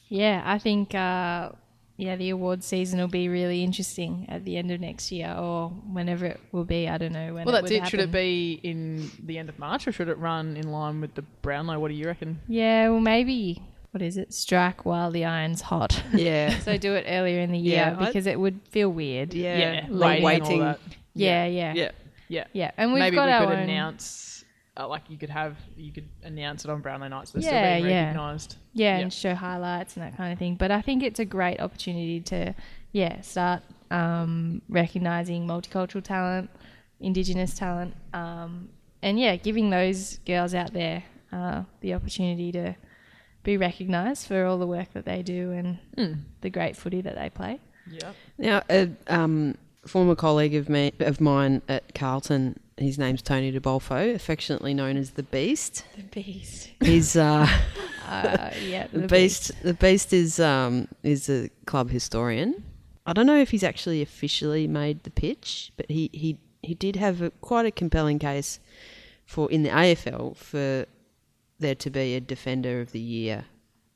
Yeah, 0.08 0.42
I 0.44 0.58
think 0.58 0.94
uh, 0.94 1.50
yeah, 1.96 2.16
the 2.16 2.30
award 2.30 2.64
season 2.64 2.98
will 2.98 3.08
be 3.08 3.28
really 3.28 3.62
interesting 3.62 4.26
at 4.28 4.44
the 4.44 4.56
end 4.56 4.70
of 4.70 4.80
next 4.80 5.12
year 5.12 5.32
or 5.38 5.68
whenever 5.70 6.26
it 6.26 6.40
will 6.52 6.64
be. 6.64 6.88
I 6.88 6.98
don't 6.98 7.12
know 7.12 7.34
when. 7.34 7.44
Well, 7.46 7.54
it 7.54 7.62
that's 7.62 7.70
would 7.72 7.82
it. 7.82 7.88
Should 7.88 8.00
it 8.00 8.12
be 8.12 8.58
in 8.62 9.10
the 9.24 9.38
end 9.38 9.48
of 9.48 9.58
March, 9.58 9.86
or 9.86 9.92
should 9.92 10.08
it 10.08 10.18
run 10.18 10.56
in 10.56 10.70
line 10.72 11.00
with 11.00 11.14
the 11.14 11.22
Brownlow? 11.42 11.78
What 11.78 11.88
do 11.88 11.94
you 11.94 12.06
reckon? 12.06 12.40
Yeah, 12.48 12.88
well, 12.88 13.00
maybe 13.00 13.62
what 13.94 14.02
is 14.02 14.16
it? 14.16 14.34
Strike 14.34 14.84
while 14.84 15.12
the 15.12 15.24
iron's 15.24 15.60
hot. 15.60 16.02
Yeah, 16.12 16.58
so 16.66 16.76
do 16.76 16.94
it 16.94 17.04
earlier 17.08 17.38
in 17.38 17.52
the 17.52 17.58
year 17.58 17.76
Yeah, 17.76 17.96
I- 17.96 18.06
because 18.06 18.26
it 18.26 18.40
would 18.40 18.60
feel 18.70 18.88
weird. 18.90 19.32
yeah, 19.32 19.86
waiting 19.86 19.96
long 19.98 20.12
and 20.16 20.24
waiting. 20.24 20.58
that. 20.60 20.80
Yeah, 21.14 21.46
yeah, 21.46 21.72
yeah. 21.74 21.90
Yeah, 22.28 22.44
Yeah, 22.52 22.70
and 22.76 22.92
we've 22.92 22.98
maybe 23.00 23.14
got 23.16 23.26
we 23.26 23.32
our 23.32 23.46
could 23.46 23.58
own. 23.58 23.62
announce. 23.64 24.44
Uh, 24.76 24.88
like 24.88 25.08
you 25.08 25.16
could 25.16 25.30
have, 25.30 25.56
you 25.76 25.92
could 25.92 26.08
announce 26.24 26.64
it 26.64 26.70
on 26.72 26.80
Brownlow 26.80 27.06
nights. 27.06 27.30
They're 27.30 27.42
Yeah, 27.42 27.48
still 27.50 27.82
being 27.82 27.94
yeah. 27.94 28.00
recognised. 28.06 28.56
yeah, 28.72 28.96
Yeah. 28.96 29.02
and 29.04 29.12
show 29.12 29.32
highlights 29.36 29.96
and 29.96 30.04
that 30.04 30.16
kind 30.16 30.32
of 30.32 30.38
thing. 30.40 30.56
But 30.56 30.72
I 30.72 30.80
think 30.82 31.04
it's 31.04 31.20
a 31.20 31.24
great 31.24 31.60
opportunity 31.60 32.20
to, 32.22 32.52
yeah, 32.90 33.20
start 33.20 33.62
um, 33.92 34.60
recognizing 34.68 35.46
multicultural 35.46 36.02
talent, 36.02 36.50
Indigenous 36.98 37.54
talent, 37.54 37.94
um, 38.14 38.68
and 39.02 39.20
yeah, 39.20 39.36
giving 39.36 39.70
those 39.70 40.18
girls 40.26 40.54
out 40.54 40.72
there 40.72 41.04
uh, 41.30 41.62
the 41.80 41.94
opportunity 41.94 42.50
to 42.52 42.74
be 43.44 43.56
recognised 43.56 44.26
for 44.26 44.44
all 44.44 44.58
the 44.58 44.66
work 44.66 44.92
that 44.94 45.04
they 45.04 45.22
do 45.22 45.52
and 45.52 45.78
Mm. 45.96 46.22
the 46.40 46.50
great 46.50 46.76
footy 46.76 47.00
that 47.02 47.14
they 47.14 47.30
play. 47.30 47.60
Yeah. 47.88 48.12
Now, 48.38 48.62
a 48.68 48.90
um, 49.06 49.56
former 49.86 50.16
colleague 50.16 50.54
of 50.56 50.68
me 50.68 50.92
of 50.98 51.20
mine 51.20 51.62
at 51.68 51.94
Carlton, 51.94 52.58
his 52.76 52.98
name's 52.98 53.22
Tony 53.22 53.50
De 53.52 53.60
Bolfo, 53.60 54.14
affectionately 54.14 54.74
known 54.74 54.96
as 54.96 55.10
the 55.12 55.22
Beast. 55.22 55.84
The 55.96 56.02
beast. 56.02 56.70
He's 56.80 57.14
uh, 57.16 57.46
Uh, 58.06 58.50
yeah, 58.66 58.86
the, 58.92 59.06
Beast. 59.06 59.52
The 59.62 59.74
Beast 59.74 60.12
is 60.12 60.38
um, 60.40 60.88
is 61.02 61.28
a 61.30 61.48
club 61.66 61.90
historian. 61.90 62.62
I 63.06 63.12
don't 63.12 63.26
know 63.26 63.38
if 63.38 63.50
he's 63.50 63.62
actually 63.64 64.02
officially 64.02 64.66
made 64.66 65.04
the 65.04 65.10
pitch, 65.10 65.72
but 65.76 65.90
he 65.90 66.10
he, 66.12 66.38
he 66.62 66.74
did 66.74 66.96
have 66.96 67.22
a, 67.22 67.30
quite 67.30 67.66
a 67.66 67.70
compelling 67.70 68.18
case 68.18 68.60
for 69.26 69.50
in 69.50 69.62
the 69.62 69.70
AFL 69.70 70.36
for 70.36 70.86
there 71.64 71.74
to 71.74 71.90
be 71.90 72.14
a 72.14 72.20
Defender 72.20 72.80
of 72.80 72.92
the 72.92 73.00
Year 73.00 73.44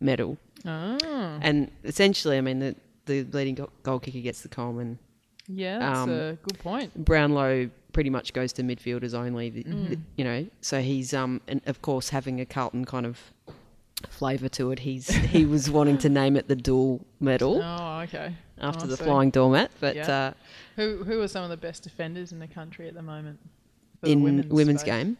medal, 0.01 0.39
Oh, 0.65 0.99
and 1.41 1.71
essentially, 1.85 2.37
I 2.39 2.41
mean 2.41 2.59
the 2.59 2.75
the 3.07 3.23
leading 3.33 3.55
go- 3.55 3.71
goal 3.83 4.01
kicker 4.01 4.21
gets 4.21 4.41
the 4.43 4.49
Coleman. 4.49 4.99
yeah, 5.47 5.79
that's 5.79 5.99
Um, 6.01 6.11
a 6.11 6.33
good 6.43 6.59
point. 6.59 7.05
Brownlow 7.05 7.71
pretty 7.93 8.11
much 8.11 8.33
goes 8.33 8.53
to 8.55 8.63
midfielders 8.63 9.15
only, 9.15 9.49
the- 9.51 9.65
Mm. 9.65 9.89
the- 9.89 9.99
you 10.17 10.25
know. 10.25 10.47
So 10.61 10.81
he's 10.83 11.15
um 11.15 11.41
and 11.49 11.61
of 11.67 11.81
course 11.83 12.09
having 12.11 12.41
a 12.41 12.45
Carlton 12.47 12.85
kind 12.85 13.07
of 13.07 13.19
flavour 14.09 14.49
to 14.51 14.71
it. 14.73 14.81
He's 14.81 15.09
he 15.37 15.45
was 15.47 15.71
wanting 15.71 15.99
to 15.99 16.09
name 16.09 16.37
it 16.37 16.49
the 16.49 16.57
Doull 16.57 17.01
medal 17.21 17.61
Oh, 17.63 18.01
okay. 18.05 18.35
after 18.61 18.85
I 18.85 18.89
the 18.89 18.97
see. 18.97 19.05
flying 19.05 19.31
doormat, 19.31 19.71
but 19.81 19.97
Yeah. 19.97 20.11
uh, 20.11 20.33
Who 20.77 21.05
who 21.05 21.21
are 21.23 21.29
some 21.29 21.45
of 21.45 21.51
the 21.51 21.57
best 21.57 21.83
defenders 21.83 22.31
in 22.33 22.39
the 22.41 22.47
country 22.49 22.87
at 22.89 22.95
the 22.95 23.03
moment? 23.03 23.39
for 24.01 24.07
the 24.07 24.13
in 24.13 24.49
women's, 24.49 24.85
game, 24.85 25.17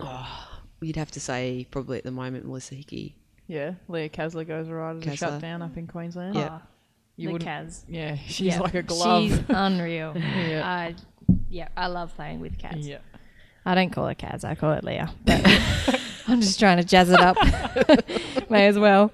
oh, 0.00 0.57
you'd 0.80 0.96
have 0.96 1.10
to 1.12 1.20
say 1.20 1.66
probably 1.70 1.98
at 1.98 2.04
the 2.04 2.10
moment 2.10 2.46
Melissa 2.46 2.74
Hickey. 2.74 3.14
Yeah, 3.46 3.74
Leah 3.88 4.08
Kaslar 4.10 4.46
goes 4.46 4.68
right 4.68 4.96
as 4.96 5.02
a 5.02 5.06
Kaslar. 5.10 5.16
shutdown 5.18 5.62
up 5.62 5.76
in 5.76 5.86
Queensland. 5.86 6.34
Yeah. 6.34 6.58
Oh, 6.60 6.66
You 7.16 7.28
the 7.28 7.32
wouldn't- 7.34 7.50
Kaz. 7.50 7.82
Yeah, 7.88 8.16
she's 8.26 8.48
Yeah, 8.54 8.60
like 8.60 8.74
a 8.74 8.82
glove. 8.82 9.22
She's 9.28 9.40
unreal. 9.48 10.12
Yeah. 10.16 10.62
I, 10.68 10.94
yeah, 11.48 11.68
I 11.76 11.86
love 11.86 12.14
playing 12.14 12.40
with 12.40 12.58
Kaz. 12.58 12.86
yeah. 12.86 12.98
I 13.64 13.74
don't 13.74 13.90
call 13.90 14.06
her 14.06 14.14
Kaz, 14.14 14.44
I 14.44 14.54
call 14.54 14.72
it 14.72 14.84
Leah. 14.84 15.10
But 15.24 15.44
I'm 16.28 16.40
just 16.40 16.58
trying 16.58 16.76
to 16.78 16.84
jazz 16.84 17.10
it 17.10 17.20
up. 17.20 17.36
May 18.50 18.66
as 18.66 18.78
well. 18.78 19.10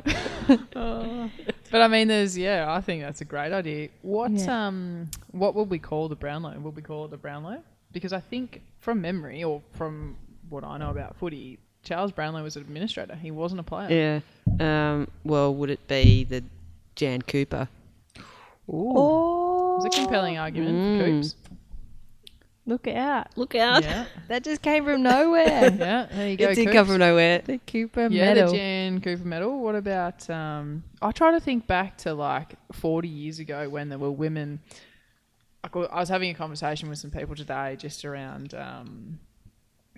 But 0.46 1.80
I 1.82 1.88
mean, 1.88 2.08
there's 2.08 2.36
yeah. 2.38 2.66
I 2.72 2.80
think 2.80 3.02
that's 3.02 3.20
a 3.20 3.24
great 3.24 3.52
idea. 3.52 3.88
What 4.02 4.30
Yeah. 4.32 4.66
um, 4.68 5.10
what 5.32 5.54
would 5.54 5.70
we 5.70 5.78
call 5.78 6.08
the 6.08 6.14
Brownlow? 6.16 6.58
Would 6.60 6.76
we 6.76 6.82
call 6.82 7.04
it 7.06 7.10
the 7.10 7.16
Brownlow? 7.16 7.62
Because 7.92 8.12
I 8.12 8.20
think 8.20 8.62
from 8.78 9.00
memory 9.00 9.42
or 9.42 9.62
from 9.72 10.16
what 10.48 10.64
I 10.64 10.78
know 10.78 10.90
about 10.90 11.16
footy, 11.16 11.58
Charles 11.82 12.12
Brownlow 12.12 12.42
was 12.42 12.56
an 12.56 12.62
administrator. 12.62 13.14
He 13.14 13.30
wasn't 13.30 13.60
a 13.60 13.64
player. 13.64 14.22
Yeah. 14.60 14.94
Um, 14.94 15.08
well, 15.24 15.54
would 15.54 15.70
it 15.70 15.86
be 15.88 16.24
the 16.24 16.42
Jan 16.96 17.22
Cooper? 17.22 17.68
Oh, 18.68 19.76
It's 19.84 19.96
a 19.96 20.00
compelling 20.00 20.38
argument 20.38 20.74
Mm. 20.74 20.98
for 20.98 21.04
Coops. 21.04 21.36
look 22.66 22.86
out. 22.88 23.36
Look 23.36 23.54
out! 23.54 23.82
Yeah, 23.82 24.06
That 24.28 24.42
just 24.44 24.62
came 24.62 24.84
from 24.84 25.02
nowhere. 25.02 25.70
yeah. 25.78 26.06
There 26.10 26.28
you 26.30 26.36
go. 26.36 26.48
It 26.50 26.54
did 26.54 26.64
Coops. 26.66 26.74
come 26.74 26.86
from 26.86 26.98
nowhere. 26.98 27.42
the 27.44 27.58
Cooper 27.58 28.08
Yeah, 28.10 28.32
medal. 28.34 28.50
the 28.52 28.56
Jan 28.56 29.00
Cooper 29.02 29.24
medal. 29.24 29.60
What 29.60 29.74
about? 29.74 30.28
Um, 30.30 30.84
I 31.02 31.12
try 31.12 31.32
to 31.32 31.40
think 31.40 31.66
back 31.66 31.98
to 31.98 32.14
like 32.14 32.54
40 32.72 33.08
years 33.08 33.38
ago 33.38 33.68
when 33.68 33.88
there 33.90 33.98
were 33.98 34.10
women. 34.12 34.60
I 35.62 35.68
was 35.98 36.08
having 36.10 36.30
a 36.30 36.34
conversation 36.34 36.88
with 36.90 36.98
some 36.98 37.10
people 37.10 37.34
today 37.34 37.76
just 37.78 38.04
around, 38.04 38.52
um, 38.54 39.18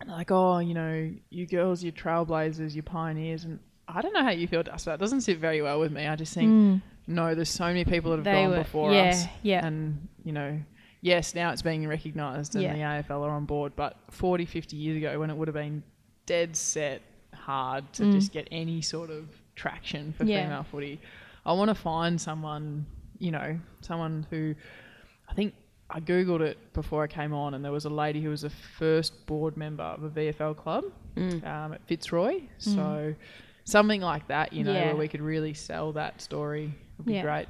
like, 0.07 0.31
oh, 0.31 0.59
you 0.59 0.75
know, 0.75 1.11
you 1.31 1.47
girls, 1.47 1.83
you 1.83 1.93
trailblazers, 1.93 2.75
you 2.75 2.83
pioneers, 2.83 3.45
and 3.45 3.59
I 3.89 4.03
don't 4.03 4.13
know 4.13 4.23
how 4.23 4.31
you 4.31 4.47
feel, 4.47 4.63
Dust. 4.63 4.85
That 4.85 4.99
doesn't 5.01 5.23
sit 5.23 5.39
very 5.39 5.63
well 5.63 5.81
with 5.81 5.93
me. 5.93 6.07
I 6.07 6.17
just 6.17 6.35
think, 6.35 6.51
Mm, 6.51 6.83
no, 7.07 7.35
there's 7.35 7.49
so 7.49 7.67
many 7.67 7.85
people 7.85 8.11
that 8.11 8.17
have 8.19 8.25
they 8.25 8.33
gone 8.43 8.51
were, 8.51 8.59
before 8.59 8.93
yeah, 8.93 9.05
us, 9.11 9.25
yeah. 9.43 9.65
and 9.67 10.09
you 10.25 10.33
know. 10.33 10.61
Yes, 11.03 11.35
now 11.35 11.51
it's 11.53 11.63
being 11.63 11.87
recognised 11.87 12.55
and 12.57 12.65
Yeah. 12.65 12.73
the 12.75 12.81
AFL 13.05 13.23
are 13.23 13.31
on 13.31 13.45
board, 13.45 13.75
but 13.77 13.97
40, 14.11 14.45
50 14.45 14.77
years 14.77 14.97
ago 14.97 15.21
when 15.21 15.31
it 15.31 15.37
would 15.37 15.47
have 15.47 15.55
been 15.55 15.83
dead 16.25 16.57
set 16.57 17.01
hard 17.33 17.93
to 17.93 18.03
Mm. 18.03 18.13
just 18.13 18.33
get 18.33 18.49
any 18.51 18.81
sort 18.83 19.11
of 19.11 19.29
traction 19.55 20.13
for 20.15 20.25
Yeah. 20.25 20.43
female 20.45 20.65
footy. 20.65 21.01
I 21.45 21.53
want 21.53 21.69
to 21.69 21.75
find 21.77 22.21
someone, 22.21 22.87
you 23.19 23.31
know, 23.31 23.61
someone 23.83 24.27
who 24.31 24.55
I 25.29 25.35
think 25.35 25.55
I 25.89 26.01
googled 26.01 26.41
it 26.41 26.59
before 26.73 27.05
I 27.05 27.07
came 27.07 27.33
on, 27.33 27.55
and 27.55 27.65
there 27.65 27.73
was 27.73 27.85
a 27.85 27.91
lady 27.91 28.21
who 28.21 28.31
was 28.31 28.43
the 28.43 28.51
first 28.51 29.25
board 29.27 29.57
member 29.57 29.85
of 29.85 30.03
a 30.03 30.09
VFL 30.11 30.55
club 30.57 30.85
Mm. 31.17 31.47
um, 31.47 31.73
at 31.73 31.81
Fitzroy. 31.87 32.43
So 32.59 33.15
something 33.65 34.01
like 34.01 34.27
that, 34.29 34.53
you 34.53 34.65
know, 34.65 34.73
Yeah. 34.73 34.87
where 34.87 34.97
we 34.97 35.09
could 35.09 35.21
really 35.23 35.55
sell 35.55 35.93
that 35.93 36.21
story 36.21 36.73
would 36.99 37.07
be 37.07 37.15
Yeah. 37.15 37.23
great. 37.23 37.49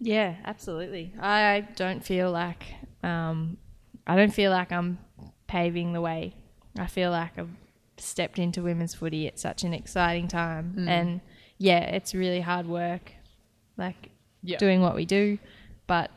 Yeah, 0.00 0.36
absolutely. 0.44 1.12
I 1.20 1.66
don't 1.76 2.04
feel 2.04 2.30
like 2.30 2.64
um, 3.02 3.58
I 4.06 4.16
don't 4.16 4.32
feel 4.32 4.50
like 4.50 4.72
I'm 4.72 4.98
paving 5.46 5.92
the 5.92 6.00
way. 6.00 6.34
I 6.78 6.86
feel 6.86 7.10
like 7.10 7.38
I've 7.38 7.50
stepped 7.96 8.38
into 8.38 8.62
women's 8.62 8.94
footy 8.94 9.26
at 9.28 9.38
such 9.38 9.62
an 9.64 9.72
exciting 9.74 10.26
time, 10.28 10.74
Mm. 10.78 10.88
and 10.88 11.20
yeah, 11.58 11.80
it's 11.80 12.14
really 12.14 12.40
hard 12.40 12.66
work, 12.66 13.12
like 13.76 14.10
Yeah, 14.42 14.58
doing 14.58 14.80
what 14.80 14.94
we 14.94 15.04
do, 15.04 15.38
but 15.86 16.10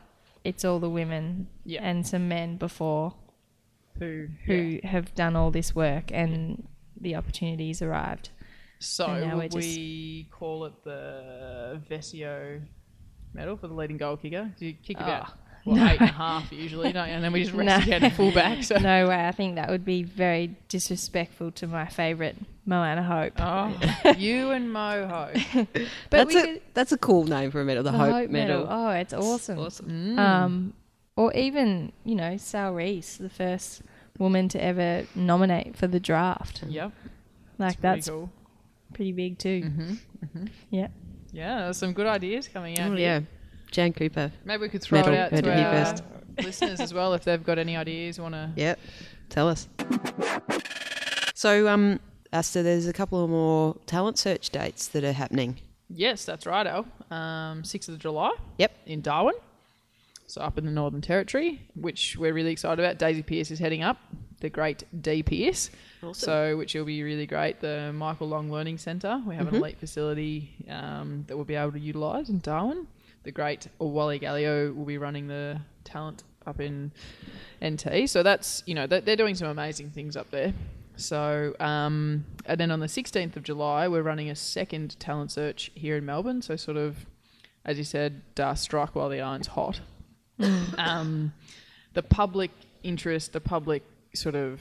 it's 0.44 0.64
all 0.64 0.78
the 0.80 0.90
women 0.90 1.48
Yeah. 1.64 1.82
and 1.82 2.06
some 2.06 2.28
men 2.28 2.56
before 2.56 3.14
who 3.98 4.28
who 4.46 4.54
yeah. 4.54 4.88
have 4.88 5.14
done 5.14 5.36
all 5.36 5.50
this 5.50 5.74
work, 5.74 6.10
and 6.12 6.66
the 7.00 7.14
opportunities 7.16 7.82
arrived. 7.82 8.30
So 8.78 9.06
would 9.36 9.54
we're 9.54 10.24
call 10.30 10.64
it 10.64 10.72
the 10.84 11.80
Vescio 11.88 12.62
medal 13.32 13.56
for 13.56 13.68
the 13.68 13.74
leading 13.74 13.96
goal 13.96 14.16
kicker? 14.16 14.50
Do 14.58 14.66
you 14.66 14.74
kick 14.74 14.96
about 14.96 15.26
ah. 15.28 15.34
Oh, 15.36 15.41
what, 15.64 15.76
no. 15.78 15.86
eight 15.86 16.00
and 16.00 16.10
a 16.10 16.12
half 16.12 16.50
usually, 16.52 16.92
don't 16.92 17.08
you? 17.08 17.14
And 17.14 17.22
then 17.24 17.32
we 17.32 17.42
just 17.42 17.54
rest 17.54 17.68
No. 17.68 17.82
again 17.96 18.04
at 18.04 18.12
full 18.16 18.32
back. 18.32 18.62
So 18.64 18.76
no 18.78 19.08
way. 19.08 19.26
I 19.26 19.32
think 19.32 19.54
that 19.56 19.68
would 19.70 19.84
be 19.84 20.02
very 20.02 20.56
disrespectful 20.68 21.52
to 21.52 21.66
my 21.66 21.86
favourite 21.86 22.36
Moana 22.66 23.02
Hope. 23.02 23.32
Oh, 23.38 24.12
you 24.18 24.50
and 24.50 24.72
Mo 24.72 25.06
Ho. 25.06 25.64
But 25.74 25.86
that's 26.10 26.34
we 26.34 26.40
a 26.40 26.44
could- 26.44 26.62
that's 26.74 26.92
a 26.92 26.98
cool 26.98 27.24
name 27.24 27.50
for 27.50 27.60
a 27.60 27.64
medal. 27.64 27.82
The, 27.82 27.92
The 27.92 27.98
Hope, 27.98 28.30
medal. 28.30 28.66
Oh, 28.68 28.90
it's 28.90 29.12
awesome. 29.12 29.58
Awesome. 29.58 29.88
Mm. 29.88 30.18
Um, 30.18 30.72
or 31.16 31.32
even 31.34 31.92
you 32.04 32.14
know 32.14 32.36
Sal 32.36 32.72
Reese, 32.72 33.16
the 33.16 33.28
first 33.30 33.82
woman 34.18 34.48
to 34.50 34.62
ever 34.62 35.06
nominate 35.14 35.76
for 35.76 35.86
the 35.86 35.98
draft. 36.00 36.62
yep, 36.68 36.92
Like 37.58 37.80
pretty 37.80 37.82
that's 37.96 38.08
cool. 38.08 38.30
pretty 38.94 39.12
big 39.12 39.38
too. 39.38 39.62
Mm-hmm. 39.64 40.44
Yeah. 40.70 40.88
Yeah, 41.32 41.72
some 41.72 41.92
good 41.94 42.06
ideas 42.06 42.46
coming 42.46 42.78
out. 42.78 42.92
Oh, 42.92 42.94
here. 42.94 43.06
yeah. 43.06 43.20
Jan 43.72 43.92
Cooper. 43.92 44.30
Maybe 44.44 44.60
we 44.62 44.68
could 44.68 44.82
throw 44.82 45.00
Medal, 45.00 45.14
it 45.14 45.18
out 45.18 45.30
heard 45.32 45.44
to 45.44 45.50
it 45.52 45.64
our 45.64 45.84
first. 45.84 46.04
listeners 46.42 46.80
as 46.80 46.94
well 46.94 47.14
if 47.14 47.24
they've 47.24 47.42
got 47.42 47.58
any 47.58 47.76
ideas. 47.76 48.20
Want 48.20 48.34
to? 48.34 48.50
Yep. 48.56 48.78
Tell 49.28 49.48
us. 49.48 49.66
So, 51.34 51.66
um, 51.68 51.98
Aasta, 52.32 52.62
there's 52.62 52.86
a 52.86 52.92
couple 52.92 53.24
of 53.24 53.30
more 53.30 53.76
talent 53.86 54.18
search 54.18 54.50
dates 54.50 54.86
that 54.88 55.02
are 55.04 55.12
happening. 55.12 55.58
Yes, 55.88 56.24
that's 56.24 56.46
right, 56.46 56.66
Al. 56.66 56.86
Um, 57.10 57.62
6th 57.62 57.88
of 57.88 57.98
July. 57.98 58.32
Yep. 58.58 58.72
In 58.86 59.00
Darwin. 59.00 59.34
So 60.26 60.40
up 60.40 60.56
in 60.56 60.64
the 60.64 60.70
Northern 60.70 61.00
Territory, 61.02 61.60
which 61.74 62.16
we're 62.16 62.32
really 62.32 62.52
excited 62.52 62.82
about. 62.82 62.98
Daisy 62.98 63.22
Pearce 63.22 63.50
is 63.50 63.58
heading 63.58 63.82
up, 63.82 63.98
the 64.40 64.48
great 64.48 64.84
D 65.02 65.22
Pearce. 65.22 65.68
Awesome. 66.02 66.14
So, 66.14 66.56
which 66.56 66.74
will 66.74 66.84
be 66.86 67.02
really 67.02 67.26
great. 67.26 67.60
The 67.60 67.92
Michael 67.94 68.28
Long 68.28 68.50
Learning 68.50 68.78
Centre. 68.78 69.20
We 69.26 69.34
have 69.34 69.48
an 69.48 69.56
elite 69.56 69.78
facility 69.78 70.50
um, 70.70 71.24
that 71.26 71.36
we'll 71.36 71.44
be 71.44 71.54
able 71.54 71.72
to 71.72 71.78
utilise 71.80 72.28
in 72.30 72.38
Darwin. 72.38 72.86
The 73.24 73.32
great 73.32 73.68
Wally 73.78 74.18
Gallio 74.18 74.72
will 74.72 74.84
be 74.84 74.98
running 74.98 75.28
the 75.28 75.60
talent 75.84 76.24
up 76.46 76.60
in 76.60 76.92
NT. 77.64 78.08
So 78.08 78.22
that's 78.22 78.62
you 78.66 78.74
know 78.74 78.86
they're, 78.86 79.00
they're 79.00 79.16
doing 79.16 79.34
some 79.34 79.48
amazing 79.48 79.90
things 79.90 80.16
up 80.16 80.30
there. 80.30 80.52
So 80.96 81.54
um, 81.60 82.24
and 82.46 82.60
then 82.60 82.70
on 82.70 82.80
the 82.80 82.86
16th 82.86 83.36
of 83.36 83.42
July, 83.42 83.88
we're 83.88 84.02
running 84.02 84.30
a 84.30 84.36
second 84.36 84.98
talent 84.98 85.30
search 85.30 85.70
here 85.74 85.96
in 85.96 86.04
Melbourne. 86.04 86.42
So 86.42 86.56
sort 86.56 86.76
of, 86.76 87.06
as 87.64 87.78
you 87.78 87.84
said, 87.84 88.22
uh, 88.38 88.54
strike 88.54 88.94
while 88.94 89.08
the 89.08 89.20
iron's 89.20 89.46
hot. 89.46 89.80
um, 90.78 91.32
the 91.94 92.02
public 92.02 92.50
interest, 92.82 93.32
the 93.32 93.40
public 93.40 93.82
sort 94.14 94.34
of, 94.34 94.60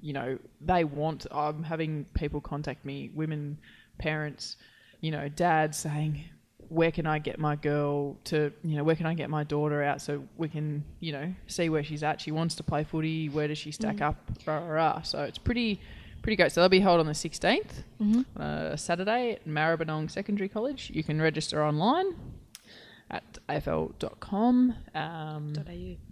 you 0.00 0.12
know, 0.12 0.38
they 0.60 0.84
want. 0.84 1.26
I'm 1.30 1.62
having 1.62 2.06
people 2.14 2.40
contact 2.40 2.84
me, 2.84 3.10
women, 3.14 3.58
parents, 3.98 4.56
you 5.00 5.10
know, 5.10 5.28
dads 5.28 5.78
saying, 5.78 6.24
"Where 6.72 6.90
can 6.90 7.06
I 7.06 7.18
get 7.18 7.38
my 7.38 7.56
girl 7.56 8.16
to? 8.24 8.52
You 8.64 8.76
know, 8.76 8.84
where 8.84 8.96
can 8.96 9.06
I 9.06 9.14
get 9.14 9.28
my 9.30 9.44
daughter 9.44 9.82
out 9.82 10.00
so 10.00 10.24
we 10.36 10.48
can, 10.48 10.84
you 11.00 11.12
know, 11.12 11.32
see 11.46 11.68
where 11.68 11.84
she's 11.84 12.02
at? 12.02 12.20
She 12.20 12.30
wants 12.32 12.54
to 12.56 12.62
play 12.62 12.84
footy. 12.84 13.28
Where 13.28 13.48
does 13.48 13.58
she 13.58 13.70
stack 13.72 14.00
up? 14.00 14.16
Rah, 14.46 14.58
rah, 14.58 14.66
rah. 14.68 15.02
So 15.02 15.22
it's 15.22 15.38
pretty." 15.38 15.80
Pretty 16.22 16.36
great. 16.36 16.52
So 16.52 16.60
they'll 16.60 16.68
be 16.68 16.78
held 16.78 17.00
on 17.00 17.06
the 17.06 17.14
16th, 17.14 17.82
uh, 18.38 18.76
Saturday 18.76 19.32
at 19.32 19.44
Maribyrnong 19.44 20.08
Secondary 20.08 20.48
College. 20.48 20.88
You 20.94 21.02
can 21.02 21.20
register 21.20 21.64
online 21.64 22.14
at 23.10 23.24
afl.com. 23.48 24.74
Um, 24.94 25.52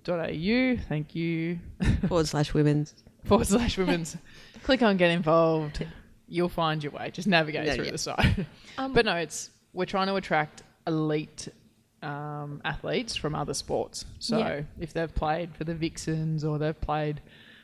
.au. 0.09 0.77
Thank 0.89 1.15
you. 1.15 1.59
Forward 2.09 2.27
slash 2.27 2.53
women's. 2.55 2.95
Forward 3.25 3.47
slash 3.47 3.79
women's. 3.79 4.17
Click 4.65 4.83
on 4.83 4.97
get 4.97 5.13
involved. 5.13 5.87
You'll 6.29 6.49
find 6.49 6.83
your 6.83 6.91
way. 6.93 7.13
Just 7.13 7.29
navigate 7.29 7.67
Yeah, 7.67 7.75
through 7.75 7.85
yeah. 7.87 7.91
the 7.93 7.99
site. 7.99 8.47
Um, 8.79 8.93
but 8.93 9.05
no, 9.05 9.15
it's 9.17 9.51
we're 9.73 9.87
trying 9.87 10.09
to 10.09 10.17
attract 10.17 10.63
elite 10.87 11.49
um, 12.03 12.61
athletes 12.65 13.15
from 13.17 13.35
other 13.35 13.55
sports. 13.55 14.05
So 14.19 14.39
Yeah. 14.39 14.63
if 14.79 14.93
they've 14.93 15.15
played 15.15 15.55
for 15.55 15.65
the 15.65 15.75
Vixens 15.75 16.45
or 16.45 16.59
they've 16.59 16.79
played 16.81 17.21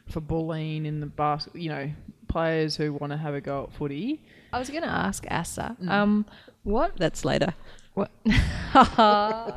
for 0.09 0.21
Bulleen 0.21 0.85
in 0.85 1.01
the 1.01 1.07
basket, 1.07 1.57
you 1.57 1.69
know, 1.71 1.91
players 2.29 2.77
who 2.77 2.93
want 2.93 3.13
to 3.13 3.17
have 3.17 3.35
a 3.35 3.41
go 3.41 3.65
at 3.65 3.73
footy. 3.73 4.21
I 4.53 4.59
was 4.59 4.69
going 4.71 4.83
to 4.83 4.89
ask 4.89 5.25
Asa, 5.31 5.77
Mm. 5.83 5.89
um, 5.91 6.27
what 6.65 6.97
That's 6.97 7.25
later. 7.25 7.55
What? 7.95 8.11
I 8.27 9.53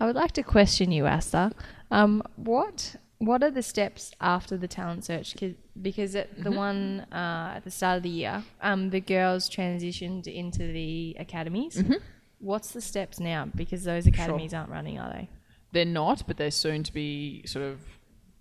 would 0.00 0.16
like 0.16 0.32
to 0.32 0.42
question 0.42 0.90
you, 0.92 1.06
Asa. 1.06 1.52
Um, 1.90 2.22
what 2.36 2.96
what 3.18 3.42
are 3.42 3.50
the 3.50 3.62
steps 3.62 4.12
after 4.20 4.56
the 4.56 4.68
talent 4.68 5.04
search? 5.04 5.34
Because 5.80 6.14
at 6.14 6.32
Mm-hmm. 6.34 6.42
the 6.44 6.50
one 6.52 7.00
uh, 7.12 7.54
at 7.56 7.64
the 7.64 7.70
start 7.70 7.96
of 7.98 8.02
the 8.04 8.08
year, 8.08 8.44
um, 8.60 8.90
the 8.90 9.00
girls 9.00 9.48
transitioned 9.50 10.26
into 10.26 10.72
the 10.72 11.16
academies. 11.18 11.76
Mm-hmm. 11.76 11.94
What's 12.40 12.70
the 12.70 12.80
steps 12.80 13.18
now? 13.18 13.48
Because 13.54 13.82
those 13.84 14.06
academies 14.06 14.54
aren't 14.54 14.70
running, 14.70 14.98
are 14.98 15.10
they? 15.12 15.28
They're 15.72 15.84
not, 15.84 16.22
but 16.26 16.36
they're 16.36 16.50
soon 16.52 16.82
to 16.84 16.92
be 16.92 17.42
sort 17.46 17.64
of 17.64 17.80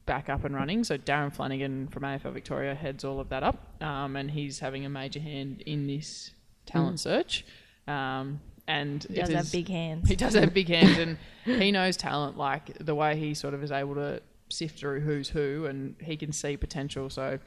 back 0.05 0.29
up 0.29 0.45
and 0.45 0.53
running. 0.55 0.83
So 0.83 0.97
Darren 0.97 1.33
Flanagan 1.33 1.87
from 1.87 2.03
AFL 2.03 2.31
Victoria 2.33 2.75
heads 2.75 3.03
all 3.03 3.19
of 3.19 3.29
that 3.29 3.41
up, 3.43 3.81
um, 3.81 4.15
and 4.15 4.29
he's 4.31 4.59
having 4.59 4.85
a 4.85 4.89
major 4.89 5.19
hand 5.19 5.61
in 5.61 5.87
this 5.87 6.31
talent 6.67 6.99
search. 6.99 7.43
Um, 7.87 8.39
and 8.67 9.03
He 9.09 9.15
does 9.15 9.29
have 9.29 9.51
big 9.51 9.67
hands. 9.69 10.07
He 10.09 10.15
does 10.15 10.35
have 10.35 10.53
big 10.53 10.67
hands, 10.69 10.97
and 10.97 11.17
he 11.61 11.71
knows 11.71 11.97
talent. 11.97 12.37
Like 12.37 12.77
the 12.85 12.93
way 12.95 13.17
he 13.17 13.33
sort 13.33 13.53
of 13.53 13.63
is 13.63 13.71
able 13.71 13.95
to 13.95 14.21
sift 14.49 14.79
through 14.79 15.01
who's 15.01 15.29
who, 15.29 15.65
and 15.65 15.95
he 16.01 16.17
can 16.17 16.31
see 16.31 16.57
potential. 16.57 17.09
So 17.09 17.39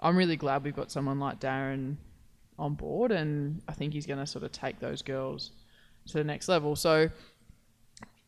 I'm 0.00 0.16
really 0.16 0.36
glad 0.36 0.64
we've 0.64 0.76
got 0.76 0.90
someone 0.90 1.18
like 1.18 1.40
Darren 1.40 1.96
on 2.58 2.74
board, 2.74 3.12
and 3.12 3.62
I 3.68 3.72
think 3.72 3.92
he's 3.92 4.06
going 4.06 4.18
to 4.18 4.26
sort 4.26 4.44
of 4.44 4.52
take 4.52 4.78
those 4.80 5.02
girls 5.02 5.52
to 6.08 6.14
the 6.14 6.24
next 6.24 6.48
level. 6.48 6.76
So 6.76 7.08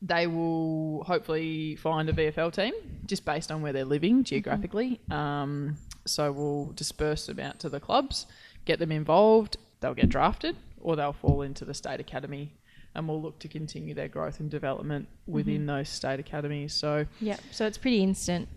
they 0.03 0.27
will 0.27 1.03
hopefully 1.05 1.77
find 1.77 2.09
a 2.09 2.13
VFL 2.13 2.53
team 2.53 2.75
just 3.07 3.25
based 3.25 3.51
on 3.51 3.63
where 3.63 3.73
they're 3.73 3.85
living 3.85 4.23
geographically. 4.23 5.01
Um, 5.11 5.77
so 6.07 6.31
we'll 6.31 6.73
disperse 6.75 7.27
them 7.27 7.41
out 7.41 7.59
to 7.61 7.69
the 7.69 7.81
clubs, 7.81 8.27
get 8.65 8.79
them 8.79 8.93
involved. 8.93 9.57
They'll 9.81 9.95
get 9.95 10.09
drafted, 10.09 10.57
or 10.81 10.97
they'll 10.97 11.13
fall 11.13 11.43
into 11.43 11.65
the 11.65 11.75
state 11.75 12.01
academy, 12.01 12.55
and 12.95 13.09
we'll 13.09 13.21
look 13.21 13.39
to 13.41 13.49
continue 13.49 13.95
their 13.95 14.09
growth 14.09 14.41
and 14.41 14.51
development 14.51 15.09
within 15.27 15.59
mm-hmm. 15.59 15.67
those 15.67 15.89
state 15.89 16.21
academies. 16.21 16.73
So 16.73 17.07
Yeah. 17.21 17.37
So 17.51 17.67
it's 17.67 17.79
pretty 17.79 18.03
instant. 18.03 18.49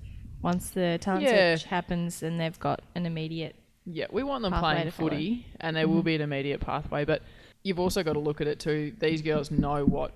Once 0.42 0.70
the 0.70 0.98
talent 1.02 1.24
Yeah. 1.24 1.56
search 1.56 1.64
happens, 1.66 2.20
then 2.20 2.38
they've 2.38 2.60
got 2.60 2.82
an 2.96 3.06
immediate. 3.06 3.56
Yeah, 3.86 4.06
we 4.12 4.24
want 4.24 4.44
them 4.44 4.54
playing 4.54 4.86
to 4.86 4.92
follow. 4.92 5.10
footy, 5.10 5.46
and 5.60 5.76
there 5.76 5.88
will 5.88 5.98
mm-hmm. 5.98 6.06
be 6.06 6.16
an 6.16 6.22
immediate 6.22 6.60
pathway. 6.60 7.06
But 7.06 7.24
you've 7.64 7.80
also 7.80 8.04
got 8.04 8.14
to 8.14 8.20
look 8.20 8.42
at 8.42 8.48
it 8.48 8.60
too. 8.60 8.94
These 9.00 9.22
girls 9.22 9.50
know 9.50 9.86
what 9.86 10.12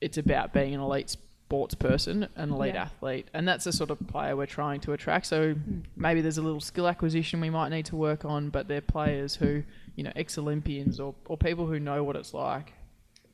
it's 0.00 0.18
about 0.18 0.52
being 0.52 0.74
an 0.74 0.80
elite 0.80 1.10
sports 1.10 1.74
person, 1.74 2.28
an 2.36 2.50
elite 2.50 2.74
Yeah. 2.74 2.82
athlete, 2.82 3.28
and 3.34 3.46
that's 3.46 3.64
the 3.64 3.72
sort 3.72 3.90
of 3.90 3.98
player 4.06 4.36
we're 4.36 4.46
trying 4.46 4.80
to 4.80 4.92
attract. 4.92 5.26
So 5.26 5.54
mm. 5.54 5.82
maybe 5.96 6.22
there's 6.22 6.38
a 6.38 6.42
little 6.42 6.60
skill 6.60 6.88
acquisition 6.88 7.40
we 7.40 7.50
might 7.50 7.68
need 7.68 7.86
to 7.86 7.96
work 7.96 8.24
on, 8.24 8.48
but 8.48 8.68
they're 8.68 8.80
players 8.80 9.34
who, 9.34 9.64
you 9.96 10.04
know, 10.04 10.12
ex 10.16 10.38
Olympians 10.38 10.98
or, 10.98 11.14
or 11.26 11.36
people 11.36 11.66
who 11.66 11.78
know 11.78 12.04
what 12.04 12.16
it's 12.16 12.32
like 12.32 12.72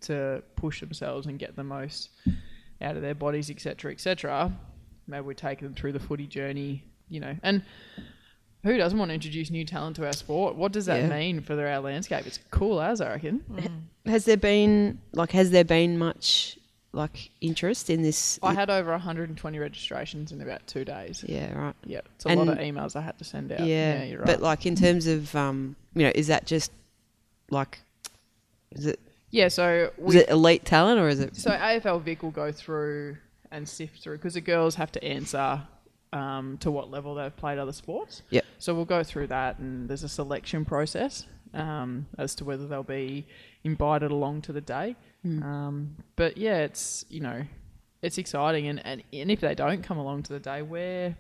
to 0.03 0.43
push 0.57 0.81
themselves 0.81 1.27
and 1.27 1.39
get 1.39 1.57
the 1.57 1.65
most 1.65 2.11
out 2.81 2.97
of 2.97 3.03
their 3.03 3.15
bodies, 3.15 3.51
etc., 3.51 3.93
etc. 3.93 4.53
Maybe 5.07 5.23
we 5.23 5.35
take 5.35 5.61
them 5.61 5.75
through 5.75 5.93
the 5.93 6.01
footy 6.01 6.27
journey, 6.27 6.85
you 7.09 7.21
know, 7.21 7.37
and 7.43 7.63
who 8.63 8.77
doesn't 8.77 8.99
want 8.99 9.09
to 9.11 9.15
introduce 9.15 9.51
new 9.51 9.65
talent 9.65 9.97
to 9.97 10.07
our 10.07 10.13
sport? 10.13 10.57
What 10.57 10.73
does 10.73 10.87
that 10.87 11.03
Yeah. 11.03 11.09
mean 11.09 11.41
for 11.41 11.55
our 11.67 11.79
landscape? 11.81 12.27
It's 12.27 12.41
cool 12.51 12.81
as 12.81 13.01
I 13.01 13.11
reckon. 13.11 13.87
Has 14.07 14.25
there 14.25 14.37
been 14.37 14.99
like 15.13 15.31
has 15.33 15.51
there 15.51 15.65
been 15.65 15.99
much 15.99 16.59
like 16.93 17.31
interest 17.41 17.89
in 17.91 18.03
this? 18.03 18.39
I 18.43 18.55
had 18.55 18.69
over 18.71 18.91
120 18.93 19.59
registrations 19.59 20.33
in 20.33 20.41
about 20.41 20.67
two 20.67 20.85
days. 20.85 21.25
yeah, 21.27 21.53
right. 21.57 21.75
Yeah, 21.85 22.01
it's 22.17 22.25
a 22.27 22.35
lot 22.35 22.49
of 22.49 22.59
emails 22.59 22.97
I 22.97 23.01
had 23.03 23.17
to 23.19 23.25
send 23.25 23.53
out. 23.53 23.61
Yeah, 23.61 23.67
Yeah, 24.01 24.05
you're 24.05 24.19
right. 24.21 24.27
but 24.27 24.41
like 24.43 24.67
in 24.67 24.75
terms 24.75 25.07
of 25.07 25.35
um, 25.37 25.77
you 25.95 26.03
know, 26.05 26.13
is 26.15 26.27
that 26.29 26.47
just 26.47 26.73
like 27.51 27.79
is 28.73 28.87
it 28.87 29.01
yeah, 29.31 29.49
so 29.49 29.91
is 29.99 30.15
we, 30.15 30.17
it 30.19 30.29
elite 30.29 30.65
talent 30.65 31.01
or 31.01 31.09
is 31.09 31.21
it? 31.21 31.37
so 31.37 31.51
AFL 31.51 32.03
Vic 32.03 32.23
will 32.23 32.31
go 32.31 32.53
through 32.53 33.17
and 33.51 33.69
sift 33.69 34.03
through 34.03 34.17
because 34.17 34.35
the 34.35 34.41
girls 34.41 34.75
have 34.75 34.93
to 34.93 35.05
answer 35.05 35.63
um, 36.13 36.59
to 36.59 36.71
what 36.71 36.91
level 36.91 37.15
they've 37.15 37.37
played 37.37 37.59
other 37.59 37.73
sports. 37.73 38.23
Yep. 38.31 38.45
So 38.59 38.75
we'll 38.75 38.85
go 38.85 39.03
through 39.03 39.29
that, 39.29 39.59
and 39.59 39.89
there's 39.89 40.03
a 40.03 40.09
selection 40.09 40.65
process 40.65 41.27
um, 41.55 42.07
as 42.17 42.35
to 42.37 42.45
whether 42.45 42.67
they'll 42.67 42.83
be 42.83 43.27
invited 43.65 44.11
along 44.11 44.43
to 44.43 44.53
the 44.53 44.61
day. 44.61 44.97
Um, 45.25 45.97
but 46.17 46.39
yeah, 46.39 46.59
it's 46.59 47.05
you 47.09 47.21
know, 47.21 47.43
it's 48.01 48.19
exciting, 48.19 48.67
and, 48.69 48.85
and 48.87 49.03
and 49.13 49.31
if 49.31 49.41
they 49.41 49.55
don't 49.55 49.83
come 49.83 49.99
along 49.99 50.23
to 50.25 50.33
the 50.33 50.41
day, 50.41 50.63
where 50.63 51.17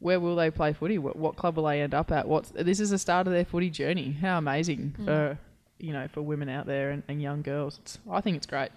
where 0.00 0.20
will 0.20 0.36
they 0.36 0.50
play 0.50 0.72
footy? 0.72 0.98
What, 0.98 1.16
what 1.16 1.36
club 1.36 1.56
will 1.56 1.64
they 1.64 1.80
end 1.80 1.94
up 1.94 2.10
at? 2.10 2.28
What's 2.28 2.50
this 2.50 2.80
is 2.80 2.90
the 2.90 2.98
start 2.98 3.26
of 3.26 3.32
their 3.32 3.44
footy 3.44 3.70
journey. 3.70 4.12
How 4.12 4.36
amazing 4.36 4.96
for 5.04 5.38
you 5.82 5.92
know 5.92 6.08
for 6.08 6.22
women 6.22 6.48
out 6.48 6.66
there 6.66 6.90
and, 6.90 7.02
and 7.08 7.20
young 7.20 7.42
girls. 7.42 7.78
It's, 7.82 7.98
I 8.10 8.20
think 8.22 8.38
it's 8.38 8.46
great. 8.46 8.70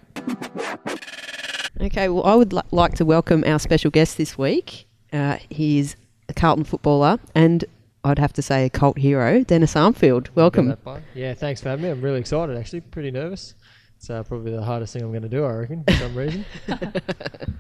Okay, 1.82 2.08
well, 2.10 2.24
I 2.24 2.36
would 2.36 2.54
li- 2.54 2.62
like 2.72 2.96
to 2.96 3.06
welcome 3.06 3.44
our 3.46 3.60
special 3.60 3.92
guest 3.92 4.18
this 4.18 4.38
week. 4.38 4.88
Uh, 5.12 5.38
he 5.50 5.80
is 5.80 5.96
a 6.30 6.34
Carlton 6.34 6.64
footballer 6.64 7.20
and 7.36 7.66
I'd 8.06 8.20
have 8.20 8.34
to 8.34 8.42
say 8.42 8.66
a 8.66 8.70
cult 8.70 8.98
hero, 8.98 9.44
Dennis 9.44 9.74
Armfield. 9.74 10.30
Welcome. 10.36 10.68
Yeah, 11.14 11.34
thanks 11.34 11.62
for 11.62 11.70
having 11.70 11.84
me. 11.84 11.90
I'm 11.90 12.02
really 12.02 12.20
excited, 12.20 12.56
actually. 12.58 12.82
Pretty 12.82 13.12
nervous. 13.12 13.56
It's 13.98 14.10
uh, 14.10 14.24
probably 14.24 14.52
the 14.52 14.64
hardest 14.64 14.94
thing 14.94 15.02
I'm 15.02 15.10
going 15.12 15.24
to 15.24 15.30
do, 15.30 15.44
I 15.44 15.52
reckon, 15.52 15.84
for 15.84 15.94
some 15.94 16.16
reason. 16.16 16.46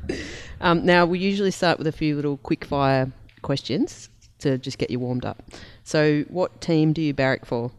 Um, 0.62 0.86
now, 0.86 1.05
we 1.05 1.19
usually 1.19 1.51
start 1.51 1.77
with 1.77 1.86
a 1.86 1.91
few 1.91 2.15
little 2.15 2.38
quick 2.38 2.63
fire 2.63 3.12
questions 3.41 4.10
to 4.39 4.58
just 4.58 4.77
get 4.77 4.89
you 4.89 4.99
warmed 4.99 5.25
up. 5.25 5.43
So, 5.84 6.21
what 6.29 6.62
team 6.62 6.93
do 6.93 7.01
you 7.01 7.13
barrack 7.13 7.45
for? 7.45 7.71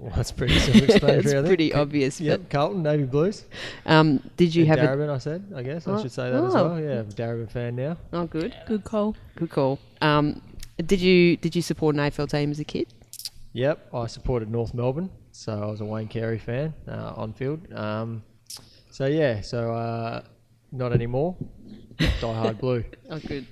Well, 0.00 0.12
that's 0.14 0.30
pretty 0.32 0.58
self-explanatory, 0.58 1.34
it's 1.38 1.48
pretty 1.48 1.74
obvious. 1.74 2.20
Yep, 2.20 2.50
Carlton, 2.50 2.82
Navy 2.82 3.04
Blues. 3.04 3.44
Um, 3.84 4.20
did 4.36 4.54
you 4.54 4.62
And 4.64 4.78
have 4.78 4.78
a. 4.78 4.96
Darebin, 4.96 5.10
I 5.10 5.18
said, 5.18 5.52
I 5.56 5.62
guess. 5.62 5.88
I 5.88 5.92
Oh, 5.92 6.02
should 6.02 6.12
say 6.12 6.30
that 6.30 6.44
as 6.44 6.54
oh. 6.54 6.68
well. 6.68 6.80
Yeah, 6.80 7.00
I'm 7.00 7.08
a 7.08 7.12
Darebin 7.12 7.50
fan 7.50 7.74
now. 7.76 7.96
Oh, 8.12 8.26
good. 8.26 8.54
Good 8.66 8.84
call. 8.84 9.16
Good 9.36 9.50
call. 9.50 9.78
Um, 10.00 10.40
did 10.84 11.00
you 11.00 11.36
did 11.36 11.56
you 11.56 11.62
support 11.62 11.96
an 11.96 12.00
AFL 12.00 12.30
team 12.30 12.50
as 12.52 12.60
a 12.60 12.64
kid? 12.64 12.86
Yep, 13.54 13.88
I 13.92 14.06
supported 14.06 14.48
North 14.50 14.72
Melbourne, 14.74 15.10
so 15.32 15.52
I 15.60 15.66
was 15.66 15.80
a 15.80 15.84
Wayne 15.84 16.06
Carey 16.06 16.38
fan 16.38 16.74
uh, 16.86 17.14
on 17.16 17.32
field. 17.32 17.60
Um, 17.72 18.22
so, 18.90 19.06
yeah, 19.06 19.40
so 19.40 19.72
uh, 19.74 20.22
not 20.70 20.92
anymore. 20.92 21.34
Die 21.98 22.34
Hard 22.34 22.58
Blue. 22.58 22.84
Oh, 23.10 23.18
good. 23.20 23.46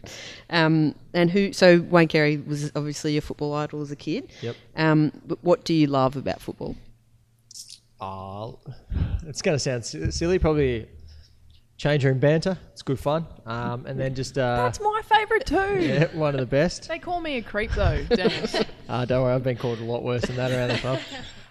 Um, 0.51 0.95
and 1.15 1.31
who? 1.31 1.53
So 1.55 1.81
Wayne 1.81 2.09
Carey 2.09 2.37
was 2.37 2.71
obviously 2.77 3.15
your 3.15 3.23
football 3.23 3.55
idol 3.55 3.81
as 3.81 3.91
a 3.91 3.97
kid. 3.97 4.31
Yep. 4.43 4.57
Um, 4.77 5.13
but 5.27 5.43
what 5.43 5.65
do 5.65 5.73
you 5.73 5.87
love 5.87 6.15
about 6.17 6.43
football? 6.43 6.77
Oh, 8.01 8.59
it's 9.27 9.41
going 9.41 9.55
to 9.55 9.59
sound 9.59 9.85
silly. 10.13 10.39
Probably 10.39 10.89
change 11.79 12.05
room 12.05 12.19
banter. 12.19 12.59
It's 12.73 12.83
good 12.83 12.99
fun. 12.99 13.27
Um, 13.47 13.87
and 13.87 13.99
then 13.99 14.15
just 14.15 14.37
uh, 14.37 14.57
That's 14.57 14.81
my 14.81 15.01
favourite 15.05 15.47
too. 15.47 15.79
yeah, 15.81 16.15
one 16.15 16.35
of 16.35 16.41
the 16.41 16.47
best. 16.47 16.89
They 16.89 16.99
call 16.99 17.21
me 17.21 17.39
a 17.39 17.43
creep 17.43 17.71
though, 17.73 18.03
Dennis. 18.09 18.57
Uh, 18.89 19.05
don't 19.07 19.23
worry, 19.23 19.35
I've 19.35 19.43
been 19.43 19.57
called 19.57 19.79
a 19.81 19.85
lot 19.85 20.03
worse 20.03 20.23
than 20.23 20.37
that 20.37 20.51
around 20.51 20.69
the 20.69 20.79
club. 20.79 21.01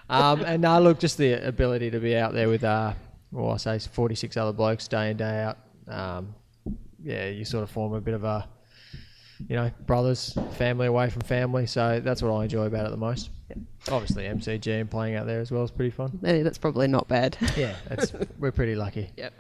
Um, 0.10 0.42
and 0.42 0.62
no, 0.62 0.80
look, 0.80 1.00
just 1.00 1.18
the 1.18 1.34
ability 1.46 1.90
to 1.92 2.00
be 2.00 2.16
out 2.16 2.34
there 2.34 2.48
with, 2.50 2.64
uh, 2.64 2.94
well, 3.32 3.52
I 3.52 3.58
say 3.58 3.80
46 3.80 4.38
other 4.38 4.54
blokes 4.54 4.88
day 4.88 5.10
in, 5.10 5.18
day 5.18 5.42
out. 5.44 5.58
Um, 5.88 6.36
yeah, 7.04 7.28
you 7.28 7.46
sort 7.46 7.64
of 7.64 7.70
form 7.70 7.94
a 7.94 8.02
bit 8.02 8.14
of 8.14 8.24
a, 8.24 8.48
you 9.48 9.56
know, 9.56 9.72
brothers, 9.86 10.38
family 10.54 10.88
away 10.88 11.10
from 11.10 11.22
family. 11.22 11.66
So 11.66 12.00
that's 12.00 12.22
what 12.22 12.32
I 12.32 12.44
enjoy 12.44 12.66
about 12.66 12.86
it 12.86 12.92
the 12.92 12.98
most. 12.98 13.30
Obviously, 13.92 14.24
MCG 14.24 14.82
and 14.82 14.90
playing 14.90 15.16
out 15.16 15.28
there 15.28 15.40
as 15.40 15.52
well 15.52 15.64
is 15.64 15.72
pretty 15.72 15.92
fun. 15.92 16.18
That's 16.22 16.58
probably 16.58 16.88
not 16.88 17.08
bad. 17.08 17.38
Yeah, 17.56 17.76
that's, 17.88 18.12
we're 18.40 18.52
pretty 18.52 18.76
lucky. 18.76 19.12
Yep. 19.18 19.34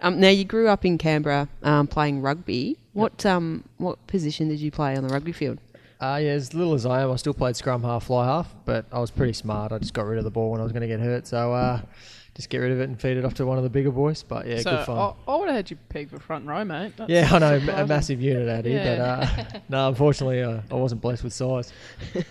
Um, 0.00 0.20
now 0.20 0.28
you 0.28 0.44
grew 0.44 0.68
up 0.68 0.84
in 0.84 0.96
Canberra 0.96 1.48
um, 1.62 1.86
playing 1.86 2.22
rugby. 2.22 2.78
What 2.92 3.24
um, 3.26 3.64
what 3.76 4.04
position 4.06 4.48
did 4.48 4.58
you 4.58 4.70
play 4.70 4.96
on 4.96 5.06
the 5.06 5.12
rugby 5.12 5.32
field? 5.32 5.58
Uh, 6.00 6.18
yeah, 6.22 6.30
as 6.30 6.54
little 6.54 6.72
as 6.72 6.86
I 6.86 7.02
am, 7.02 7.12
I 7.12 7.16
still 7.16 7.34
played 7.34 7.56
scrum 7.56 7.82
half, 7.82 8.04
fly 8.04 8.24
half, 8.24 8.54
but 8.64 8.86
I 8.90 8.98
was 9.00 9.10
pretty 9.10 9.34
smart. 9.34 9.70
I 9.70 9.78
just 9.78 9.92
got 9.92 10.06
rid 10.06 10.16
of 10.16 10.24
the 10.24 10.30
ball 10.30 10.50
when 10.50 10.60
I 10.60 10.64
was 10.64 10.72
going 10.72 10.80
to 10.80 10.88
get 10.88 10.98
hurt, 10.98 11.26
so 11.26 11.52
uh, 11.52 11.82
just 12.34 12.48
get 12.48 12.58
rid 12.58 12.72
of 12.72 12.80
it 12.80 12.84
and 12.84 13.00
feed 13.00 13.16
it 13.16 13.24
off 13.24 13.34
to 13.34 13.46
one 13.46 13.58
of 13.58 13.64
the 13.64 13.70
bigger 13.70 13.90
boys. 13.90 14.22
But 14.22 14.46
yeah, 14.46 14.60
so 14.60 14.70
good 14.70 14.86
fun. 14.86 14.98
I, 14.98 15.30
I 15.30 15.36
would 15.36 15.48
have 15.48 15.56
had 15.56 15.70
you 15.70 15.76
pegged 15.88 16.10
for 16.10 16.18
front 16.18 16.46
row, 16.46 16.64
mate. 16.64 16.92
That's 16.96 17.10
yeah, 17.10 17.28
I 17.32 17.38
know, 17.38 17.56
a 17.56 17.86
massive 17.86 18.20
unit 18.20 18.48
out 18.48 18.64
here, 18.64 18.82
but 18.84 19.00
uh, 19.00 19.60
no, 19.68 19.88
unfortunately, 19.88 20.42
uh, 20.42 20.60
I 20.70 20.74
wasn't 20.74 21.00
blessed 21.00 21.24
with 21.24 21.32
size. 21.32 21.72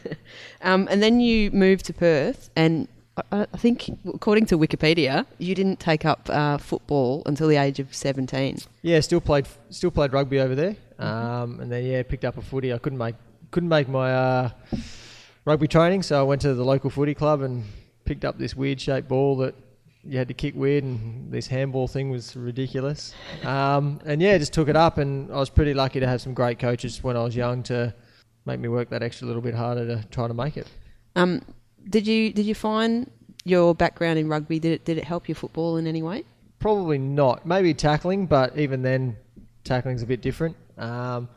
Um, 0.62 0.90
and 0.92 1.02
then 1.02 1.22
you 1.22 1.52
moved 1.52 1.86
to 1.86 1.94
Perth, 1.94 2.50
and 2.54 2.90
I, 3.32 3.48
I 3.54 3.58
think, 3.58 3.90
according 4.14 4.46
to 4.48 4.58
Wikipedia, 4.58 5.26
you 5.38 5.56
didn't 5.56 5.80
take 5.80 6.04
up 6.04 6.30
uh, 6.30 6.58
football 6.58 7.24
until 7.26 7.48
the 7.48 7.56
age 7.56 7.80
of 7.80 7.94
seventeen. 7.96 8.58
Yeah, 8.82 9.00
still 9.00 9.22
played, 9.22 9.48
still 9.70 9.90
played 9.90 10.12
rugby 10.12 10.40
over 10.42 10.56
there, 10.56 10.76
um, 11.00 11.62
and 11.62 11.72
then 11.72 11.86
yeah, 11.86 12.04
picked 12.04 12.26
up 12.26 12.38
a 12.38 12.42
footy. 12.42 12.74
I 12.74 12.78
couldn't 12.78 12.98
make, 12.98 13.16
couldn't 13.52 13.70
make 13.70 13.88
my 13.88 14.14
uh, 14.14 14.50
rugby 15.46 15.68
training, 15.70 16.04
so 16.04 16.20
I 16.20 16.24
went 16.24 16.42
to 16.42 16.54
the 16.54 16.66
local 16.66 16.90
footy 16.90 17.14
club 17.14 17.42
and 17.42 17.64
picked 18.04 18.26
up 18.26 18.38
this 18.38 18.54
weird 18.56 18.82
shaped 18.82 19.08
ball 19.08 19.38
that 19.38 19.56
you 20.04 20.18
had 20.18 20.28
to 20.28 20.34
kick 20.34 20.56
weird, 20.56 20.84
and 20.84 21.32
this 21.32 21.48
handball 21.48 21.88
thing 21.88 22.10
was 22.10 22.36
ridiculous. 22.36 23.14
Um, 23.44 24.00
and 24.06 24.22
yeah, 24.22 24.38
just 24.38 24.54
took 24.54 24.70
it 24.70 24.76
up, 24.76 24.98
and 24.98 25.32
I 25.32 25.38
was 25.38 25.50
pretty 25.50 25.74
lucky 25.74 26.00
to 26.00 26.08
have 26.08 26.22
some 26.22 26.34
great 26.34 26.60
coaches 26.60 27.04
when 27.04 27.18
I 27.18 27.24
was 27.24 27.36
young 27.36 27.64
to 27.64 27.94
make 28.46 28.60
me 28.60 28.70
work 28.70 28.90
that 28.90 29.04
extra 29.04 29.28
little 29.28 29.42
bit 29.42 29.54
harder 29.54 29.86
to 29.86 30.08
try 30.10 30.28
to 30.28 30.34
make 30.34 30.58
it. 30.58 30.68
Um, 31.16 31.42
did 31.90 32.08
you 32.08 32.32
did 32.32 32.46
you 32.46 32.56
find 32.56 33.10
your 33.46 33.74
background 33.74 34.20
in 34.20 34.28
rugby 34.28 34.60
did 34.60 34.74
it 34.74 34.86
did 34.86 34.98
it 34.98 35.04
help 35.04 35.28
your 35.28 35.36
football 35.36 35.78
in 35.78 35.88
any 35.88 36.02
way? 36.02 36.24
Probably 36.60 36.98
not. 36.98 37.46
Maybe 37.46 37.74
tackling, 37.74 38.26
but 38.26 38.58
even 38.58 38.82
then, 38.82 39.18
tackling's 39.64 40.02
a 40.02 40.06
bit 40.06 40.22
different. 40.22 40.56
Um, 40.78 41.30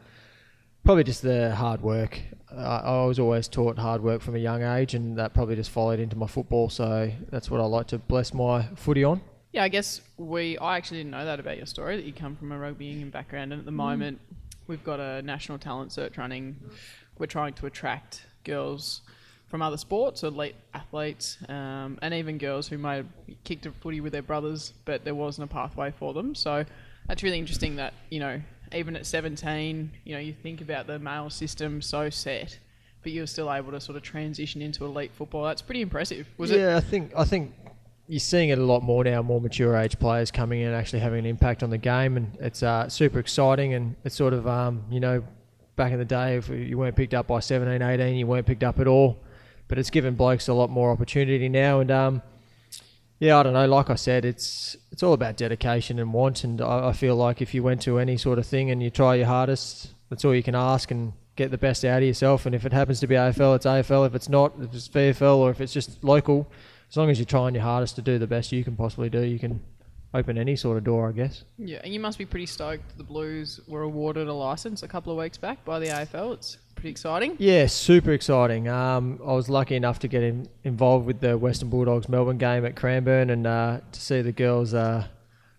Probably 0.85 1.05
just 1.05 1.23
the 1.23 1.55
hard 1.55 1.81
work. 1.81 2.21
I 2.57 3.05
was 3.05 3.19
always 3.19 3.49
taught 3.49 3.79
hard 3.79 4.03
work 4.03 4.21
from 4.23 4.35
a 4.35 4.39
young 4.39 4.63
age, 4.63 4.95
and 4.95 5.19
that 5.19 5.35
probably 5.35 5.57
just 5.57 5.71
followed 5.71 6.01
into 6.01 6.17
my 6.17 6.27
football. 6.27 6.69
So 6.69 7.11
that's 7.31 7.51
what 7.51 7.61
I 7.61 7.65
like 7.65 7.89
to 7.89 7.99
bless 7.99 8.35
my 8.35 8.63
footy 8.77 9.05
on. 9.05 9.21
Yeah, 9.53 9.65
I 9.65 9.69
guess 9.69 10.01
we. 10.17 10.59
I 10.59 10.77
actually 10.77 10.99
didn't 10.99 11.13
know 11.13 11.25
that 11.25 11.41
about 11.41 11.57
your 11.57 11.67
story 11.67 11.97
that 11.97 12.05
you 12.05 12.13
come 12.13 12.37
from 12.37 12.53
a 12.53 12.59
rugby 12.59 12.87
union 12.87 13.11
background, 13.11 13.53
and 13.53 13.61
at 13.61 13.67
the 13.67 13.73
moment 13.73 14.21
we've 14.67 14.85
got 14.85 15.01
a 15.01 15.23
national 15.23 15.59
talent 15.59 15.93
search 15.93 16.17
running. 16.17 16.57
We're 17.19 17.27
trying 17.27 17.53
to 17.55 17.67
attract 17.67 18.25
girls 18.45 19.03
from 19.49 19.61
other 19.61 19.77
sports, 19.77 20.23
elite 20.23 20.57
athletes, 20.73 21.37
um, 21.49 21.99
and 22.01 22.15
even 22.15 22.39
girls 22.39 22.69
who 22.69 22.79
might 22.79 22.97
have 22.97 23.07
kicked 23.45 23.67
a 23.67 23.71
footy 23.71 24.01
with 24.01 24.13
their 24.13 24.23
brothers, 24.23 24.73
but 24.87 25.05
there 25.05 25.15
wasn't 25.15 25.51
a 25.51 25.53
pathway 25.53 25.91
for 25.91 26.15
them. 26.15 26.35
So 26.35 26.65
that's 27.07 27.23
really 27.23 27.39
interesting 27.39 27.77
that 27.77 27.93
you 28.11 28.21
know 28.21 28.41
even 28.75 28.97
at 28.97 29.07
17, 29.07 29.91
you 30.05 30.15
know 30.15 30.21
you 30.21 30.33
think 30.33 30.61
about 30.61 30.87
the 30.87 30.99
male 30.99 31.31
system 31.31 31.83
so 31.83 32.11
set. 32.11 32.59
But 33.03 33.11
you're 33.11 33.27
still 33.27 33.53
able 33.53 33.73
to 33.73 33.81
sort 33.81 33.97
of 33.97 34.05
transition 34.05 34.63
into 34.63 34.85
elite 34.85 35.11
football. 35.13 35.43
That's 35.45 35.61
pretty 35.61 35.83
impressive. 35.83 36.29
Was 36.39 36.53
it? 36.53 36.61
yeah, 36.61 36.77
I 36.77 36.81
think 36.81 37.13
I 37.17 37.25
think 37.25 37.53
you're 38.07 38.21
seeing 38.21 38.51
it 38.51 38.59
a 38.59 38.63
lot 38.63 38.83
more 38.83 39.03
now. 39.03 39.23
More 39.23 39.41
mature 39.41 39.77
age 39.77 39.99
players 39.99 40.31
coming 40.31 40.61
in, 40.61 40.69
and 40.69 40.77
actually 40.77 41.01
having 41.01 41.21
an 41.21 41.27
impact 41.27 41.63
on 41.63 41.71
the 41.71 41.79
game, 41.79 42.17
and 42.17 42.37
it's 42.41 42.63
uh, 42.63 42.89
super 42.89 43.19
exciting. 43.19 43.75
And 43.75 43.97
it's 44.05 44.15
sort 44.15 44.35
of 44.35 44.47
um, 44.47 44.85
you 44.91 45.01
know, 45.01 45.25
back 45.77 45.93
in 45.93 45.99
the 45.99 46.05
day, 46.05 46.37
if 46.37 46.49
you 46.49 46.79
weren't 46.79 46.95
picked 46.95 47.15
up 47.15 47.27
by 47.27 47.41
17, 47.41 47.83
18, 47.83 48.15
you 48.15 48.27
weren't 48.27 48.47
picked 48.47 48.63
up 48.63 48.79
at 48.79 48.87
all. 48.87 49.19
But 49.67 49.79
it's 49.79 49.91
given 49.91 50.15
blokes 50.15 50.49
a 50.49 50.55
lot 50.55 50.71
more 50.71 50.91
opportunity 50.91 51.49
now, 51.49 51.81
and 51.81 51.91
um, 51.91 52.23
yeah, 53.23 53.39
I 53.39 53.45
don't 53.45 53.53
know. 53.53 53.67
Like 53.67 53.89
I 53.89 53.95
said, 53.95 54.25
it's 54.25 54.77
it's 54.91 55.05
all 55.05 55.13
about 55.13 55.37
dedication 55.37 56.01
and 56.01 56.13
want. 56.13 56.43
And 56.43 56.61
I, 56.61 56.89
I 56.89 56.93
feel 56.93 57.15
like 57.15 57.41
if 57.41 57.55
you 57.55 57.63
went 57.63 57.81
to 57.83 58.01
any 58.01 58.17
sort 58.17 58.41
of 58.41 58.47
thing 58.49 58.73
and 58.73 58.83
you 58.83 58.91
try 58.91 59.15
your 59.15 59.27
hardest, 59.27 59.95
that's 60.11 60.25
all 60.25 60.35
you 60.35 60.43
can 60.43 60.57
ask 60.57 60.91
and 60.91 61.13
get 61.37 61.53
the 61.53 61.57
best 61.57 61.85
out 61.85 61.99
of 61.99 62.09
yourself. 62.09 62.47
And 62.47 62.55
if 62.55 62.67
it 62.67 62.73
happens 62.73 62.99
to 62.99 63.07
be 63.07 63.15
AFL, 63.15 63.55
it's 63.55 63.65
AFL. 63.65 64.09
If 64.09 64.17
it's 64.17 64.29
not, 64.29 64.55
if 64.61 64.75
it's 64.75 64.89
VFL 64.89 65.37
or 65.37 65.51
if 65.53 65.61
it's 65.61 65.73
just 65.73 66.03
local, 66.03 66.51
as 66.91 66.97
long 66.97 67.11
as 67.11 67.21
you're 67.21 67.27
trying 67.27 67.55
your 67.55 67.63
hardest 67.63 67.95
to 67.95 68.03
do 68.03 68.19
the 68.19 68.27
best 68.27 68.51
you 68.51 68.65
can 68.65 68.75
possibly 68.75 69.09
do, 69.09 69.21
you 69.21 69.39
can 69.39 69.61
open 70.13 70.37
any 70.37 70.57
sort 70.57 70.77
of 70.77 70.83
door, 70.83 71.09
I 71.09 71.13
guess. 71.13 71.45
Yeah, 71.59 71.79
and 71.85 71.95
you 71.95 72.01
must 72.01 72.19
be 72.19 72.27
pretty 72.27 72.47
stoked 72.47 72.99
the 72.99 73.05
Blues 73.05 73.61
were 73.69 73.83
awarded 73.83 74.27
a 74.27 74.35
license 74.35 74.83
a 74.83 74.89
couple 74.89 75.13
of 75.13 75.19
weeks 75.19 75.39
back 75.39 75.65
by 75.65 75.79
the 75.79 75.87
AFL. 75.87 76.35
It's 76.35 76.59
pretty 76.75 76.91
exciting. 76.91 77.37
Yeah, 77.39 77.67
super 77.67 78.13
exciting. 78.13 78.69
Um, 78.69 79.21
I 79.25 79.33
was 79.33 79.49
lucky 79.49 79.77
enough 79.77 79.99
to 80.01 80.09
get 80.09 80.23
in, 80.23 80.49
involved 80.65 81.07
with 81.07 81.21
the 81.21 81.39
Western 81.39 81.71
Bulldogs 81.71 82.09
Melbourne 82.09 82.39
game 82.39 82.65
at 82.65 82.77
Cranbourne 82.77 83.31
and 83.31 83.47
uh, 83.47 83.81
to 83.91 84.01
see 84.01 84.23
the 84.23 84.33
girls 84.33 84.75
uh, 84.75 85.07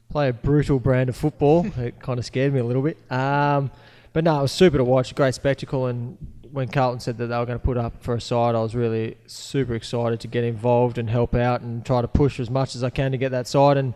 play 0.10 0.30
a 0.30 0.34
brutal 0.34 0.80
brand 0.80 1.10
of 1.10 1.16
football. 1.16 1.66
it 1.78 2.00
kind 2.00 2.20
of 2.20 2.26
scared 2.26 2.54
me 2.54 2.60
a 2.60 2.64
little 2.64 2.82
bit. 2.82 2.98
Um, 3.12 3.72
but 4.14 4.24
no, 4.24 4.40
it 4.40 4.42
was 4.44 4.52
super 4.52 4.78
to 4.78 4.84
watch, 4.84 5.14
great 5.16 5.34
spectacle. 5.34 5.88
And 5.88 6.18
when 6.52 6.68
Carlton 6.68 7.00
said 7.00 7.18
that 7.18 7.28
they 7.28 7.38
were 7.38 7.46
going 7.46 7.60
to 7.60 7.66
put 7.66 7.78
up 7.78 8.04
for 8.04 8.16
a 8.16 8.22
side, 8.22 8.54
I 8.54 8.62
was 8.62 8.76
really 8.76 9.18
super 9.26 9.74
excited 9.74 10.20
to 10.20 10.28
get 10.28 10.44
involved 10.44 10.98
and 10.98 11.10
help 11.10 11.34
out 11.34 11.62
and 11.62 11.84
try 11.84 12.02
to 12.02 12.08
push 12.08 12.40
as 12.40 12.50
much 12.50 12.76
as 12.76 12.84
I 12.84 12.92
can 12.92 13.12
to 13.12 13.18
get 13.18 13.32
that 13.32 13.48
side. 13.48 13.78
And 13.78 13.94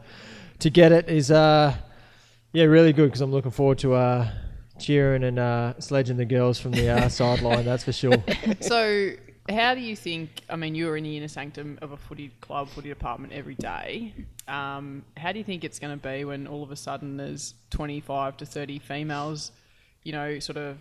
to 0.59 0.71
get 0.71 0.91
it 0.91 1.07
is, 1.07 1.29
uh, 1.29 1.75
yeah, 2.51 2.63
really 2.63 2.93
good 2.93 3.05
because 3.05 3.21
I'm 3.21 3.31
looking 3.31 3.51
forward 3.51 3.77
to 3.79 3.93
uh, 3.93 4.27
cheering 4.79 5.23
and 5.23 5.39
uh, 5.39 5.73
sledging 5.79 6.17
the 6.17 6.25
girls 6.25 6.59
from 6.59 6.71
the 6.71 6.89
uh, 6.89 7.09
sideline. 7.09 7.65
That's 7.65 7.83
for 7.83 7.91
sure. 7.91 8.23
So, 8.59 9.11
how 9.49 9.75
do 9.75 9.81
you 9.81 9.95
think? 9.95 10.41
I 10.49 10.55
mean, 10.55 10.75
you're 10.75 10.97
in 10.97 11.03
the 11.03 11.17
inner 11.17 11.27
sanctum 11.27 11.79
of 11.81 11.91
a 11.91 11.97
footy 11.97 12.31
club, 12.41 12.69
footy 12.69 12.89
department 12.89 13.33
every 13.33 13.55
day. 13.55 14.13
Um, 14.47 15.03
how 15.15 15.31
do 15.31 15.39
you 15.39 15.45
think 15.45 15.63
it's 15.63 15.79
going 15.79 15.97
to 15.97 16.07
be 16.07 16.25
when 16.25 16.47
all 16.47 16.63
of 16.63 16.71
a 16.71 16.75
sudden 16.75 17.17
there's 17.17 17.53
25 17.71 18.37
to 18.37 18.45
30 18.45 18.79
females, 18.79 19.51
you 20.03 20.13
know, 20.13 20.39
sort 20.39 20.57
of 20.57 20.77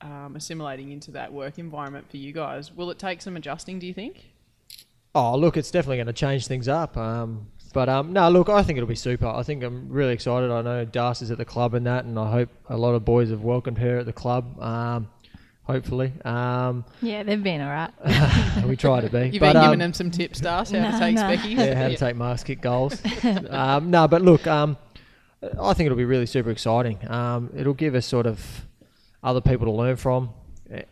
um, 0.00 0.36
assimilating 0.36 0.92
into 0.92 1.10
that 1.12 1.32
work 1.32 1.58
environment 1.58 2.10
for 2.10 2.16
you 2.16 2.32
guys? 2.32 2.72
Will 2.72 2.90
it 2.90 2.98
take 2.98 3.22
some 3.22 3.36
adjusting? 3.36 3.78
Do 3.78 3.86
you 3.86 3.94
think? 3.94 4.32
Oh, 5.14 5.36
look, 5.36 5.56
it's 5.56 5.70
definitely 5.70 5.96
going 5.96 6.06
to 6.06 6.12
change 6.12 6.46
things 6.46 6.68
up. 6.68 6.96
Um, 6.96 7.48
but 7.72 7.88
um, 7.88 8.12
no, 8.12 8.28
look, 8.30 8.48
I 8.48 8.62
think 8.62 8.78
it'll 8.78 8.88
be 8.88 8.94
super. 8.94 9.26
I 9.26 9.42
think 9.42 9.62
I'm 9.62 9.88
really 9.88 10.12
excited. 10.12 10.50
I 10.50 10.62
know 10.62 10.84
Darcy's 10.84 11.30
at 11.30 11.38
the 11.38 11.44
club 11.44 11.74
and 11.74 11.86
that, 11.86 12.04
and 12.04 12.18
I 12.18 12.30
hope 12.30 12.48
a 12.68 12.76
lot 12.76 12.94
of 12.94 13.04
boys 13.04 13.30
have 13.30 13.42
welcomed 13.42 13.78
her 13.78 13.98
at 13.98 14.06
the 14.06 14.12
club. 14.12 14.60
Um, 14.60 15.08
hopefully, 15.64 16.12
um, 16.24 16.84
Yeah, 17.02 17.22
they've 17.22 17.42
been 17.42 17.60
all 17.60 17.68
right. 17.68 18.64
we 18.66 18.76
try 18.76 19.00
to 19.00 19.10
be. 19.10 19.30
You've 19.30 19.40
but, 19.40 19.52
been 19.52 19.56
um, 19.56 19.64
giving 19.64 19.78
them 19.80 19.92
some 19.92 20.10
tips, 20.10 20.40
Das, 20.40 20.70
how 20.70 20.90
to 20.90 20.98
take 20.98 21.14
no. 21.14 21.22
Specky. 21.22 21.56
yeah, 21.56 21.74
how 21.74 21.88
to 21.88 21.96
take 21.96 22.16
marks, 22.16 22.42
kick 22.42 22.60
goals. 22.60 23.00
um, 23.50 23.90
no, 23.90 24.08
but 24.08 24.22
look, 24.22 24.46
um, 24.46 24.76
I 25.42 25.74
think 25.74 25.86
it'll 25.86 25.98
be 25.98 26.04
really 26.04 26.26
super 26.26 26.50
exciting. 26.50 26.98
Um, 27.10 27.50
it'll 27.54 27.74
give 27.74 27.94
us 27.94 28.06
sort 28.06 28.26
of 28.26 28.66
other 29.22 29.40
people 29.40 29.66
to 29.66 29.72
learn 29.72 29.96
from 29.96 30.30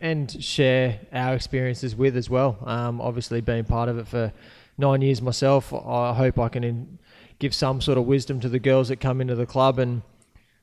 and 0.01 0.43
share 0.43 1.01
our 1.13 1.35
experiences 1.35 1.95
with 1.95 2.17
as 2.17 2.31
well. 2.31 2.59
Um, 2.65 3.01
obviously, 3.01 3.41
being 3.41 3.65
part 3.65 3.89
of 3.89 3.99
it 3.99 4.09
for 4.09 4.33
nine 4.79 5.03
years 5.03 5.23
myself, 5.23 5.73
I 5.73 6.15
hope 6.15 6.39
I 6.39 6.49
can 6.49 6.65
in, 6.65 6.99
give 7.39 7.55
some 7.55 7.81
sort 7.81 7.99
of 7.99 8.05
wisdom 8.05 8.41
to 8.41 8.49
the 8.49 8.59
girls 8.59 8.89
that 8.89 9.01
come 9.01 9.21
into 9.21 9.35
the 9.35 9.47
club 9.47 9.79
and 9.79 10.03